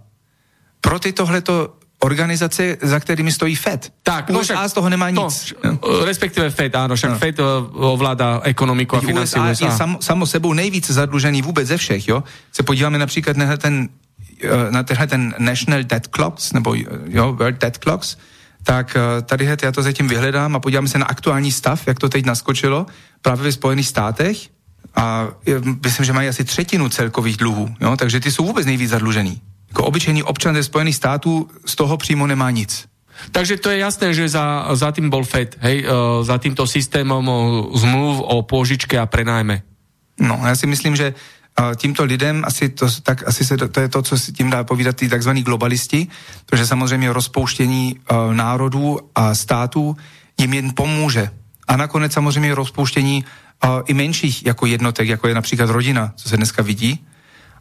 [0.82, 3.94] Pro ty tohleto organizace, za kterými stojí FED.
[4.04, 5.54] Tak, no USA však, z toho nemá nic.
[5.64, 7.18] No, respektive FED, áno, však no.
[7.22, 7.46] FED eh,
[7.78, 9.52] ovláda ekonomiku a financí USA.
[9.52, 9.66] USA.
[9.66, 12.24] je sam, samo sebou nejvíce zadlužený vůbec ze všech, jo.
[12.52, 13.90] Se podíváme například na ten,
[14.44, 16.74] eh, na tenhle ten National Debt Clocks, nebo
[17.06, 18.18] jo, World Debt Clocks,
[18.64, 22.10] tak eh, tady já to zatím vyhledám a podíváme se na aktuální stav, jak to
[22.10, 22.86] teď naskočilo
[23.22, 24.38] právě ve Spojených státech
[24.96, 25.28] a
[25.84, 27.98] myslím, že mají asi třetinu celkových dluhů, jo?
[27.98, 29.42] takže ty jsou vůbec nejvíc zadlužený.
[29.68, 32.88] Jako obyčejný občan ze Spojených států z toho přímo nemá nic.
[33.32, 37.22] Takže to je jasné, že za, za tým bol FED, hej, uh, za týmto systémom
[37.30, 39.62] o zmluv o pôžičke a prenajme.
[40.20, 43.88] No, já si myslím, že uh, tímto lidem asi, to, tak, asi se to, je
[43.88, 46.08] to, co si tím dá povídat ty takzvaní globalisti,
[46.46, 49.96] protože samozřejmě rozpouštění uh, národů a států
[50.40, 51.30] jim jen pomůže.
[51.68, 53.30] A nakonec samozřejmě rozpouštění uh,
[53.86, 57.06] i menších jako jednotek, jako je například rodina, co se dneska vidí,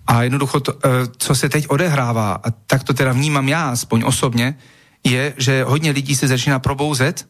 [0.06, 4.02] a jednoducho, to, eh, co se teď odehrává, a tak to teda vnímám já, aspoň
[4.06, 4.54] osobně,
[5.04, 7.28] je, že hodně lidí se začíná probouzet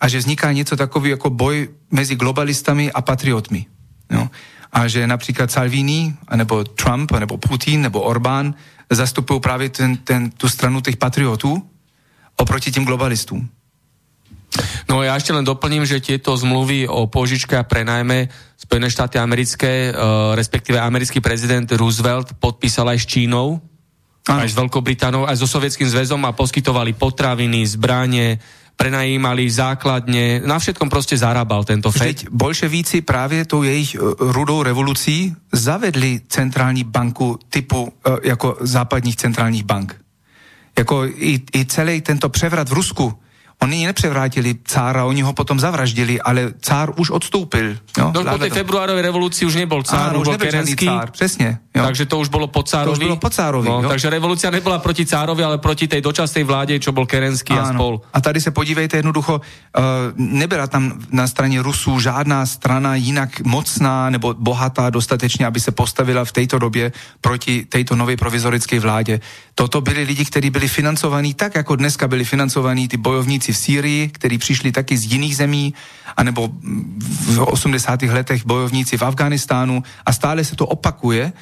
[0.00, 3.66] a že vzniká něco takový jako boj mezi globalistami a patriotmi.
[4.10, 4.28] Jo?
[4.72, 8.54] A že například Salvini, nebo Trump, nebo Putin, nebo Orbán
[8.90, 11.70] zastupují právě ten, ten, tu stranu těch patriotů
[12.36, 13.48] oproti těm globalistům.
[14.88, 18.28] No ja ešte len doplním, že tieto zmluvy o požičke a prenajme
[18.60, 23.58] Spojené štáty americké, uh, respektíve americký prezident Roosevelt podpísal aj s Čínou,
[24.28, 24.40] ano.
[24.44, 28.36] aj s Veľkou Británou, aj so Sovietským zväzom a poskytovali potraviny, zbranie,
[28.76, 32.00] prenajímali základne, na všetkom prostě zarábal tento FED.
[32.00, 39.16] Vždyť bolševíci právě tou jejich uh, rudou revolucí zavedli centrální banku typu uh, jako západních
[39.16, 39.96] centrálních bank.
[40.78, 43.14] Jako i, i celý tento převrat v Rusku
[43.60, 47.76] Oni nepřevrátili cára, oni ho potom zavraždili, ale cár už odstoupil.
[47.98, 48.08] Jo?
[48.08, 50.88] No, po tej februárovej revolúcii už nebol cár, Áno, už bol Kerenský.
[50.88, 51.60] Cár, presne.
[51.70, 51.84] Jo.
[51.84, 52.96] Takže to už bolo po cárovi.
[52.96, 56.42] To už bolo po cárovi, no, Takže revolúcia nebola proti cárovi, ale proti tej dočasnej
[56.42, 57.60] vláde, čo bol Kerenský Áno.
[57.60, 57.94] a spol.
[58.10, 59.84] A tady se podívejte jednoducho, uh,
[60.16, 66.24] nebyla tam na straně Rusů žádná strana jinak mocná nebo bohatá dostatečně, aby se postavila
[66.24, 69.20] v této době proti této nové provizorické vládě.
[69.54, 74.08] Toto byli lidi, kteří byli financovaní tak, jako dneska byli financovaní ty bojovníci v Sýrii,
[74.08, 75.74] kteří přišli taky z jiných zemí,
[76.16, 76.48] anebo
[77.26, 78.02] v 80.
[78.02, 81.32] letech bojovníci v Afganistánu a stále se to opakuje,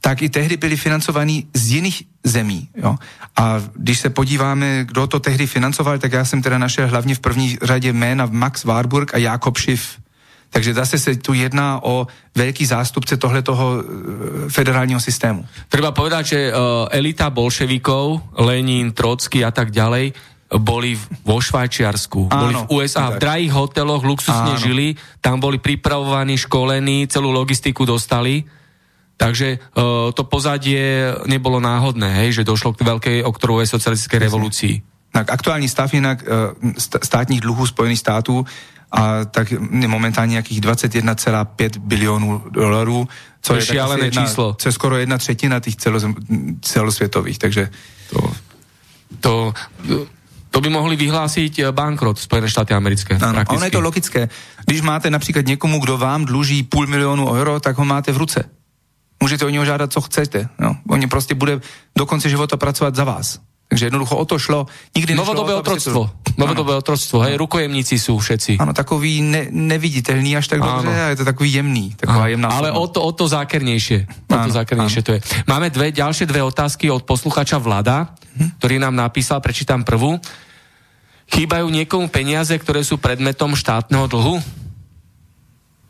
[0.00, 2.68] tak i tehdy byli financovaní z jiných zemí.
[2.76, 2.96] Jo?
[3.36, 7.18] A když se podíváme, kdo to tehdy financoval, tak já jsem teda našel hlavně v
[7.18, 9.98] první řadě jména Max Warburg a Jakob Schiff.
[10.50, 12.06] Takže zase se tu jedná o
[12.36, 13.82] veľký zástupce tohletoho e,
[14.48, 15.42] federálního systému.
[15.68, 20.14] Treba povedať, že uh, elita bolševikov, Lenin, Trocky a tak ďalej,
[20.46, 20.94] boli
[21.26, 23.18] vo Švajčiarsku, Áno, boli v USA, tak.
[23.18, 24.62] v drahých hoteloch, luxusne Áno.
[24.62, 28.46] žili, tam boli pripravovaní, školení, celú logistiku dostali.
[29.16, 34.74] Takže uh, to pozadie nebolo náhodné, hej, že došlo k veľkej oktorovej socialistickej revolúcii.
[35.10, 36.52] Tak aktuální stav jinak uh,
[37.02, 38.46] státních dluhů Spojených států
[38.92, 43.08] a tak je momentálně nějakých 21,5 bilionů dolarů,
[43.42, 44.54] co je, je šialené jedna, číslo.
[44.58, 46.00] Co je skoro jedna třetina těch celo,
[46.60, 47.70] celosvětových, takže
[48.10, 48.32] to,
[49.20, 49.52] to
[50.56, 53.20] to by mohli vyhlásit eh, bankrot Spojené štáty americké.
[53.20, 54.32] Ano, ono je to logické.
[54.64, 58.48] Když máte například někomu, kdo vám dluží půl milionu euro, tak ho máte v ruce.
[59.20, 60.48] Můžete o něho žádat, co chcete.
[60.58, 60.76] No.
[60.88, 61.60] On prostě bude
[61.92, 63.38] do konce života pracovat za vás.
[63.68, 64.66] Takže jednoducho o to šlo.
[64.96, 66.10] Nikdy Novodobé otroctvo.
[66.22, 66.32] To...
[66.38, 68.56] Novodobé otroctvo, hej, rukojemníci jsou všetci.
[68.60, 70.82] Ano, takový ne, neviditelný až tak ano.
[70.82, 72.26] dobře, a je to takový jemný, taková ano.
[72.26, 74.06] jemná Ale o to, o to zákernejšie.
[74.28, 75.20] O to zákernejšie to je.
[75.48, 78.60] Máme dve, ďalšie dve otázky od posluchača Vlada, hm?
[78.60, 80.20] ktorý nám napísal, prečítam prvú.
[81.26, 84.38] Chýbajú niekomu peniaze, ktoré sú predmetom štátneho dlhu?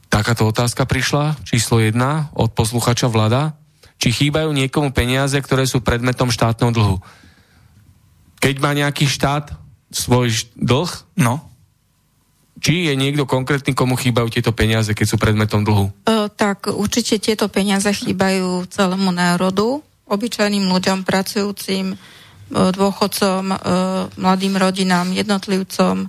[0.08, 3.52] Takáto otázka prišla, číslo jedna, od posluchača Vlada.
[4.00, 6.96] Či chýbajú niekomu peniaze, ktoré sú predmetom štátneho dlhu?
[8.40, 9.52] Keď má nejaký štát
[9.92, 10.90] svoj dlh,
[11.20, 11.44] no.
[12.60, 15.92] či je niekto konkrétny, komu chýbajú tieto peniaze, keď sú predmetom dlhu?
[16.04, 21.96] E, tak určite tieto peniaze chýbajú celému národu, obyčajným ľuďom, pracujúcim,
[22.51, 23.56] dôchodcom, e,
[24.14, 26.09] mladým rodinám, jednotlivcom, e,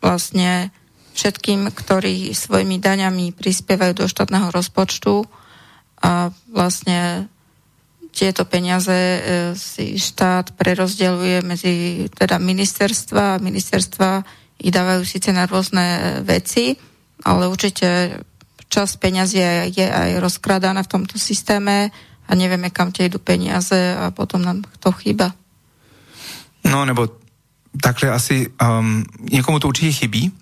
[0.00, 0.72] vlastne
[1.16, 5.28] všetkým, ktorí svojimi daňami prispievajú do štátneho rozpočtu
[6.00, 7.28] a vlastne
[8.10, 9.20] tieto peniaze e,
[9.54, 11.72] si štát prerozdeľuje medzi
[12.10, 14.10] teda ministerstva a ministerstva
[14.60, 16.74] ich dávajú síce na rôzne e, veci,
[17.22, 18.20] ale určite
[18.70, 19.38] časť peniazy
[19.70, 21.90] je aj rozkradaná v tomto systéme
[22.30, 25.34] a nevieme, kam tie idú peniaze a potom nám to chýba.
[26.64, 27.10] No, nebo
[27.82, 30.32] takhle asi um, někomu to určitě chybí.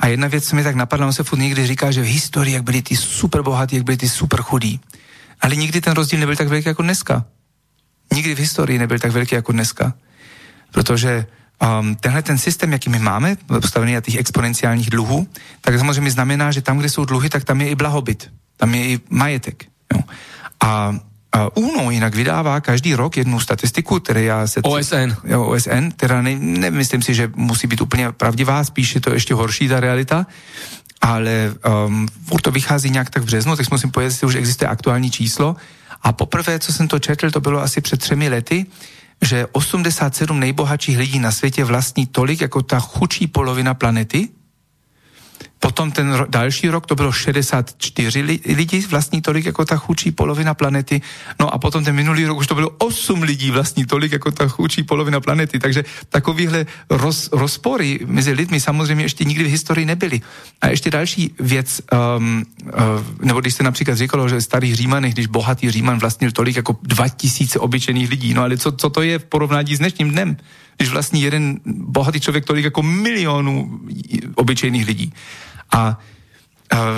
[0.00, 2.54] A jedna věc, co mi tak napadla, on se furt někdy říká, že v historii,
[2.54, 4.80] jak byli ty super bohatí, jak byli ty super chudí.
[5.40, 7.24] Ale nikdy ten rozdíl nebyl tak velký jako dneska.
[8.12, 9.94] Nikdy v historii nebyl tak velký jako dneska.
[10.72, 11.26] Protože
[11.80, 15.28] um, tenhle ten systém, jaký my máme, postavený na těch exponenciálních dluhů,
[15.60, 18.30] tak samozřejmě znamená, že tam, kde jsou dluhy, tak tam je i blahobyt.
[18.56, 19.64] Tam je i majetek.
[19.94, 20.00] Jo.
[20.60, 20.94] A
[21.54, 24.62] UNO jinak vydává každý rok jednu statistiku, které já se...
[24.62, 25.14] OSN.
[25.24, 29.34] Jo, OSN, teda ne, nemyslím si, že musí být úplně pravdivá, spíš je to ještě
[29.34, 30.26] horší ta realita,
[31.00, 31.54] ale
[31.86, 35.10] um, furt to vychází nějak tak v březnu, tak musím povědět, že už existuje aktuální
[35.10, 35.56] číslo.
[36.02, 38.66] A poprvé, co jsem to četl, to bylo asi před třemi lety,
[39.22, 44.28] že 87 nejbohatších lidí na světě vlastní tolik jako ta chudší polovina planety,
[45.64, 50.10] Potom ten ro- další rok to bylo 64 li- lidí vlastní tolik jako ta chudší
[50.12, 51.00] polovina planety.
[51.40, 54.48] No a potom ten minulý rok už to bylo 8 lidí vlastní tolik jako ta
[54.48, 55.58] chudší polovina planety.
[55.58, 60.20] Takže takovýhle roz- rozpory mezi lidmi samozřejmě ještě nikdy v historii nebyly.
[60.60, 61.80] A ještě další věc,
[62.16, 66.56] um, uh, nebo když se například říkalo, že starý Římanech, když bohatý Říman vlastnil tolik
[66.56, 68.34] jako 2000 obyčejných lidí.
[68.34, 70.36] No ale co, co to je v porovnání s dnešním dnem?
[70.76, 73.80] Když vlastní jeden bohatý člověk tolik jako milionů
[74.34, 75.12] obyčejných lidí.
[75.74, 75.98] A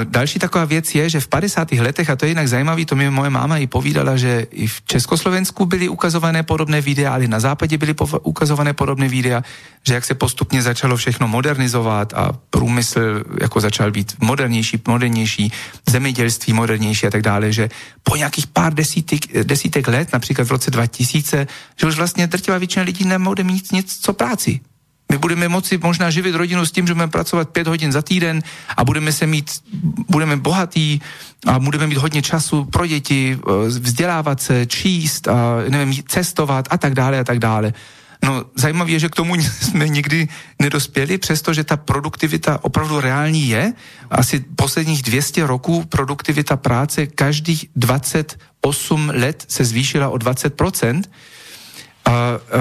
[0.05, 1.73] další taková věc je, že v 50.
[1.73, 4.83] letech, a to je jinak zajímavé, to mi moje máma i povídala, že i v
[4.83, 9.43] Československu byly ukazované podobné videa, ale na západě byly ukazované podobné videa,
[9.87, 15.53] že jak se postupně začalo všechno modernizovat a průmysl jako začal být modernější, modernější,
[15.89, 17.69] zemědělství modernější a tak dále, že
[18.03, 21.47] po nějakých pár desítek, desítek let, například v roce 2000,
[21.81, 24.61] že už vlastně drtivá většina lidí nebude mít nic co práci
[25.13, 28.43] my budeme moci možná živit rodinu s tím, že budeme pracovat pět hodin za týden
[28.77, 29.51] a budeme se mít,
[30.09, 31.01] budeme bohatí
[31.47, 36.79] a budeme mít hodně času pro děti, eh, vzdělávat se, číst, a, nevím, cestovat a
[36.79, 37.73] tak dále a tak dále.
[38.25, 40.29] No, zajímavé je, že k tomu jsme nikdy
[40.59, 43.73] nedospěli, přestože ta produktivita opravdu reální je.
[44.11, 51.03] Asi posledních 200 roků produktivita práce každých 28 let se zvýšila o 20%.
[52.07, 52.13] Uh,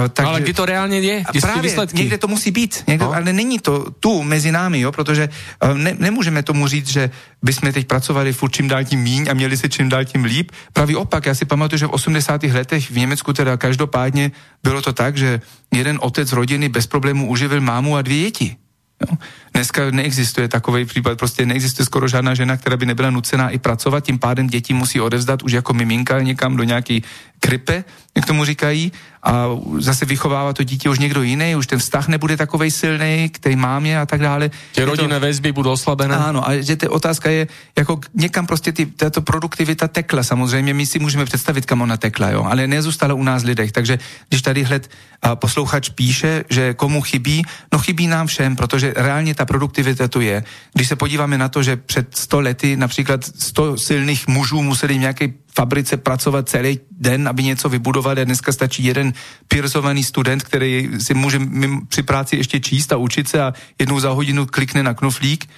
[0.02, 1.24] uh, takže, ale kde to reálně je?
[1.32, 3.14] Kde právě, někde to musí být, někde, no.
[3.14, 5.30] ale není to tu mezi námi, jo, protože
[5.64, 7.10] uh, ne, nemůžeme tomu říct, že
[7.42, 10.52] bychom teď pracovali furt čím dál tím míň a měli se čím dál tím líp.
[10.74, 12.44] Pravý opak, já si pamatuju, že v 80.
[12.44, 14.32] letech v Německu teda každopádně
[14.64, 15.42] bylo to tak, že
[15.74, 18.56] jeden otec rodiny bez problémů uživil mámu a dvě děti.
[19.02, 19.18] Jo.
[19.56, 24.04] Dneska neexistuje takový případ, prostě neexistuje skoro žádná žena, která by nebyla nucená i pracovat,
[24.04, 27.04] tím pádem děti musí odevzdat už jako miminka někam do nějaký
[27.40, 27.84] krype,
[28.16, 28.92] jak tomu říkají,
[29.24, 29.46] a
[29.78, 34.00] zase vychovává to dítě už někdo jiný, už ten vztah nebude takovej silný, který mámě
[34.00, 34.52] a tak dále.
[34.76, 35.20] Ty rodinné to...
[35.20, 36.16] väzby budou oslabené.
[36.16, 40.86] Ano, a že ta otázka je, jako někam prostě ty, tato produktivita tekla, samozřejmě my
[40.86, 44.00] si můžeme představit, kam ona tekla, jo, ale nezůstala u nás lidech, takže
[44.30, 44.90] když tady hled
[45.22, 50.22] a posluchač píše, že komu chybí, no chybí nám všem, protože reálně ta produktivita tu
[50.22, 50.44] je.
[50.74, 55.00] Když se podíváme na to, že před 100 lety například 100 silných mužů museli v
[55.00, 59.14] nějaké fabrice pracovat celý den, aby něco vybudovali a dneska stačí jeden
[59.48, 61.40] pirzovaný student, který si může
[61.88, 65.50] při práci ještě číst a učit se a jednou za hodinu klikne na knoflík,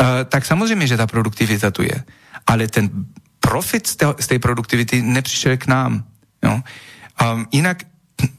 [0.00, 2.04] uh, tak samozřejmě, že ta produktivita tu je.
[2.46, 2.90] Ale ten
[3.40, 3.86] profit
[4.20, 6.04] z té, produktivity nepřišel k nám.
[6.44, 6.60] Jo?
[7.22, 7.82] Um, jinak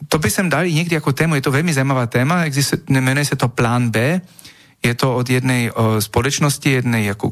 [0.07, 3.35] to by dal i někdy jako tému, je to velmi zajímavá téma, existuje, jmenuje se
[3.35, 4.21] to plán B,
[4.85, 7.31] je to od jedné společnosti, jedné, jako,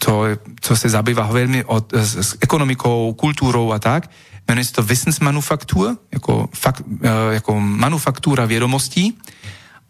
[0.00, 0.22] co,
[0.60, 4.10] co se zabývá velmi od, s, s ekonomikou, kulturou a tak.
[4.48, 9.18] Jmenuje se to Wissensmanufaktur, jako, fak, e, jako manufaktura vědomostí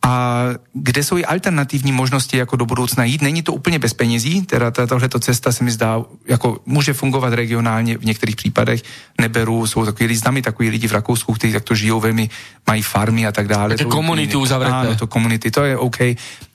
[0.07, 3.23] a kde jsou i alternativní možnosti jako do budoucna jít.
[3.23, 7.99] Není to úplně bez penězí, teda tato cesta se mi zdá, jako může fungovat regionálně
[7.99, 8.83] v některých případech,
[9.21, 12.31] neberu, jsou takový známi takový lidi v Rakousku, kteří takto žijou velmi,
[12.67, 13.77] mají farmy a tak dále.
[13.77, 14.75] To komunity uzavřete.
[14.75, 15.99] Ano, to komunity, to je OK,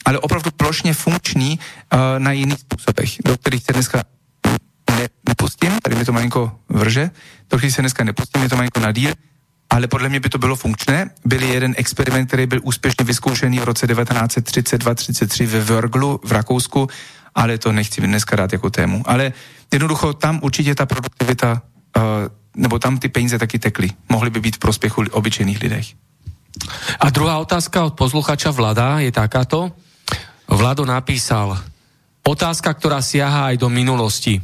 [0.06, 1.60] ale opravdu plošně funkční
[1.94, 4.04] uh, na jiných způsobech, do kterých se dneska
[4.92, 7.12] ne, nepustím, tady mi to malinko vrže,
[7.50, 9.14] do kterých se dneska nepustím, je to malinko na díl,
[9.70, 11.10] ale podle mě by to bylo funkčné.
[11.26, 16.88] Byl jeden experiment, který byl úspěšně vyzkoušený v roce 1932-33 ve Wörglu v Rakousku,
[17.36, 19.04] ale to nechci dneska dát jako tému.
[19.06, 19.34] Ale
[19.74, 21.62] jednoducho tam určitě ta produktivita,
[21.98, 22.02] uh,
[22.56, 23.90] nebo tam ty peníze taky tekly.
[24.10, 25.88] Mohly by být v prospěchu obyčejných lidech.
[27.00, 29.72] A druhá otázka od posluchača Vlada je takáto.
[30.48, 31.60] Vlado napísal,
[32.24, 34.40] otázka, ktorá siaha aj do minulosti.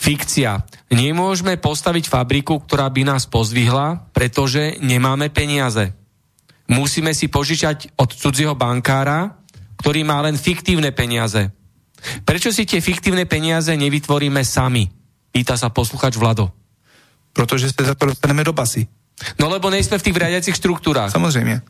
[0.00, 0.64] Fikcia.
[0.88, 5.92] Nemôžeme postaviť fabriku, ktorá by nás pozdvihla, pretože nemáme peniaze.
[6.72, 9.36] Musíme si požičať od cudzieho bankára,
[9.76, 11.52] ktorý má len fiktívne peniaze.
[12.24, 14.88] Prečo si tie fiktívne peniaze nevytvoríme sami?
[15.28, 16.48] Pýta sa posluchač Vlado.
[17.36, 18.88] Protože se za to dostaneme do basy.
[19.36, 21.12] No lebo nejsme v tých riadiacich štruktúrách.
[21.12, 21.60] Samozřejmě.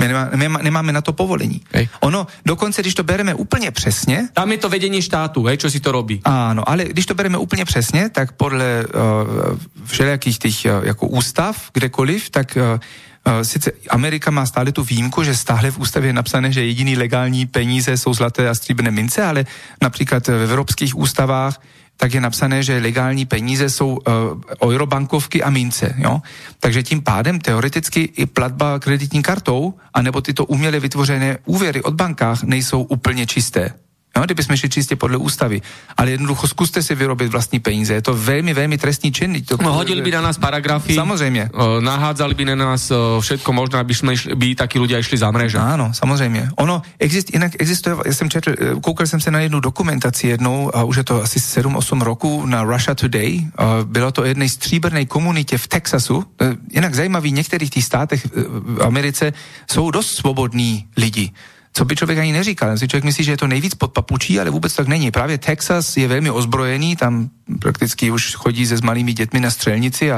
[0.00, 1.60] My nemá, nemá, nemáme na to povolení.
[1.72, 1.88] Hej.
[2.00, 5.80] Ono, dokonce, když to bereme úplně přesně, Tam je to vedenie štátu, hej, čo si
[5.80, 6.20] to robí.
[6.24, 11.56] Ano, ale když to bereme úplně přesně, tak podle uh, všelijakých těch uh, jako ústav,
[11.72, 16.52] kdekoliv, tak uh, sice Amerika má stále tu výjimku, že stále v ústavě je napsané,
[16.52, 19.46] že jediný legální peníze jsou zlaté a stříbrné mince, ale
[19.82, 21.60] například v evropských ústavách
[21.96, 25.94] tak je napsané, že legální peníze jsou uh, eurobankovky a mince.
[25.98, 26.22] Jo?
[26.60, 32.42] Takže tím pádem teoreticky i platba kreditní kartou, anebo tyto uměle vytvořené úvěry od bankách
[32.42, 33.85] nejsou úplně čisté.
[34.16, 35.62] No, kdybychom šli čistě podle ústavy.
[35.96, 37.94] Ale jednoducho zkuste si vyrobit vlastní peníze.
[37.94, 39.44] Je to velmi, velmi trestný čin.
[39.44, 40.94] To, No, hodili by na nás paragrafy.
[40.94, 41.50] Samozřejmě.
[41.80, 45.30] Nahádzali by na nás o, všetko možné, aby sme išli, by takí ľudia išli za
[45.30, 45.60] mreža.
[45.62, 46.50] Ano, samozřejmě.
[46.56, 50.76] Ono, exist, jinak existuje, já jsem četl, eh, koukal jsem se na jednu dokumentaci jednou,
[50.76, 53.46] a už je to asi 7-8 roků na Russia Today.
[53.84, 56.24] Bylo to jedné stříbrné komunitě v Texasu.
[56.40, 59.32] Eh, Jinak zajímavý, v některých těch státech eh, v Americe
[59.70, 61.30] jsou dost svobodní lidi.
[61.76, 62.78] Co by člověk ani neříkal.
[62.78, 65.10] Si člověk myslí, že je to nejvíc pod papučí, ale vůbec tak není.
[65.10, 67.28] Právě Texas je velmi ozbrojený, tam
[67.60, 70.16] prakticky už chodí se s malými dětmi na střelnici a,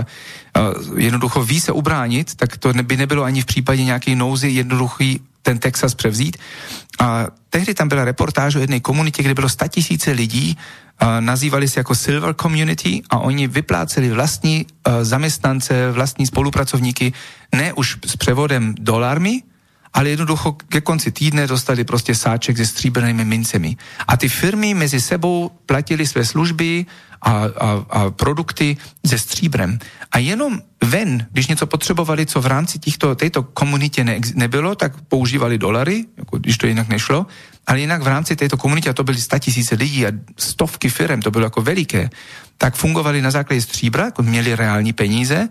[0.55, 0.61] a
[0.97, 5.59] jednoducho ví se ubránit, tak to by nebylo ani v případě nějaké nouzy jednoduchý ten
[5.59, 6.37] Texas převzít.
[6.99, 10.59] A tehdy tam byla reportáž o jedné komunitě, kde bylo tisíce lidí,
[10.99, 14.67] a nazývali se jako Silver Community a oni vypláceli vlastní
[15.03, 17.13] zaměstnance, vlastní spolupracovníky,
[17.55, 19.43] ne už s převodem dolarmi,
[19.95, 23.77] ale jednoducho ke konci týdne dostali prostě sáček se stříbrnými mincemi.
[24.09, 26.87] A ty firmy mezi sebou platili své služby
[27.23, 29.79] a, a, a produkty se stříbrem.
[30.13, 35.01] A jenom ven, když něco potřebovali, co v rámci těchto, této komunitě ne, nebylo, tak
[35.09, 37.27] používali dolary, jako když to jinak nešlo,
[37.67, 41.31] ale jinak v rámci této komunity, a to byly tisíce lidí a stovky firm, to
[41.31, 42.11] bylo jako veliké,
[42.59, 45.49] tak fungovali na základě stříbra, jako měli reální peníze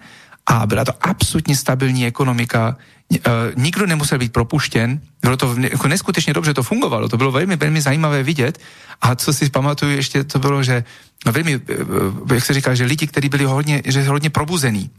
[0.47, 2.77] a byla to absolutně stabilní ekonomika,
[3.11, 3.17] uh,
[3.55, 7.81] nikdo nemusel být propuštěn, bylo to jako neskutečně dobře to fungovalo, to bylo velmi, velmi
[7.81, 8.59] zajímavé vidět.
[9.01, 10.83] A co si pamatuju ještě, to bylo, že
[11.25, 14.89] no velmi, uh, jak se říká, že lidi, kteří byli hodně, že hodně probuzení,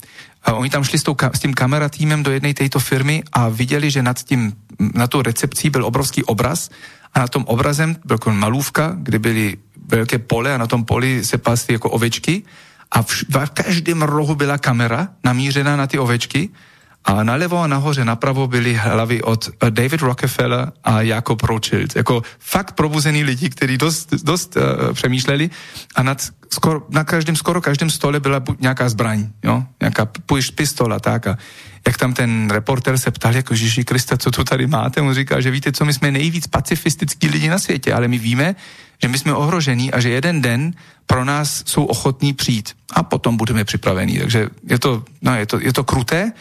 [0.45, 3.91] a oni tam šli s, tou, s tím kameratýmem do jedné této firmy a viděli,
[3.91, 4.53] že nad tím,
[4.95, 6.71] na tu recepcí byl obrovský obraz.
[7.15, 9.57] A na tom obrazem byl jako malůvka, kde byly
[9.89, 12.43] velké pole a na tom poli se pasly jako ovečky
[12.91, 16.51] a v, v každém rohu byla kamera namířená na ty ovečky
[17.05, 21.97] a nalevo a nahoře napravo byly hlavy od David Rockefeller a Jakob Rothschild.
[21.97, 25.51] Jako fakt probuzený lidi, kteří dost, dost uh, přemýšleli
[25.95, 29.65] a nad, skoro, na každém, skoro každém stole byla nějaká zbraň, jo?
[29.81, 30.09] nějaká
[30.55, 31.39] pistola, tak a
[31.89, 35.01] jak tam ten reporter se ptal, jako Ježíši Krista, co tu tady máte?
[35.01, 38.55] On říká, že víte co, my jsme nejvíc pacifistický lidi na světě, ale my víme,
[39.03, 43.37] že my jsme ohrožení a že jeden den pro nás jsou ochotní přijít a potom
[43.37, 44.19] budeme připravení.
[44.19, 46.33] Takže je to, no, je to, je to kruté,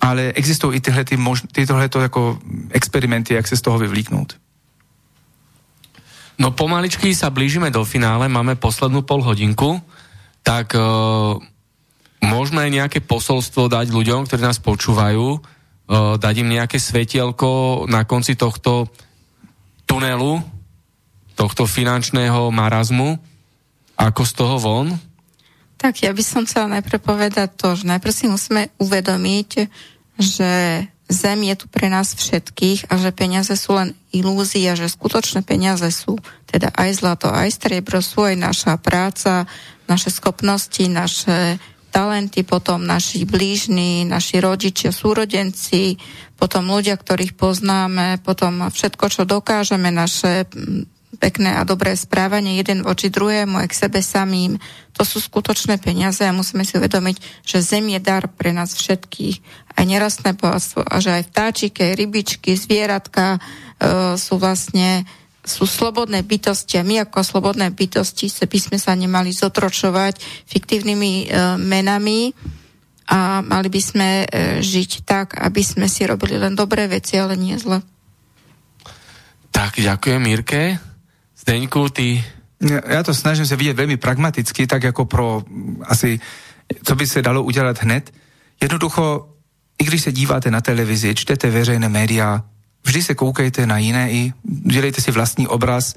[0.00, 2.38] ale existují i tyhle, ty mož, tyhle to jako
[2.70, 4.36] experimenty, jak se z toho vyvlíknout.
[6.36, 9.80] No pomaličky sa blížime do finále, máme poslednú pol hodinku,
[10.42, 11.38] tak uh,
[12.22, 18.38] môžeme nejaké posolstvo dať ľuďom, ktorí nás počúvajú, uh, dať im nejaké svetielko na konci
[18.38, 18.88] tohto
[19.84, 20.40] tunelu,
[21.34, 23.18] tohto finančného marazmu,
[23.98, 24.88] ako z toho von?
[25.76, 29.50] Tak ja by som chcela najprv povedať to, že najprv si musíme uvedomiť,
[30.14, 30.50] že
[31.12, 35.84] zem je tu pre nás všetkých a že peniaze sú len ilúzia, že skutočné peniaze
[35.92, 36.16] sú
[36.48, 39.44] teda aj zlato, aj striebro, sú aj naša práca,
[39.90, 41.60] naše schopnosti, naše
[41.92, 46.00] talenty, potom naši blížni, naši rodičia, súrodenci,
[46.40, 50.48] potom ľudia, ktorých poznáme, potom všetko, čo dokážeme, naše
[51.20, 54.56] pekné a dobré správanie jeden voči druhému k sebe samým.
[54.96, 59.38] To sú skutočné peniaze a musíme si uvedomiť, že zem je dar pre nás všetkých.
[59.76, 63.40] Aj nerastné bohatstvo a že aj vtáčike, rybičky, zvieratka e,
[64.16, 65.04] sú vlastne
[65.42, 71.12] sú slobodné bytosti a my ako slobodné bytosti se by sme sa nemali zotročovať fiktívnymi
[71.18, 71.26] e,
[71.58, 72.30] menami
[73.10, 74.26] a mali by sme e,
[74.62, 77.82] žiť tak, aby sme si robili len dobré veci, ale nie zle.
[79.50, 80.78] Tak, ďakujem Mirke.
[81.36, 82.24] Zdeňku, ty...
[82.88, 85.42] Já to snažím se vidět velmi pragmaticky, tak jako pro
[85.82, 86.20] asi,
[86.84, 88.14] co by se dalo udělat hned.
[88.62, 89.28] Jednoducho,
[89.78, 92.44] i když se díváte na televizi, čtete veřejné média,
[92.84, 95.94] vždy se koukejte na jiné i, dělejte si vlastní obraz.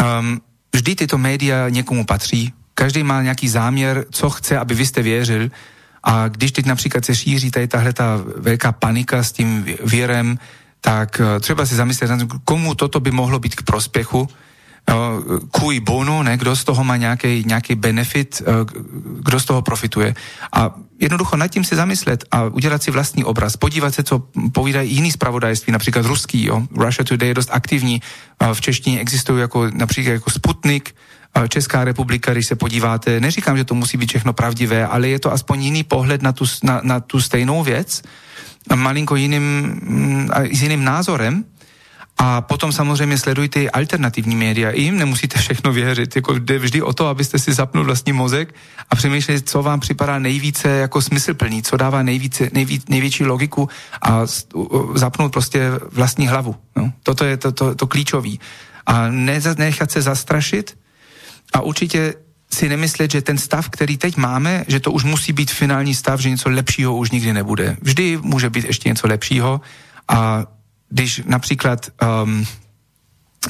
[0.00, 0.40] Um,
[0.74, 5.50] vždy tyto média někomu patří, každý má nějaký záměr, co chce, aby vy jste věřil.
[6.02, 10.38] A když teď například se šíří tady tahle ta velká panika s tím věrem,
[10.80, 12.10] tak eh, třeba si zamyslet,
[12.44, 14.28] komu toto by mohlo být k prospěchu,
[15.50, 18.52] cui bono, ne, kdo z toho má nějaký, nějaký benefit, eh,
[19.20, 20.14] kdo z toho profituje.
[20.52, 24.22] A jednoducho nad tím si zamyslet a udělat si vlastní obraz, podívat se, co
[24.52, 26.62] povídají jiný zpravodajství, například ruský, jo.
[26.76, 28.02] Russia Today je dost aktivní,
[28.52, 30.94] v češtině existují jako například jako Sputnik,
[31.48, 35.32] Česká republika, když se podíváte, neříkám, že to musí být všechno pravdivé, ale je to
[35.32, 38.02] aspoň jiný pohled na tu, na, na tu stejnou věc,
[38.74, 41.44] malinko jiným, mm, s jiným názorem,
[42.18, 44.70] a potom samozřejmě sledujte alternativní média.
[44.70, 46.16] I jim nemusíte všechno věřit.
[46.16, 48.54] Jako jde vždy o to, abyste si zapnul vlastní mozek
[48.90, 53.68] a přemýšleli, co vám připadá nejvíce jako smyslplný, co dává nejvíce, nejví, největší logiku
[54.02, 54.20] a
[54.94, 56.56] zapnout prostě vlastní hlavu.
[56.76, 56.92] No.
[57.02, 58.40] Toto je to, to, to klíčový.
[58.86, 60.78] A ne, nechat se zastrašit
[61.52, 62.14] a určitě
[62.52, 66.20] si nemyslet, že ten stav, který teď máme, že to už musí být finální stav,
[66.20, 67.76] že něco lepšího už nikdy nebude.
[67.82, 69.60] Vždy může být ještě něco lepšího
[70.08, 70.44] a
[70.92, 72.44] když například um,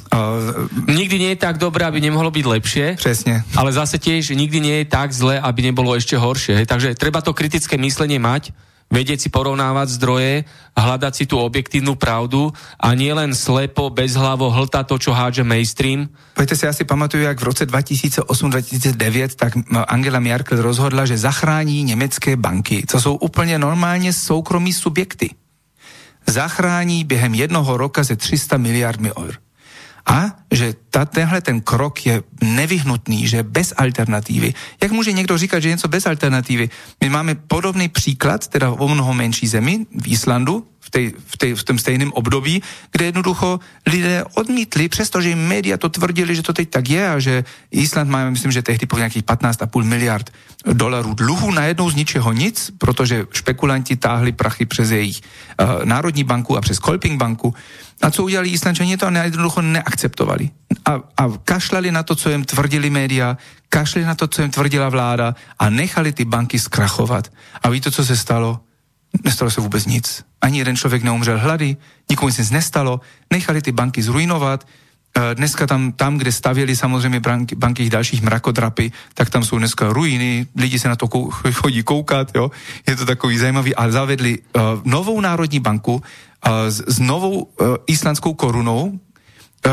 [0.08, 2.86] Uh, nikdy nie je tak dobré, aby nemohlo byť lepšie.
[2.96, 3.44] Přesně.
[3.52, 6.56] Ale zase tiež nikdy nie je tak zle, aby nebolo ešte horšie.
[6.56, 6.66] Hej.
[6.72, 8.56] Takže treba to kritické myslenie mať,
[8.88, 14.84] vedieť si porovnávať zdroje, hľadať si tú objektívnu pravdu a nie len slepo, bezhlavo hltať
[14.88, 16.08] to, čo hádže mainstream.
[16.40, 19.60] Pojďte si, asi pamatuju, jak v roce 2008-2009 tak
[19.92, 25.36] Angela Merkel rozhodla, že zachrání německé banky, co jsou úplně normálně soukromí subjekty
[26.26, 29.34] zachrání během jednoho roka ze 300 miliardmi eur.
[30.06, 34.54] A že ta, tenhle ten krok je nevyhnutný, že bez alternativy.
[34.82, 36.70] Jak může někdo říkat, že něco bez alternativy?
[37.00, 41.54] My máme podobný příklad, teda o mnoho menší zemi, v Islandu, v, tej, v, tej,
[41.54, 42.62] v tom stejném období,
[42.92, 47.18] kde jednoducho lidé odmítli, přestože jim média to tvrdili, že to teď tak je a
[47.18, 50.30] že Island má, myslím, že tehdy po nějakých 15,5 miliard
[50.66, 56.56] dolarů dluhu najednou z ničeho nic, protože špekulanti táhli prachy přes jejich uh, Národní banku
[56.56, 57.54] a přes Kolping banku.
[58.02, 60.41] A co udělali Islandčani, to jednoducho neakceptovali.
[60.84, 63.36] A, a kašlali na to, co jim tvrdili média,
[63.68, 67.32] kašlali na to, co jim tvrdila vláda a nechali ty banky zkrachovat.
[67.62, 68.60] A víte, co se stalo?
[69.24, 70.24] Nestalo se vůbec nic.
[70.40, 71.76] Ani jeden člověk neumřel hlady,
[72.10, 73.00] nikomu nic nestalo,
[73.30, 74.66] nechali ty banky zrujnovat,
[75.16, 79.92] eh, Dneska tam, tam, kde stavěli samozřejmě banky, banky dalších mrakodrapy, tak tam jsou dneska
[79.92, 82.50] ruiny, lidi se na to kou, chodí koukat, jo?
[82.88, 86.02] je to takový zajímavý, ale zavedli uh, novou národní banku uh,
[86.68, 88.98] s, s novou uh, islandskou korunou,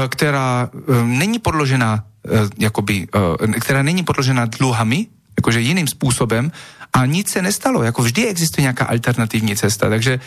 [0.08, 5.08] která uh, není podložená uh, jakoby, uh, která není podložená dluhami,
[5.38, 6.52] jakože jiným způsobem
[6.94, 7.84] a nic se nestalo.
[7.84, 10.20] Jako vždy existuje nějaká alternativní cesta, takže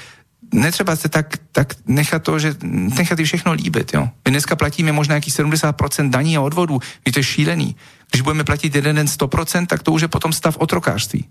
[0.53, 3.95] netřeba se tak, tak nechat to, že nechat i všechno líbit.
[3.95, 4.09] Jo.
[4.25, 7.77] My dneska platíme možná nějakých 70% daní a odvodů, je to je šílený.
[8.11, 11.25] Když budeme platit jeden den 100%, tak to už je potom stav otrokářství.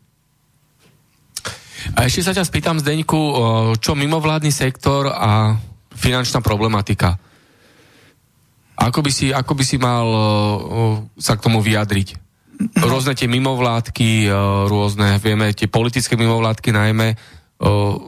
[1.97, 3.19] A ešte sa ťa spýtam, Zdeňku,
[3.81, 5.57] čo mimovládny sektor a
[5.97, 7.17] finančná problematika?
[8.81, 10.07] Ako by si, ako by si mal
[11.21, 12.31] sa k tomu vyjadriť?
[12.77, 14.33] rôzne tie mimovládky, e,
[14.69, 17.15] rôzne, vieme, tie politické mimovládky najmä, e,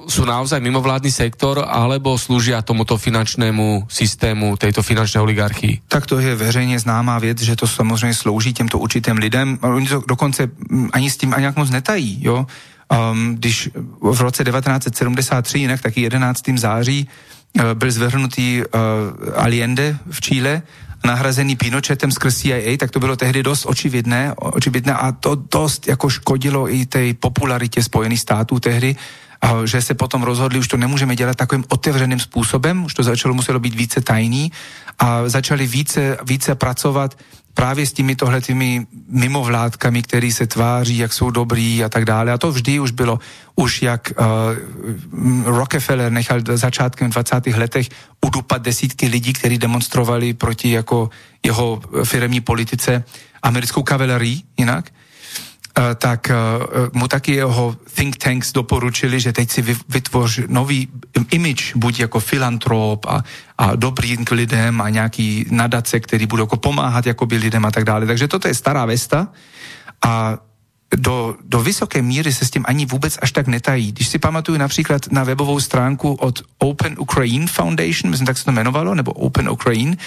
[0.10, 5.88] sú naozaj mimovládny sektor, alebo slúžia tomuto finančnému systému, tejto finančné oligarchii?
[5.88, 9.58] Tak to je veřejně známá věc, že to samozřejmě slouží těmto určitým lidem.
[9.62, 10.50] Oni to dokonce
[10.94, 12.46] ani s tím ani jak moc netají, jo.
[12.94, 13.70] Um, když
[14.02, 16.58] v roce 1973, jinak taky 11.
[16.58, 17.33] září, uh,
[17.74, 18.70] byl zvrhnutý uh,
[19.36, 20.62] Allende v Chile
[21.06, 26.10] nahrazený Pinochetem skrz CIA, tak to bylo tehdy dost očividné, očividné a to dost jako
[26.10, 28.96] škodilo i té popularitě Spojených států tehdy,
[29.44, 33.34] a že se potom rozhodli, už to nemůžeme dělat takovým otevřeným způsobem, už to začalo
[33.34, 34.52] muselo být více tajný
[35.00, 37.18] a začali více, více pracovat
[37.54, 42.32] právě s těmi tohletými mimovládkami, který se tváří, jak jsou dobrý a tak dále.
[42.32, 43.20] A to vždy už bylo,
[43.56, 44.26] už jak uh,
[45.46, 47.48] Rockefeller nechal začátkem 20.
[47.48, 47.90] letech
[48.26, 51.10] udupat desítky lidí, kteří demonstrovali proti jako
[51.46, 53.04] jeho firmní politice
[53.44, 55.03] americkou kavalerii jinak, Eh,
[55.96, 56.36] tak eh,
[56.94, 60.88] mu taky jeho think tanks doporučili, že teď si vytvoř nový
[61.32, 63.24] image, buď jako filantrop a,
[63.58, 67.84] a dobrý k lidem a nějaký nadace, který budou jako pomáhat jakoby lidem a tak
[67.84, 68.06] dále.
[68.06, 69.28] Takže toto je stará vesta
[70.06, 70.38] a
[70.96, 73.92] do, do vysoké míry se s tím ani vůbec až tak netají.
[73.92, 78.52] Když si pamatuju například na webovou stránku od Open Ukraine Foundation, myslím, tak se to
[78.52, 79.98] jmenovalo, nebo Open Ukraine,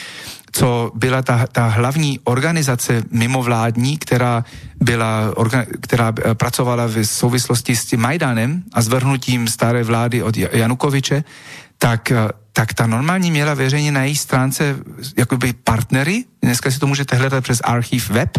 [0.53, 4.45] co byla ta, ta hlavní organizace mimovládní, která,
[4.81, 5.35] byla,
[5.81, 11.25] která eh, pracovala v souvislosti s tím Majdanem a zvrhnutím staré vlády od Janukoviče,
[11.79, 12.13] tak
[12.57, 14.77] tak ta normálně měla veřejně na její stránce
[15.17, 16.25] jakoby partnery.
[16.43, 18.39] Dneska si to můžete hledat přes archiv web,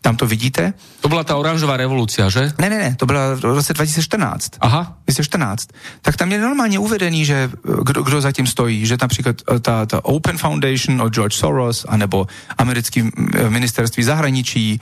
[0.00, 0.72] tam to vidíte.
[1.00, 2.52] To byla ta oranžová revoluce, že?
[2.58, 4.50] Ne, ne, ne, to byla v roce 2014.
[4.60, 4.82] Aha.
[4.82, 5.68] 2014.
[6.02, 7.50] Tak tam je normálně uvedený, že
[7.84, 12.26] kdo, kdo zatím stojí, že například eh, ta, ta Open Foundation od George Soros, anebo
[12.58, 14.80] americký eh, ministerství zahraničí,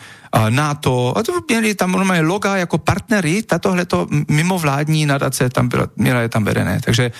[0.48, 6.20] NATO, a to měli tam normálně loga jako partnery, tatohleto mimovládní nadace tam byla, měla
[6.20, 6.81] je tam vedené.
[6.85, 7.12] Takže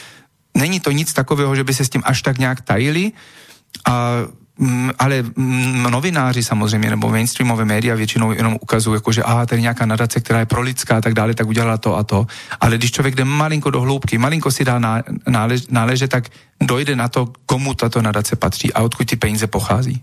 [0.57, 3.13] není to nic takového, že by se s tím až tak nějak tajili,
[3.85, 4.13] a,
[4.59, 9.63] mm, ale mm, novináři samozřejmě, nebo mainstreamové média většinou jenom ukazují, jako, že aha, tady
[9.63, 12.27] nějaká nadace, která je prolidská a tak dále, tak udělala to a to.
[12.61, 14.79] Ale když člověk jde malinko do hloubky, malinko si dá
[15.27, 16.29] nálež, náleže, tak
[16.63, 20.03] dojde na to, komu tato nadace patří a odkud ty peníze pochází.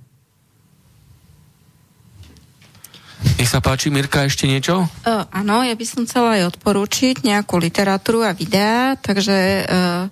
[3.38, 4.90] Nech sa páči, Mirka, ešte niečo?
[5.06, 10.10] Uh, áno, ja by som chcela aj odporúčiť nejakú literatúru a videá, takže uh,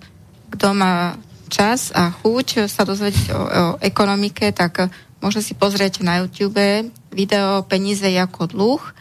[0.50, 1.16] kto má
[1.50, 3.38] čas a chuť sa dozvedieť o, o
[3.82, 8.92] ekonomike, tak môže si pozrieť na YouTube video Peníze ako dluh, e,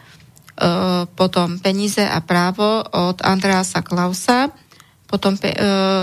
[1.14, 4.50] potom Peníze a právo od Andreasa Klausa,
[5.06, 5.58] potom pe, e,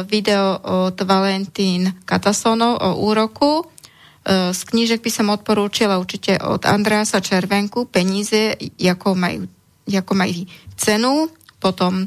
[0.07, 3.63] video od Valentín Katasonov o úroku.
[3.63, 9.47] E, z knížek by som odporúčila určite od Andreasa Červenku Peníze, ako majú,
[9.87, 10.47] ako majú
[10.79, 12.07] cenu, potom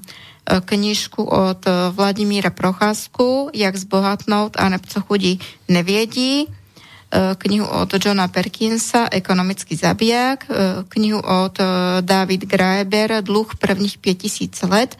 [0.65, 1.61] knižku od
[1.91, 6.47] Vladimíra Procházku Jak zbohatnout a co chudí nevědí,
[7.37, 10.45] knihu od Johna Perkinsa Ekonomický zabiják,
[10.89, 11.57] knihu od
[12.01, 14.97] David Graeber Dluh prvních 5000 let,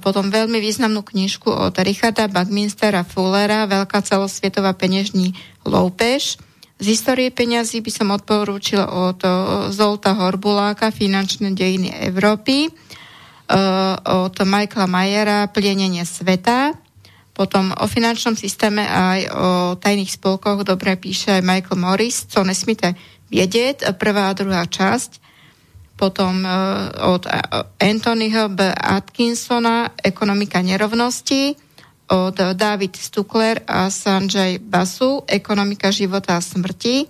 [0.00, 5.36] potom veľmi významnú knižku od Richarda Buckminstera Fullera Veľká celosvietová peněžní
[5.68, 6.40] loupež.
[6.80, 9.20] Z historie peňazí by som odporúčila od
[9.68, 13.05] Zolta Horbuláka Finančné dejiny Európy Eh,
[14.04, 16.74] od Michaela Mayera Plienenie sveta.
[17.36, 22.96] Potom o finančnom systéme aj o tajných spolkoch dobre píše aj Michael Morris, co nesmíte
[23.30, 25.20] vědět, prvá a druhá časť.
[25.96, 27.24] Potom uh, od
[27.80, 28.68] Anthonyho B.
[28.68, 31.56] Atkinsona Ekonomika nerovnosti,
[32.12, 37.08] od David Stukler a Sanjay Basu Ekonomika života a smrti,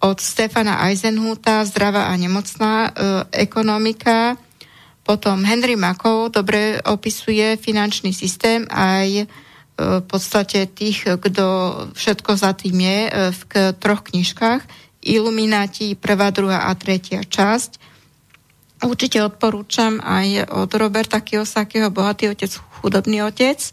[0.00, 2.92] od Stefana Eisenhuta Zdravá a nemocná uh,
[3.32, 4.36] ekonomika,
[5.02, 9.24] potom Henry Makov dobre opisuje finančný systém aj e,
[9.74, 11.46] v podstate tých, kto
[11.90, 13.40] všetko za tým je e, v
[13.82, 14.62] troch knižkách.
[15.02, 17.82] Ilumináti, prvá, druhá a tretia časť.
[18.86, 23.70] Určite odporúčam aj od Roberta Kiyosakiho Bohatý otec, chudobný otec e,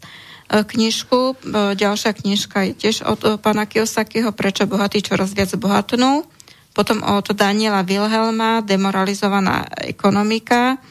[0.66, 1.46] knižku.
[1.78, 6.26] Ďalšia knižka je tiež od pána Kiyosakiho Prečo bohatí čoraz viac bohatnú.
[6.74, 10.82] Potom od Daniela Wilhelma Demoralizovaná ekonomika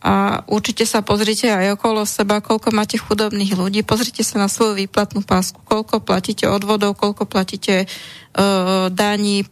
[0.00, 4.80] a určite sa pozrite aj okolo seba, koľko máte chudobných ľudí, pozrite sa na svoju
[4.80, 9.44] výplatnú pásku, koľko platíte odvodov, koľko platíte uh, daní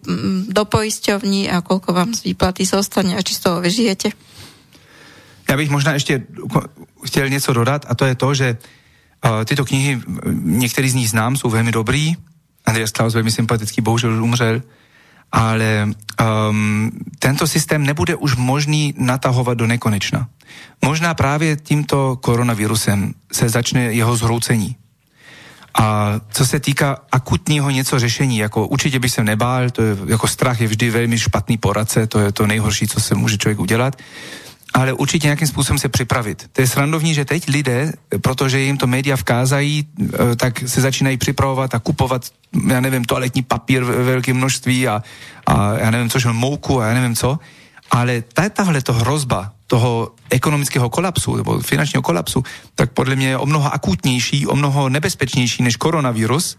[0.49, 4.09] do poisťovní a koľko vám z výplaty zostane a či z toho vyžijete.
[5.49, 6.23] Já bych možná ještě
[7.05, 10.01] chtěl něco dodat a to je to, že uh, tyto knihy,
[10.43, 12.17] některý z nich znám, jsou velmi dobrý.
[12.67, 14.63] Andreas Klaus velmi sympatický, bohužel umřel
[15.33, 15.89] ale
[16.51, 20.29] um, tento systém nebude už možný natahovat do nekonečna.
[20.85, 24.77] Možná právě tímto koronavirusem se začne jeho zhroucení.
[25.75, 30.29] A co se týká akutního něco řešení, jako určitě bych se nebál, to je, jako
[30.29, 33.97] strach je vždy velmi špatný poradce, to je to nejhorší, co se může člověk udělat
[34.75, 36.51] ale určitě nějakým způsobem se připravit.
[36.53, 41.17] To je srandovní, že teď lidé, protože jim to média vkázají, eh, tak se začínají
[41.17, 42.27] připravovat a kupovat,
[42.69, 45.03] já nevím, toaletní papír ve velkém množství a,
[45.47, 47.39] a já nevím, což mouku a já nevím co.
[47.91, 48.23] Ale
[48.53, 53.75] tahle to hrozba toho ekonomického kolapsu nebo finančního kolapsu, tak podle mě je o mnoho
[53.75, 56.57] akutnější, o mnoho nebezpečnější než koronavirus,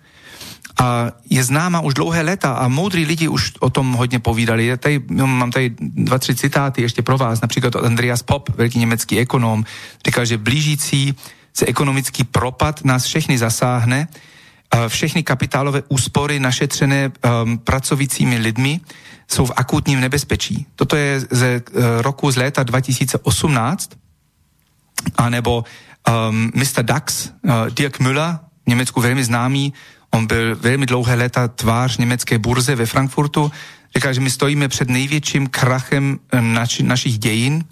[0.80, 4.66] a je známa už dlouhé léta a moudří lidi už o tom hodně povídali.
[4.66, 8.80] Já tady, mám tady dva, tři citáty ještě pro vás, například od Andreas Pop, velký
[8.80, 9.66] německý ekonom,
[10.06, 11.16] říkal, že blížící
[11.54, 14.08] se ekonomický propad nás všechny zasáhne,
[14.88, 18.80] všechny kapitálové úspory našetřené um, pracujícími lidmi
[19.28, 20.66] jsou v akutním nebezpečí.
[20.76, 23.92] Toto je ze uh, roku z léta 2018,
[25.18, 25.64] anebo
[26.30, 26.84] um, Mr.
[26.84, 29.74] Dax, uh, Dirk Müller, v Německu velmi známý,
[30.12, 33.52] On byl velmi dlouhé léta tvář německé burze ve Frankfurtu.
[33.96, 37.64] Říkal, že my stojíme před největším krachem eh, naši, našich dějin.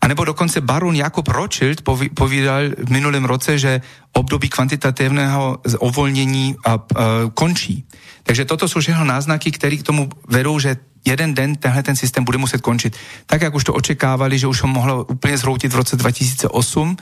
[0.00, 1.82] A nebo dokonce baron Jakob Rothschild
[2.14, 3.80] povídal v minulém roce, že
[4.12, 6.78] období kvantitativného uvolnění a, a,
[7.34, 7.84] končí.
[8.22, 12.24] Takže toto jsou všechno náznaky, které k tomu vedou, že jeden den tenhle ten systém
[12.24, 12.96] bude muset končit.
[13.26, 16.96] Tak, jak už to očekávali, že už ho mohlo úplně zhroutit v roce 2008,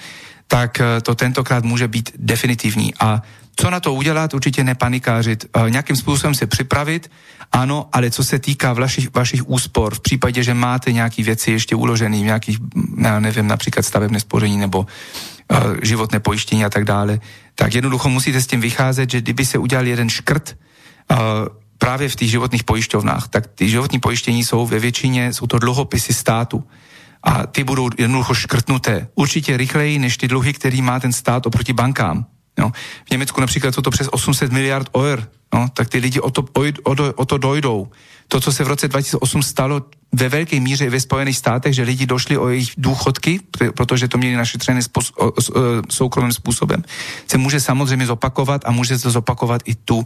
[0.46, 2.94] tak eh, to tentokrát může být definitivní.
[3.00, 3.22] A
[3.57, 4.35] co na to udělat?
[4.35, 5.45] Určitě nepanikářit.
[5.55, 7.11] Eh, nějakým způsobem se připravit,
[7.53, 11.77] ano, ale co se týká vašich, vašich úspor, v případě, že máte nějaké věci ještě
[11.77, 12.59] uložené nějakých,
[13.03, 17.20] já nevím, například stavebné spoření nebo uh, životné pojištění a tak dále,
[17.55, 20.57] tak jednoducho musíte s tím vycházet, že kdyby se udělal jeden škrt,
[21.11, 21.16] uh,
[21.79, 26.15] právě v těch životních pojišťovnách, tak ty životní pojištění jsou ve většině, jsou to dluhopisy
[26.15, 26.65] státu
[27.23, 29.09] a ty budou jednoducho škrtnuté.
[29.15, 32.27] Určitě rychleji než ty dluhy, který má ten stát oproti bankám.
[32.59, 32.73] No.
[33.07, 36.43] V Německu například jsou to přes 800 miliard eur, no, tak ty lidi o to,
[36.43, 37.89] o, o, o to dojdou.
[38.29, 42.07] To, co se v roce 2008 stalo ve velké míře ve Spojených státech, že lidi
[42.07, 43.41] došli o jejich důchodky,
[43.77, 44.81] protože to měli našetřené
[45.19, 45.33] o,
[45.91, 46.85] soukromým způsobem,
[47.31, 50.05] se může samozřejmě zopakovat a může se zopakovat i tu.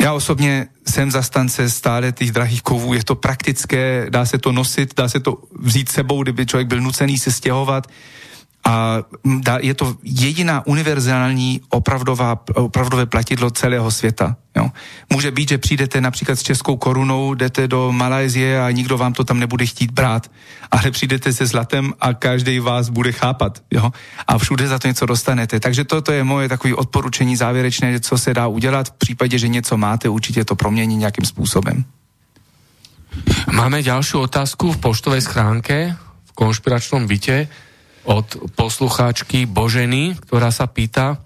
[0.00, 4.94] Já osobně jsem zastance stále těch drahých kovů, je to praktické, dá se to nosit,
[4.96, 7.86] dá se to vzít sebou, kdyby člověk byl nucený se stěhovat
[8.64, 8.98] a
[9.60, 14.36] je to jediná univerzální opravdová, opravdové platidlo celého světa.
[14.56, 14.70] Jo.
[15.12, 19.24] Může být, že přijdete například s českou korunou, jdete do Malajzie a nikdo vám to
[19.24, 20.30] tam nebude chtít brát,
[20.70, 23.62] ale přijdete se zlatem a každý vás bude chápat.
[23.70, 23.92] Jo.
[24.26, 25.60] A všude za to něco dostanete.
[25.60, 29.76] Takže toto je moje takové odporučení závěrečné, co se dá udělat v případě, že něco
[29.76, 31.84] máte, určitě to promění nějakým způsobem.
[33.52, 37.48] Máme další otázku v poštovej schránke v konšpiračnom byte
[38.04, 41.20] od poslucháčky Boženy, ktorá sa pýta,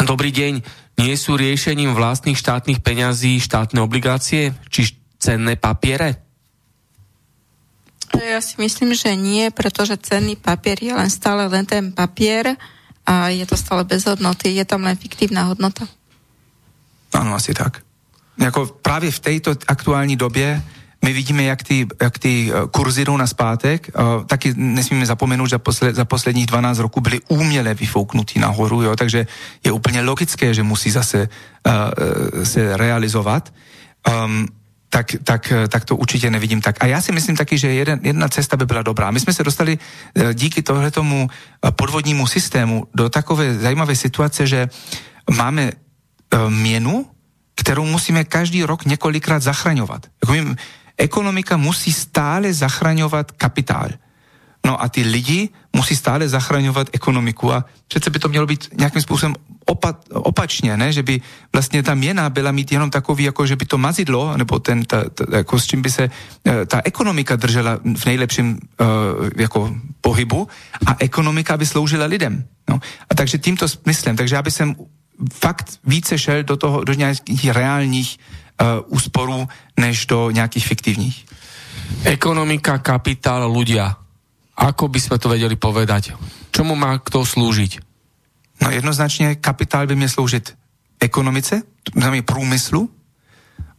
[0.00, 0.52] dobrý deň,
[0.98, 6.22] nie sú riešením vlastných štátnych peňazí štátne obligácie, či cenné papiere?
[8.14, 12.54] Ja si myslím, že nie, pretože cenný papier je len stále len ten papier
[13.02, 15.82] a je to stále bez hodnoty, je tam len fiktívna hodnota.
[17.10, 17.82] Ano, asi tak.
[18.38, 20.62] Jako právě v této aktuální době
[21.04, 23.90] my vidíme, jak ty, jak ty eh, kurzy jdou na zpátek.
[23.98, 28.96] Uh, taky nesmíme zapomenout, že posled, za posledních 12 roků byly úměle vyfouknutí nahoru, jo,
[28.96, 29.26] takže
[29.64, 33.52] je úplně logické, že musí zase uh, se realizovat.
[34.24, 34.48] Um,
[34.88, 36.76] tak, tak, tak to určitě nevidím tak.
[36.80, 39.10] A já si myslím taky, že jeden, jedna cesta by byla dobrá.
[39.10, 39.78] My jsme se dostali
[40.32, 41.30] díky tohletomu
[41.70, 44.68] podvodnímu systému do takové zajímavé situace, že
[45.36, 45.72] máme
[46.48, 47.06] měnu,
[47.54, 50.06] kterou musíme každý rok několikrát zachraňovat.
[50.22, 50.54] Jako my,
[50.98, 53.88] Ekonomika musí stále zachraňovat kapitál.
[54.66, 59.02] No a ty lidi musí stále zachraňovat ekonomiku a přece by to mělo být nějakým
[59.02, 59.34] způsobem
[59.64, 60.92] opa, opačně, ne?
[60.92, 61.20] že by
[61.52, 65.04] vlastně ta měna byla mít jenom takový, jako že by to mazidlo, nebo ten, ta,
[65.10, 66.10] ta, jako s čím by se
[66.44, 68.86] eh, ta ekonomika držela v nejlepším uh,
[69.36, 70.48] jako pohybu
[70.86, 72.44] a ekonomika by sloužila lidem.
[72.68, 72.80] No.
[73.10, 74.54] A takže tímto smyslem, takže já bych
[75.32, 78.18] fakt více šel do toho, do nějakých reálních
[78.60, 81.26] uh, úsporů než do nějakých fiktivních.
[82.04, 83.96] Ekonomika, kapitál, ľudia.
[84.54, 86.14] Ako by sme to vedeli povedať?
[86.54, 87.82] Čomu má kto slúžiť?
[88.62, 90.54] No jednoznačně kapitál by měl sloužit
[91.00, 91.62] ekonomice,
[91.96, 92.90] znamená průmyslu,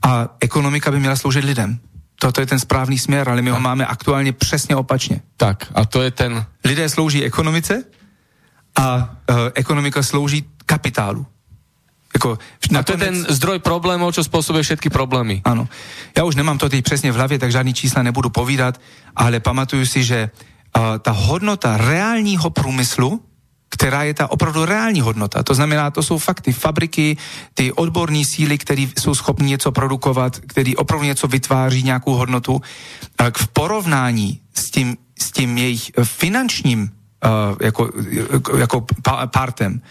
[0.02, 1.80] a ekonomika by měla sloužit lidem.
[2.20, 5.22] Toto je ten správný směr, ale my ho máme aktuálně přesně opačně.
[5.38, 6.46] Tak, a to je ten...
[6.66, 7.84] Lidé slouží ekonomice
[8.76, 11.26] a uh, ekonomika slouží kapitálu.
[12.16, 12.40] Jako,
[12.80, 15.44] a to je ten zdroj problémov, čo spôsobuje všetky problémy.
[15.44, 15.68] Ano.
[16.16, 18.80] Já už nemám to teď přesně v hlavě, tak žádný čísla nebudu povídat,
[19.16, 23.20] ale pamatuju si, že uh, ta hodnota reálního průmyslu,
[23.70, 25.44] která je ta opravdu reální hodnota.
[25.44, 27.18] To znamená, to jsou fakt ty fabriky,
[27.54, 32.62] ty odborní síly, které jsou schopni něco produkovat, který opravdu něco vytváří, nějakou hodnotu.
[33.38, 37.92] V porovnání s tím, s tím jejich finančním uh, jako,
[38.58, 38.86] jako
[39.36, 39.82] partem,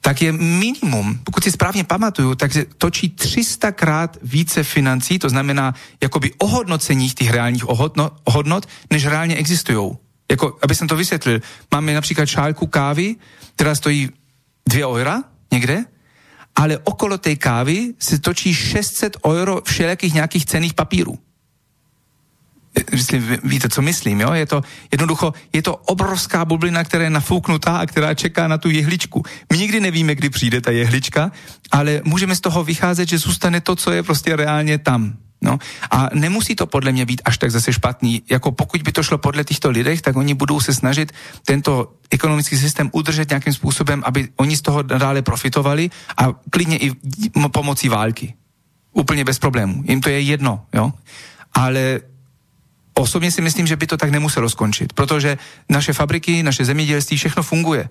[0.00, 5.74] tak je minimum, pokud si správně pamatuju, takže točí 300 krát více financí, to znamená
[6.02, 7.64] jakoby ohodnocení těch reálních
[8.26, 9.90] hodnot, než reálně existují.
[10.30, 11.40] Jako, aby jsem to vysvětlil,
[11.70, 13.16] máme například šálku kávy,
[13.54, 14.10] která stojí
[14.68, 15.22] 2 eura
[15.52, 15.84] někde,
[16.56, 21.18] ale okolo té kávy se točí 600 euro všelijakých nějakých cených papírů
[23.44, 24.32] víte, co myslím, jo?
[24.32, 28.70] Je to jednoducho, je to obrovská bublina, která je nafouknutá a která čeká na tu
[28.70, 29.22] jehličku.
[29.52, 31.32] My nikdy nevíme, kdy přijde ta jehlička,
[31.70, 35.16] ale můžeme z toho vycházet, že zůstane to, co je prostě reálně tam.
[35.42, 35.58] No.
[35.90, 38.22] A nemusí to podle mě být až tak zase špatný.
[38.30, 41.12] Jako pokud by to šlo podle těchto lidech, tak oni budou se snažit
[41.44, 46.92] tento ekonomický systém udržet nějakým způsobem, aby oni z toho dále profitovali a klidně i
[47.52, 48.34] pomocí války.
[48.92, 49.84] Úplně bez problémů.
[49.88, 50.92] Jim to je jedno, jo.
[51.52, 52.00] Ale
[53.00, 57.42] osobně si myslím, že by to tak nemuselo skončit, protože naše fabriky, naše zemědělství, všechno
[57.42, 57.88] funguje.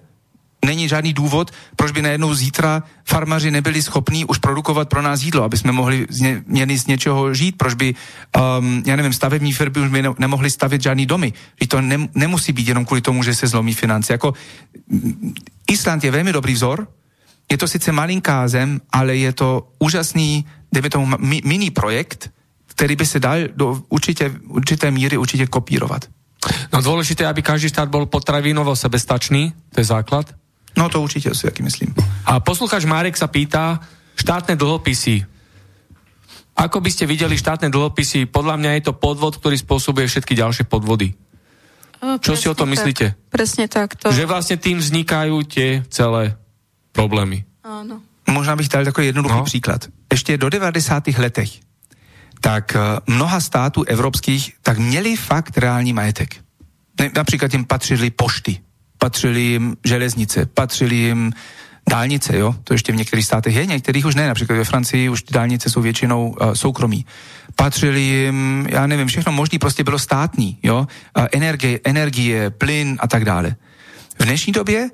[0.65, 5.43] není žádný důvod, proč by najednou zítra farmaři nebyli schopní už produkovat pro nás jídlo,
[5.43, 7.95] aby jsme mohli z ně, měli z něčeho žít, proč by,
[8.35, 11.33] um, já nevím, stavební firmy už by ne, nemohli stavět žádný domy.
[11.61, 14.13] Že to ne, nemusí být jenom kvůli tomu, že se zlomí finance.
[14.13, 14.33] Jako,
[15.67, 16.87] Island je velmi dobrý vzor,
[17.51, 22.29] je to sice malinká zem, ale je to úžasný, dejme tomu mini projekt,
[22.79, 26.07] který by se dal do určitě, určité míry určitě kopírovat.
[26.71, 30.31] No dôležité, aby každý štát bol potravinovo sebestačný, to je základ.
[30.79, 31.91] No to určite si jaký myslím.
[32.23, 33.83] A poslucháč Marek sa pýta,
[34.15, 35.27] štátne dlhopisy.
[36.55, 38.31] Ako by ste videli štátne dlhopisy?
[38.31, 41.11] Podľa mňa je to podvod, ktorý spôsobuje všetky ďalšie podvody.
[41.99, 43.05] O, Čo si o tom tak, myslíte?
[43.27, 43.99] Presne tak.
[43.99, 44.07] To...
[44.07, 46.39] Že vlastne tým vznikajú tie celé
[46.95, 47.43] problémy.
[47.59, 47.99] Áno.
[48.31, 49.43] Možná bych dal takový jednoduchý no.
[49.43, 49.91] příklad.
[50.07, 51.19] Ještě do 90.
[51.19, 51.67] letech
[52.39, 56.35] tak eh, mnoha států evropských tak měli fakt reální majetek.
[57.15, 58.59] Například jim patřily pošty,
[58.97, 61.33] patřily jim železnice, patřily jim
[61.89, 65.23] dálnice, jo, to ještě v některých státech je, některých už ne, například ve Francii už
[65.23, 67.05] ty dálnice jsou většinou uh, soukromí.
[67.55, 70.87] Patřili jim, já nevím, všechno možný prostě bylo státní, jo,
[71.17, 73.55] uh, energie, energie, plyn a tak dále.
[74.19, 74.89] V dnešní době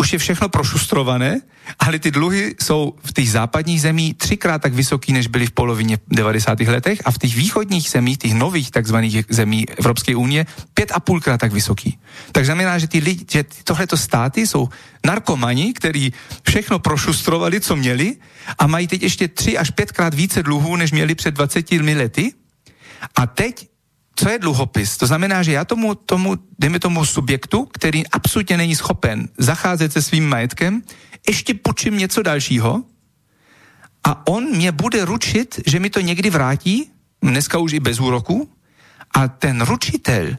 [0.00, 1.40] už je všechno prošustrované,
[1.78, 5.98] ale ty dluhy jsou v těch západních zemí třikrát tak vysoký, než byly v polovině
[6.08, 6.60] 90.
[6.60, 11.40] letech a v těch východních zemích, těch nových takzvaných zemí Evropské unie, pět a půlkrát
[11.40, 11.98] tak vysoký.
[12.32, 14.68] Takže znamená, že, ty lidi, že tohleto státy jsou
[15.04, 16.12] narkomani, kteří
[16.48, 18.16] všechno prošustrovali, co měli
[18.58, 22.32] a mají teď ještě tři až pětkrát více dluhů, než měli před 20 lety.
[23.16, 23.68] A teď
[24.16, 24.96] co je dluhopis?
[24.96, 30.02] To znamená, že já tomu, tomu, dejme tomu subjektu, který absolutně není schopen zacházet se
[30.02, 30.82] svým majetkem,
[31.28, 32.84] ještě půjčím něco dalšího
[34.04, 36.90] a on mě bude ručit, že mi to někdy vrátí,
[37.22, 38.48] dneska už i bez úroku,
[39.14, 40.36] a ten ručitel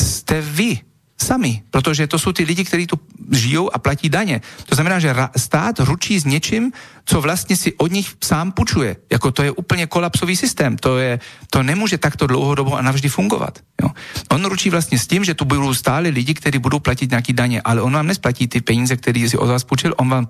[0.00, 0.80] jste vy
[1.22, 3.00] sami, protože to jsou ty lidi, kteří tu
[3.30, 4.40] žijou a platí daně.
[4.66, 6.72] To znamená, že stát ručí s něčím,
[7.04, 8.96] co vlastně si od nich sám půjčuje.
[9.12, 10.76] Jako to je úplně kolapsový systém.
[10.76, 11.20] To, je,
[11.50, 13.58] to nemůže takto dlouhodobo a navždy fungovat.
[13.82, 13.88] Jo.
[14.30, 17.62] On ručí vlastně s tím, že tu budou stále lidi, kteří budou platit nějaký daně,
[17.62, 20.26] ale on vám nesplatí ty peníze, které si od vás půjčil, on vám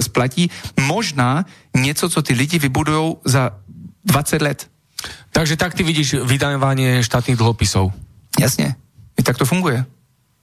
[0.00, 0.50] splatí
[0.80, 1.44] možná
[1.76, 3.50] něco, co ty lidi vybudují za
[4.04, 4.70] 20 let.
[5.32, 7.92] Takže tak ty vidíš vydávání štátních dlhopisů.
[8.40, 8.74] Jasně,
[9.18, 9.84] i tak to funguje.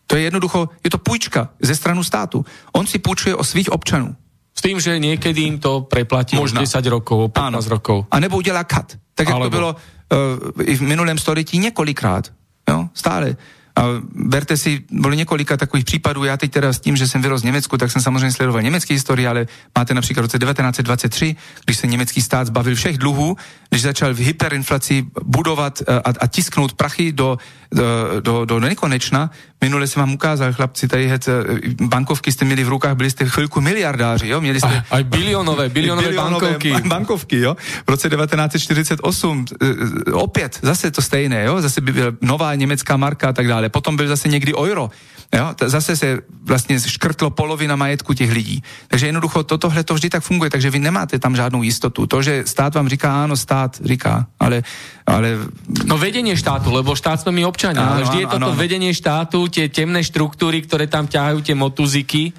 [0.08, 2.46] To je jednoducho, je to půjčka ze stranu státu.
[2.72, 4.16] On si půjčuje o svých občanů.
[4.58, 6.66] S tým, že niekedy im to preplatí Možná.
[6.66, 7.70] 10 rokov, 15 Áno.
[7.70, 8.06] rokov.
[8.12, 8.98] A nebo udělá kat.
[9.14, 12.34] Tak, jak to bylo uh, i v minulém století několikrát.
[12.70, 12.90] Jo?
[12.94, 13.38] Stále.
[13.78, 17.42] A berte si, byly několika takových případů, já teď teda s tím, že jsem vyrost
[17.42, 19.48] v Německu, tak jsem samozřejmě sledoval německé historie, ale
[19.78, 21.36] máte například v roce 1923,
[21.66, 23.38] když se německý stát zbavil všech dluhů,
[23.70, 27.38] když začal v hyperinflaci budovat a, a tisknout prachy do,
[27.72, 27.86] do,
[28.22, 29.30] do, do nekonečna.
[29.62, 31.30] Minule jsem vám ukázal, chlapci, tady het,
[31.82, 34.42] bankovky jste měli v rukách, byli jste chvilku miliardáři, jo?
[34.42, 34.84] Měli jste...
[34.90, 36.74] A, a bilionové, bilionové, bilionové bankovky.
[36.88, 37.56] bankovky, jo?
[37.88, 39.46] V roce 1948
[40.08, 41.62] e, opět zase to stejné, jo?
[41.62, 43.70] Zase by byla nová německá marka a tak dále.
[43.70, 44.90] Potom byl zase někdy euro.
[45.36, 45.56] Jo?
[45.66, 48.64] Zase se vlastně škrtlo polovina majetku těch lidí.
[48.88, 52.08] Takže jednoducho tohle to vždy tak funguje, takže vy nemáte tam žádnou jistotu.
[52.08, 54.64] To, že stát vám říká, ano, stát říká, ale...
[55.06, 55.38] ale...
[55.86, 58.60] No vedenie štátu, lebo štát sme my občania, ano, ale vždy ano, je toto ano,
[58.60, 62.32] vedenie štátu, tie temné štruktúry, ktoré tam ťahajú tie motuziky.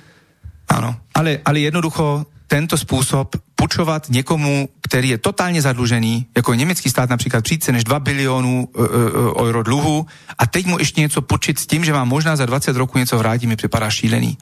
[0.69, 7.11] Ano, ale, ale jednoducho tento způsob půjčovat někomu, který je totálně zadlužený, jako německý stát
[7.11, 10.07] například přijít než 2 bilionů uh, uh, euro dluhu
[10.39, 13.19] a teď mu ještě něco počít s tím, že vám možná za 20 roku něco
[13.19, 14.39] vrátí, mi připadá šílený.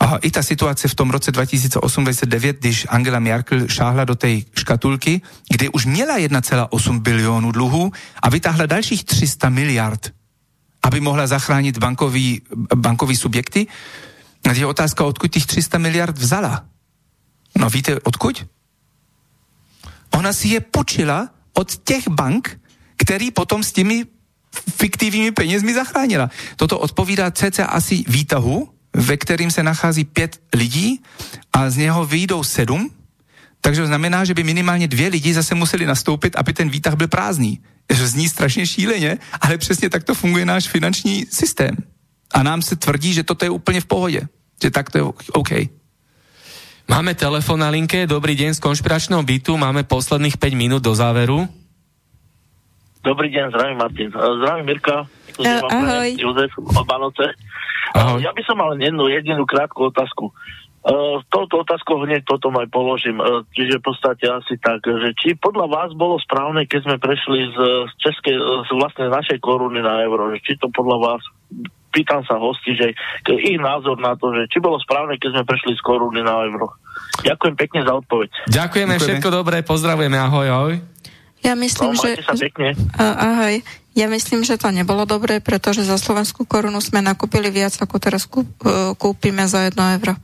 [0.00, 5.20] A i ta situace v tom roce 2008-2009, když Angela Merkel šáhla do té škatulky,
[5.50, 7.92] kde už měla 1,8 bilionů dluhů
[8.22, 10.12] a vytáhla dalších 300 miliard,
[10.84, 12.42] aby mohla zachránit bankový,
[12.74, 13.66] bankový subjekty,
[14.52, 16.64] je otázka, odkud těch 300 miliard vzala.
[17.58, 18.46] No víte, odkud?
[20.10, 22.60] Ona si je počila od těch bank,
[22.96, 24.04] který potom s těmi
[24.76, 26.30] fiktivními penězmi zachránila.
[26.56, 31.02] Toto odpovídá cca asi výtahu, ve kterým se nachází pět lidí
[31.52, 32.90] a z něho vyjdou sedm,
[33.60, 37.08] takže to znamená, že by minimálně dvě lidi zase museli nastoupit, aby ten výtah byl
[37.08, 37.60] prázdný.
[37.92, 41.76] Zní strašně šíleně, ale přesně tak to funguje náš finanční systém.
[42.34, 44.28] A nám se tvrdí, že toto je úplně v pohodě.
[44.62, 45.02] Že tak to je
[45.32, 45.48] OK.
[46.86, 51.50] Máme telefon na linke, dobrý deň z konšpiračného bytu, máme posledných 5 minút do záveru.
[53.02, 54.08] Dobrý deň, zdravím Martin.
[54.14, 54.96] Eh, zdravím Mirka.
[55.36, 56.08] Uh, ahoj.
[56.14, 56.50] Jozef.
[57.92, 58.18] Ahoj.
[58.22, 60.30] Ja by som mal jednu jedinú krátku otázku.
[60.86, 63.18] Uh, touto otázkou hneď potom aj položím.
[63.18, 67.50] Uh, čiže v podstate asi tak, že či podľa vás bolo správne, keď sme prešli
[67.50, 67.56] z,
[67.90, 71.22] z českej, z vlastne našej koruny na euro, že či to podľa vás
[71.90, 72.92] spýtam sa hosti, že
[73.40, 76.76] ich názor na to, že či bolo správne, keď sme prešli z koruny na euro.
[77.24, 78.28] Ďakujem pekne za odpoveď.
[78.52, 78.96] Ďakujeme, Ďakujeme.
[79.00, 80.74] všetko dobré, pozdravujeme, ahoj, ahoj.
[81.44, 82.20] Ja myslím, no, že...
[82.26, 82.74] Sa pekne.
[82.98, 83.62] ahoj.
[83.96, 88.28] Ja myslím, že to nebolo dobré, pretože za slovenskú korunu sme nakúpili viac, ako teraz
[88.28, 90.20] kúp, e, kúpime za jedno euro.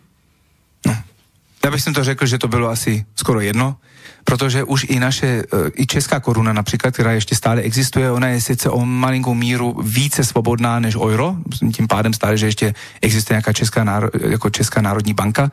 [1.64, 3.76] Já bych to řekl, že to bylo asi skoro jedno,
[4.24, 5.42] protože už i naše, e,
[5.74, 10.24] i česká koruna například, která ještě stále existuje, ona je sice o malinkou míru více
[10.24, 11.36] svobodná než euro,
[11.74, 15.50] tím pádem stále, že ještě existuje nějaká česká, náro, jako česká národní banka,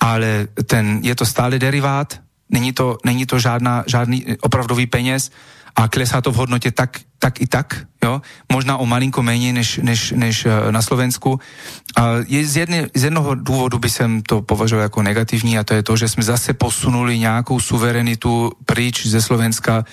[0.00, 2.20] ale ten, je to stále derivát,
[2.50, 5.30] není to, není to žádná, žádný opravdový peněz
[5.76, 8.22] a klesá to v hodnotě tak, tak i tak, jo?
[8.52, 11.40] možná o malinko méně než, než, než eh, na Slovensku.
[11.96, 15.74] A je z, jedne, z jednoho důvodu by jsem to považoval jako negativní a to
[15.74, 19.84] je to, že jsme zase posunuli nějakou suverenitu pryč ze Slovenska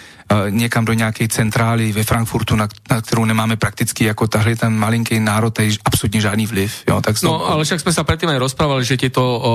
[0.50, 5.20] někam do nějaké centrály ve Frankfurtu, na, na kterou nemáme prakticky jako tahle ten malinký
[5.20, 6.84] národ, tady absolutně žádný vliv.
[6.88, 7.02] Jo?
[7.02, 9.52] Tak no, ale však jsme se předtím aj rozprávali, že tieto o,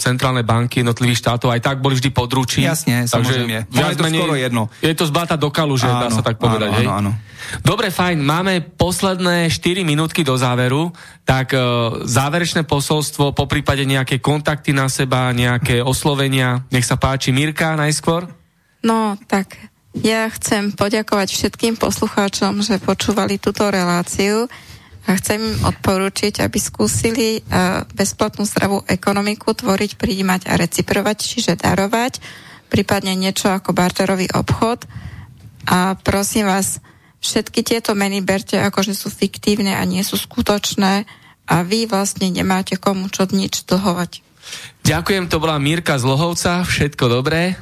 [0.00, 2.62] centrálne banky jednotlivých štátov aj tak boli vždy područí.
[2.62, 3.66] Jasně, samozřejmě.
[3.70, 4.68] je to skoro jedno.
[4.82, 6.70] Je to zbata do kalu, že áno, dá sa tak povedať.
[6.72, 7.10] Áno, áno, áno.
[7.64, 10.92] Dobre, fajn, máme posledné 4 minútky do záveru,
[11.24, 11.60] tak e,
[12.04, 16.66] záverečné posolstvo, po prípade nejaké kontakty na seba, nejaké oslovenia.
[16.74, 18.28] Nech sa páči, Mirka najskôr.
[18.84, 19.58] No, tak
[20.02, 24.46] ja chcem poďakovať všetkým poslucháčom, že počúvali túto reláciu
[25.08, 31.56] a chcem im odporučiť, aby skúsili uh, bezplatnú zdravú ekonomiku tvoriť, prijímať a reciprovať, čiže
[31.56, 32.20] darovať,
[32.68, 34.84] prípadne niečo ako barterový obchod.
[35.64, 36.84] A prosím vás,
[37.24, 41.08] všetky tieto meny berte ako, že sú fiktívne a nie sú skutočné
[41.48, 44.20] a vy vlastne nemáte komu čo nič dlhovať.
[44.84, 47.56] Ďakujem, to bola Mírka z Lohovca, všetko dobré.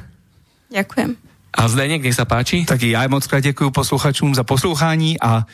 [0.71, 1.26] Ďakujem.
[1.57, 2.65] A Zdeněk, nech sa páči.
[2.69, 5.45] Tak já moc krát děkuji posluchačům za poslouchání a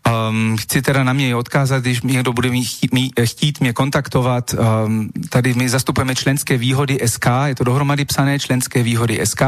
[0.00, 5.10] Um, chci teda na mě odkázat, když někdo bude chtít, mý, chtít mě kontaktovat, um,
[5.28, 9.42] tady my zastupujeme členské výhody SK, je to dohromady psané členské výhody SK,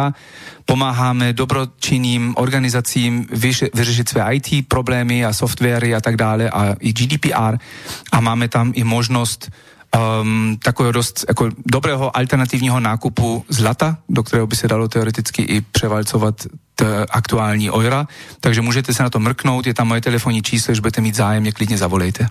[0.64, 6.92] pomáháme dobročinným organizacím vyř, vyřešit své IT problémy a softwary a tak dále a i
[6.92, 7.56] GDPR
[8.12, 9.50] a máme tam i možnost
[9.96, 15.60] um, takového dost jako dobrého alternativního nákupu zlata, do kterého by se dalo teoreticky i
[15.60, 18.06] převalcovat t, aktuální OIRA,
[18.40, 21.42] takže můžete se na to mrknout, je tam moje telefonní číslo, když budete mít zájem,
[21.42, 22.28] mě klidně zavolejte.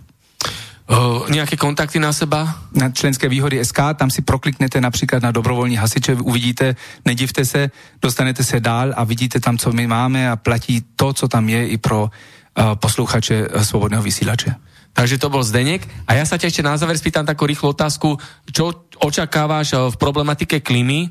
[0.92, 2.56] Uh, nějaké kontakty na seba?
[2.76, 6.76] Na členské výhody SK, tam si prokliknete například na dobrovolní hasiče, uvidíte,
[7.06, 7.72] nedivte se,
[8.02, 11.68] dostanete se dál a vidíte tam, co my máme a platí to, co tam je
[11.68, 14.56] i pro uh, posluchače uh, svobodného vysílače.
[14.94, 15.88] Takže to bol Zdenek.
[16.08, 18.20] A ja sa ťa ešte na záver spýtam takú rýchlu otázku.
[18.52, 21.10] Čo očakáváš eh, v problematike klímy?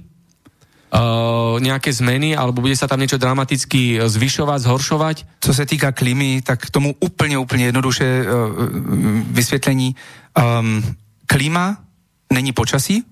[0.90, 5.16] Uh, nějaké zmeny, alebo bude sa tam niečo dramaticky eh, zvyšovať, zhoršovať?
[5.38, 8.26] Co se týká klímy, tak tomu úplně, úplně jednoduše uh,
[9.30, 9.94] vysvětlení.
[10.34, 10.82] Um,
[11.26, 11.78] klíma
[12.32, 13.06] není počasí,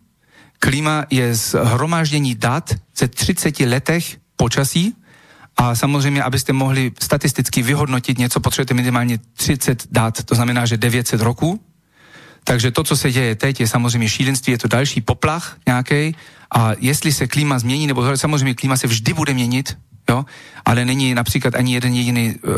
[0.59, 4.95] klíma je zhromáždění dat ze 30 letech počasí,
[5.59, 11.21] a samozřejmě, abyste mohli statisticky vyhodnotit něco, potřebujete minimálně 30 dat, to znamená, že 900
[11.21, 11.61] roků.
[12.45, 16.17] Takže to, co se děje teď, je samozřejmě šílenství, je to další poplach nějaký.
[16.55, 19.77] A jestli se klima změní, nebo samozřejmě klima se vždy bude měnit,
[20.09, 20.25] jo?
[20.65, 22.55] ale není například ani jeden jediný uh,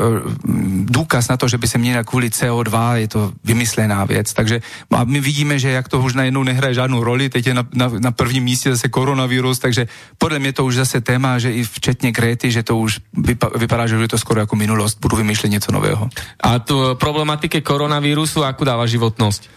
[0.85, 4.33] důkaz na to, že by se měnila kvůli CO2, je to vymyslená věc.
[4.33, 4.61] Takže
[4.91, 7.91] a my vidíme, že jak to už najednou nehraje žádnou roli, teď je na, na,
[7.99, 9.87] na prvním místě zase koronavirus, takže
[10.19, 13.87] podle mě to už zase téma, že i včetně Kréty, že to už vypa, vypadá,
[13.87, 16.09] že je to skoro jako minulost, budu vymýšlet něco nového.
[16.41, 19.51] A tu problematike koronavirusu, jak dává životnost?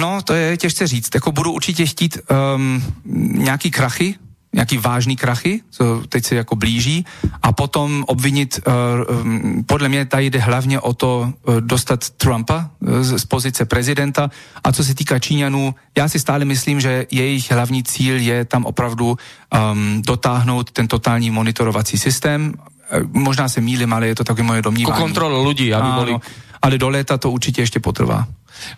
[0.00, 1.14] No, to je těžce říct.
[1.14, 2.18] Jako budu určitě chtít
[2.54, 2.82] um,
[3.44, 4.14] nějaký krachy,
[4.52, 7.04] nějaký vážný krachy, co teď se jako blíží,
[7.42, 12.70] a potom obvinit, uh, um, podle mě tady jde hlavně o to uh, dostat Trumpa
[13.00, 14.30] z, pozice prezidenta
[14.64, 18.64] a co se týká Číňanů, já si stále myslím, že jejich hlavní cíl je tam
[18.64, 22.54] opravdu um, dotáhnout ten totální monitorovací systém,
[23.12, 24.96] možná se mýlim, ale je to také moje domnívání.
[24.96, 26.16] Ku kontrolu lidí, aby boli...
[26.62, 28.26] Ale do léta to určitě ještě potrvá.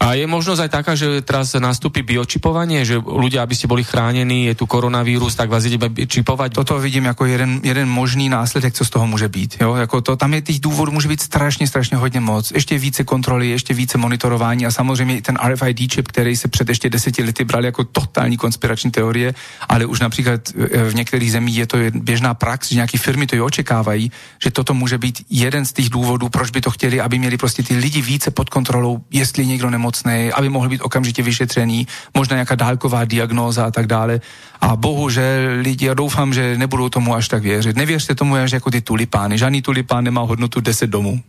[0.01, 4.47] A je možnosť aj taká, že teraz nastúpi biočipovanie, že ľudia, aby ste boli chránení,
[4.53, 6.55] je tu koronavírus, tak vás ide čipovať?
[6.55, 9.57] Toto vidím jako jeden, jeden možný následek, co z toho může být.
[9.61, 9.75] Jo?
[9.75, 12.51] Jako to, tam je těch důvodů může být strašně, strašně hodně moc.
[12.51, 16.69] Ještě více kontroly, ještě více monitorování a samozřejmě i ten RFID čip, který se před
[16.69, 19.35] ještě deseti lety bral jako totální konspirační teorie,
[19.69, 23.37] ale už například e, v některých zemích je to běžná prax, že nějaké firmy to
[23.37, 24.13] i očekávají,
[24.43, 27.63] že toto může být jeden z těch důvodů, proč by to chtěli, aby měli prostě
[27.63, 32.55] ty lidi více pod kontrolou, jestli někdo nemocný, aby mohl být okamžitě vyšetřený, možná nějaká
[32.55, 34.19] dálková diagnóza a tak dále.
[34.61, 37.77] A bohužel lidi, já doufám, že nebudou tomu až tak věřit.
[37.77, 39.39] Nevěřte tomu až jako ty tulipány.
[39.39, 41.23] Žádný tulipán nemá hodnotu 10 domů.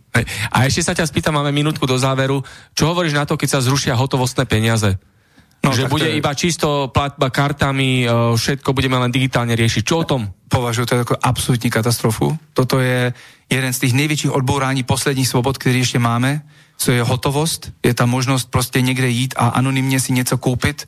[0.52, 2.42] A ještě sa ťa spýtam, máme minútku do záveru.
[2.74, 4.94] Čo hovoríš na to, keď sa zrušia hotovostné peniaze?
[5.64, 6.22] No, že bude je...
[6.22, 8.06] iba čisto platba kartami, e,
[8.38, 9.82] všetko budeme len digitálne riešiť.
[9.82, 10.30] Čo o tom?
[10.46, 12.38] Považuji to jako absolutní katastrofu.
[12.54, 13.10] Toto je
[13.50, 16.46] jeden z těch největších odbourání posledních svobod, který ještě máme,
[16.76, 20.86] co je hotovost, je ta možnost prostě někde jít a anonymně si něco koupit.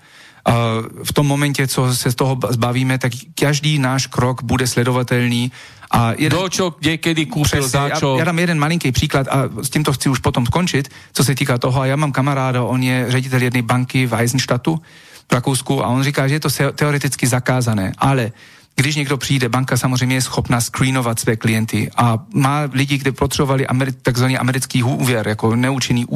[1.04, 5.52] V tom momentě, co se z toho zbavíme, tak každý náš krok bude sledovatelný
[5.90, 8.14] a jeden, Kdo čo, kde, kedy kúpil, přesně, za čo?
[8.14, 11.34] Já, já dám jeden malinký příklad a s tímto chci už potom skončit, co se
[11.34, 11.80] týká toho.
[11.80, 14.82] A já mám kamaráda, on je ředitel jedné banky v Eisenstadtu
[15.30, 18.32] v Rakousku a on říká, že je to teoreticky zakázané, ale
[18.76, 23.66] když někdo přijde, banka samozřejmě je schopna screenovat své klienty a má lidi, kde potřebovali
[24.02, 26.06] takzvaný americký úvěr, jako neúčinný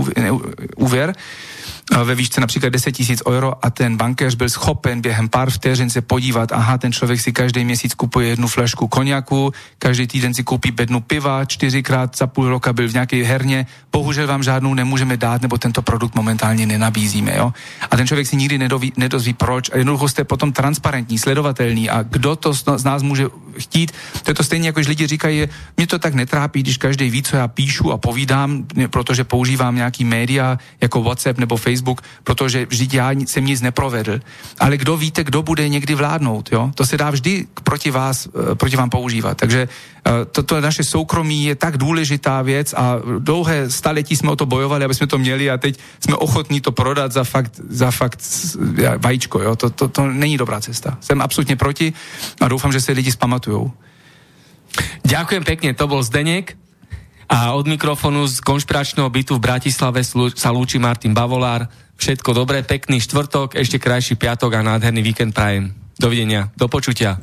[0.76, 1.14] úvěr,
[2.04, 6.00] ve výšce například 10 tisíc euro a ten bankéř byl schopen během pár vteřin se
[6.00, 10.70] podívat, aha, ten člověk si každý měsíc kupuje jednu flašku koniaku, každý týden si koupí
[10.70, 15.42] bednu piva, čtyřikrát za půl roka byl v nějaké herně, bohužel vám žádnou nemůžeme dát,
[15.42, 17.36] nebo tento produkt momentálně nenabízíme.
[17.36, 17.52] Jo?
[17.90, 22.02] A ten člověk si nikdy nedoví, nedozví proč a jednoducho jste potom transparentní, sledovatelný a
[22.02, 23.26] kdo to z nás může
[23.58, 23.92] chtít.
[24.22, 25.46] To je to stejně, jako když lidi říkají,
[25.76, 30.04] mě to tak netrápí, když každý ví, co já píšu a povídám, protože používám nějaký
[30.04, 34.20] média jako WhatsApp nebo Facebook, protože vždyť já jsem nic neprovedl.
[34.58, 36.70] Ale kdo víte, kdo bude někdy vládnout, jo?
[36.74, 39.36] To se dá vždy proti vás, eh, proti vám používat.
[39.36, 39.68] Takže
[40.32, 44.94] toto naše soukromí je tak důležitá věc a dlouhé staletí jsme o to bojovali, aby
[44.94, 48.20] jsme to měli a teď jsme ochotní to prodat za fakt, za fakt
[48.98, 49.56] vajíčko, jo?
[49.56, 50.98] To, to, to není dobrá cesta.
[51.00, 51.92] Jsem absolutně proti
[52.40, 53.72] a doufám, že se lidi spamatujou.
[55.02, 56.54] Ďakujem pekne, to bol Zdenek.
[57.30, 60.02] A od mikrofonu z konšpiračného bytu v Bratislave
[60.34, 61.70] sa lúči Martin Bavolár.
[61.94, 65.70] Všetko dobré, pekný štvrtok, ešte krajší piatok a nádherný víkend prajem.
[65.94, 67.22] Dovidenia, do počutia.